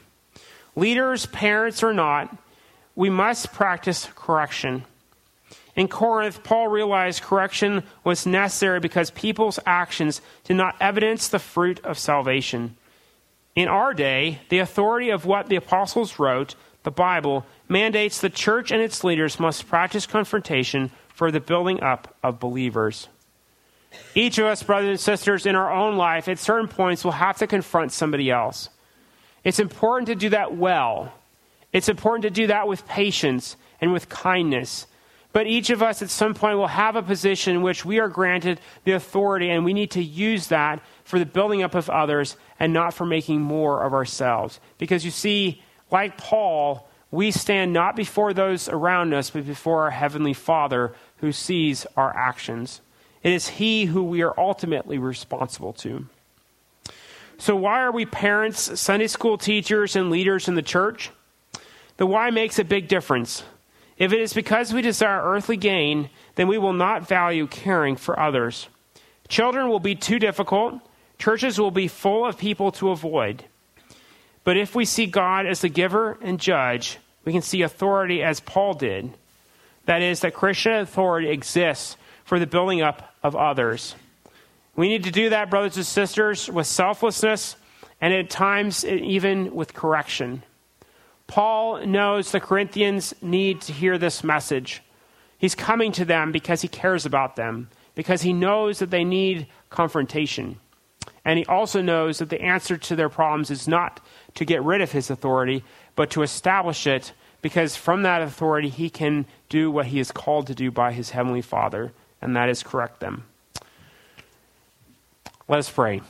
Leaders, 0.76 1.26
parents, 1.28 1.84
or 1.84 1.94
not, 1.94 2.36
we 2.96 3.10
must 3.10 3.54
practice 3.54 4.10
correction. 4.16 4.84
In 5.76 5.90
Corinth, 5.90 6.42
Paul 6.44 6.70
realized 6.70 7.22
correction 7.22 7.84
was 8.04 8.26
necessary 8.26 8.80
because 8.80 9.12
people's 9.12 9.60
actions 9.66 10.22
did 10.46 10.56
not 10.56 10.76
evidence 10.80 11.28
the 11.28 11.40
fruit 11.40 11.84
of 11.84 12.00
salvation. 12.00 12.78
In 13.56 13.68
our 13.68 13.94
day, 13.94 14.42
the 14.50 14.60
authority 14.60 15.10
of 15.10 15.26
what 15.26 15.48
the 15.48 15.58
apostles 15.58 16.18
wrote, 16.18 16.56
the 16.84 16.92
Bible, 16.92 17.46
mandates 17.68 18.22
the 18.22 18.30
church 18.30 18.72
and 18.72 18.82
its 18.82 19.04
leaders 19.04 19.40
must 19.40 19.68
practice 19.68 20.06
confrontation 20.06 20.92
for 21.10 21.32
the 21.32 21.40
building 21.40 21.82
up 21.82 22.16
of 22.24 22.40
believers. 22.40 23.10
Each 24.14 24.38
of 24.38 24.46
us, 24.46 24.64
brothers 24.64 24.90
and 24.90 25.00
sisters, 25.00 25.46
in 25.46 25.56
our 25.56 25.72
own 25.72 25.98
life, 25.98 26.28
at 26.28 26.40
certain 26.40 26.68
points, 26.68 27.04
will 27.04 27.14
have 27.14 27.38
to 27.38 27.48
confront 27.48 27.92
somebody 27.92 28.30
else. 28.30 28.70
It's 29.44 29.60
important 29.60 30.08
to 30.08 30.16
do 30.16 30.30
that 30.30 30.56
well. 30.56 31.14
It's 31.72 31.90
important 31.90 32.24
to 32.24 32.30
do 32.30 32.48
that 32.48 32.68
with 32.68 32.88
patience 32.88 33.56
and 33.82 33.92
with 33.92 34.10
kindness 34.10 34.88
but 35.36 35.48
each 35.48 35.70
of 35.70 35.84
us 35.84 36.02
at 36.02 36.10
some 36.10 36.34
point 36.34 36.58
will 36.58 36.66
have 36.66 36.96
a 36.96 37.04
position 37.04 37.58
in 37.58 37.62
which 37.62 37.84
we 37.84 38.00
are 38.00 38.08
granted 38.08 38.58
the 38.86 38.94
authority, 38.94 39.50
and 39.50 39.66
we 39.66 39.74
need 39.74 39.92
to 39.92 40.02
use 40.02 40.48
that 40.48 40.82
for 41.04 41.20
the 41.20 41.26
building 41.26 41.62
up 41.62 41.76
of 41.76 41.90
others 41.90 42.38
and 42.58 42.72
not 42.72 42.94
for 42.94 43.06
making 43.06 43.42
more 43.42 43.84
of 43.84 43.92
ourselves. 43.92 44.62
Because 44.78 45.04
you 45.04 45.12
see, 45.12 45.62
like 45.92 46.18
Paul, 46.18 46.88
we 47.12 47.32
stand 47.32 47.74
not 47.74 47.98
before 47.98 48.34
those 48.34 48.70
around 48.70 49.14
us, 49.14 49.30
but 49.30 49.46
before 49.46 49.84
our 49.84 49.92
Heavenly 49.92 50.32
Father 50.32 50.94
who 51.18 51.34
sees 51.34 51.86
our 51.98 52.16
actions. 52.16 52.80
It 53.22 53.34
is 53.34 53.50
He 53.50 53.84
who 53.84 54.06
we 54.06 54.22
are 54.22 54.40
ultimately 54.40 55.00
responsible 55.00 55.74
to. 55.74 56.06
So, 57.38 57.58
why 57.58 57.82
are 57.82 57.92
we 57.92 58.06
parents, 58.06 58.80
Sunday 58.80 59.08
school 59.08 59.38
teachers, 59.38 59.98
and 59.98 60.10
leaders 60.10 60.48
in 60.48 60.56
the 60.56 60.62
church? 60.62 61.12
The 61.98 62.06
why 62.06 62.30
makes 62.30 62.58
a 62.58 62.64
big 62.64 62.88
difference. 62.88 63.44
If 63.98 64.12
it 64.12 64.20
is 64.20 64.34
because 64.34 64.74
we 64.74 64.82
desire 64.82 65.24
earthly 65.24 65.58
gain, 65.58 66.10
then 66.36 66.48
we 66.48 66.58
will 66.58 66.74
not 66.74 67.08
value 67.08 67.48
caring 67.48 67.96
for 67.96 68.20
others. 68.20 68.68
Children 69.28 69.70
will 69.70 69.80
be 69.80 69.96
too 69.96 70.20
difficult. 70.20 70.76
Churches 71.18 71.60
will 71.60 71.72
be 71.72 71.88
full 71.88 72.26
of 72.26 72.38
people 72.38 72.72
to 72.74 72.90
avoid. 72.90 73.46
But 74.44 74.58
if 74.58 74.76
we 74.76 74.86
see 74.86 75.06
God 75.06 75.46
as 75.46 75.62
the 75.62 75.70
giver 75.70 76.18
and 76.22 76.40
judge, 76.40 76.98
we 77.24 77.32
can 77.32 77.42
see 77.42 77.62
authority 77.62 78.22
as 78.22 78.40
Paul 78.40 78.74
did. 78.74 79.18
That 79.86 80.02
is, 80.02 80.20
that 80.22 80.34
Christian 80.34 80.74
authority 80.74 81.30
exists 81.30 81.98
for 82.26 82.40
the 82.40 82.48
building 82.48 82.82
up 82.82 83.14
of 83.24 83.36
others. 83.36 83.96
We 84.76 84.90
need 84.90 85.06
to 85.06 85.12
do 85.12 85.30
that, 85.30 85.50
brothers 85.50 85.78
and 85.78 85.86
sisters, 85.86 86.50
with 86.50 86.68
selflessness 86.68 87.56
and 88.02 88.14
at 88.14 88.30
times 88.30 88.84
even 88.84 89.56
with 89.56 89.74
correction. 89.74 90.44
Paul 91.28 91.86
knows 91.86 92.32
the 92.32 92.40
Corinthians 92.40 93.14
need 93.22 93.62
to 93.62 93.74
hear 93.74 93.98
this 93.98 94.24
message. 94.24 94.82
He's 95.38 95.56
coming 95.56 95.92
to 95.94 96.06
them 96.06 96.32
because 96.32 96.62
he 96.62 96.68
cares 96.68 97.06
about 97.06 97.36
them, 97.36 97.70
because 97.94 98.22
he 98.22 98.34
knows 98.34 98.80
that 98.80 98.92
they 98.92 99.04
need 99.04 99.48
confrontation. 99.70 100.60
And 101.24 101.40
he 101.40 101.46
also 101.46 101.82
knows 101.82 102.20
that 102.20 102.30
the 102.30 102.42
answer 102.42 102.78
to 102.78 102.96
their 102.96 103.10
problems 103.10 103.50
is 103.50 103.68
not 103.68 104.00
to 104.36 104.46
get 104.46 104.64
rid 104.64 104.82
of 104.82 104.92
his 104.92 105.10
authority, 105.10 105.64
but 105.96 106.12
to 106.12 106.22
establish 106.22 106.86
it, 106.86 107.14
because 107.42 107.76
from 107.76 108.04
that 108.04 108.22
authority 108.22 108.70
he 108.70 108.90
can 108.90 109.26
do 109.50 109.72
what 109.72 109.88
he 109.88 110.00
is 110.00 110.12
called 110.12 110.48
to 110.48 110.56
do 110.56 110.72
by 110.72 110.92
his 110.92 111.12
heavenly 111.12 111.42
Father, 111.42 111.92
and 112.22 112.36
that 112.36 112.50
is 112.50 112.64
correct 112.64 113.00
them. 113.00 113.26
Let 115.48 115.60
us 115.60 115.70
pray. 115.70 116.02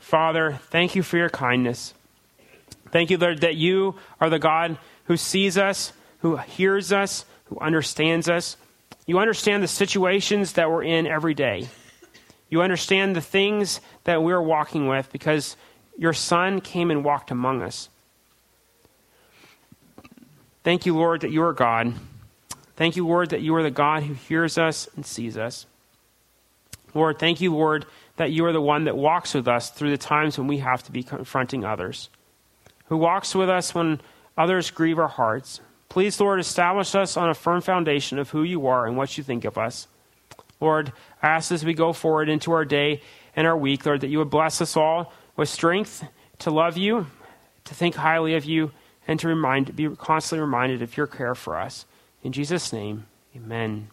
Father, 0.00 0.60
thank 0.70 0.94
you 0.94 1.02
for 1.02 1.16
your 1.16 1.28
kindness. 1.28 1.94
Thank 2.96 3.10
you, 3.10 3.18
Lord, 3.18 3.42
that 3.42 3.56
you 3.56 3.96
are 4.22 4.30
the 4.30 4.38
God 4.38 4.78
who 5.04 5.18
sees 5.18 5.58
us, 5.58 5.92
who 6.20 6.38
hears 6.38 6.92
us, 6.92 7.26
who 7.44 7.58
understands 7.58 8.26
us. 8.26 8.56
You 9.04 9.18
understand 9.18 9.62
the 9.62 9.68
situations 9.68 10.54
that 10.54 10.70
we're 10.70 10.82
in 10.82 11.06
every 11.06 11.34
day. 11.34 11.68
You 12.48 12.62
understand 12.62 13.14
the 13.14 13.20
things 13.20 13.82
that 14.04 14.22
we're 14.22 14.40
walking 14.40 14.88
with 14.88 15.12
because 15.12 15.58
your 15.98 16.14
Son 16.14 16.62
came 16.62 16.90
and 16.90 17.04
walked 17.04 17.30
among 17.30 17.60
us. 17.60 17.90
Thank 20.64 20.86
you, 20.86 20.96
Lord, 20.96 21.20
that 21.20 21.30
you 21.30 21.42
are 21.42 21.52
God. 21.52 21.92
Thank 22.76 22.96
you, 22.96 23.06
Lord, 23.06 23.28
that 23.28 23.42
you 23.42 23.54
are 23.56 23.62
the 23.62 23.70
God 23.70 24.04
who 24.04 24.14
hears 24.14 24.56
us 24.56 24.88
and 24.96 25.04
sees 25.04 25.36
us. 25.36 25.66
Lord, 26.94 27.18
thank 27.18 27.42
you, 27.42 27.54
Lord, 27.54 27.84
that 28.16 28.32
you 28.32 28.46
are 28.46 28.54
the 28.54 28.62
one 28.62 28.84
that 28.84 28.96
walks 28.96 29.34
with 29.34 29.46
us 29.46 29.68
through 29.68 29.90
the 29.90 29.98
times 29.98 30.38
when 30.38 30.46
we 30.46 30.60
have 30.60 30.82
to 30.84 30.92
be 30.92 31.02
confronting 31.02 31.62
others 31.62 32.08
who 32.86 32.96
walks 32.96 33.34
with 33.34 33.50
us 33.50 33.74
when 33.74 34.00
others 34.36 34.70
grieve 34.70 34.98
our 34.98 35.08
hearts. 35.08 35.60
Please, 35.88 36.20
Lord, 36.20 36.40
establish 36.40 36.94
us 36.94 37.16
on 37.16 37.30
a 37.30 37.34
firm 37.34 37.60
foundation 37.60 38.18
of 38.18 38.30
who 38.30 38.42
you 38.42 38.66
are 38.66 38.86
and 38.86 38.96
what 38.96 39.16
you 39.16 39.24
think 39.24 39.44
of 39.44 39.56
us. 39.56 39.88
Lord, 40.60 40.92
I 41.22 41.28
ask 41.28 41.52
as 41.52 41.64
we 41.64 41.74
go 41.74 41.92
forward 41.92 42.28
into 42.28 42.52
our 42.52 42.64
day 42.64 43.02
and 43.34 43.46
our 43.46 43.56
week, 43.56 43.84
Lord, 43.84 44.00
that 44.00 44.08
you 44.08 44.18
would 44.18 44.30
bless 44.30 44.60
us 44.60 44.76
all 44.76 45.12
with 45.36 45.48
strength 45.48 46.04
to 46.40 46.50
love 46.50 46.76
you, 46.76 47.06
to 47.64 47.74
think 47.74 47.94
highly 47.94 48.34
of 48.34 48.44
you, 48.44 48.72
and 49.06 49.20
to 49.20 49.28
remind, 49.28 49.76
be 49.76 49.88
constantly 49.88 50.40
reminded 50.40 50.82
of 50.82 50.96
your 50.96 51.06
care 51.06 51.34
for 51.34 51.56
us. 51.56 51.86
In 52.22 52.32
Jesus' 52.32 52.72
name, 52.72 53.06
amen. 53.34 53.88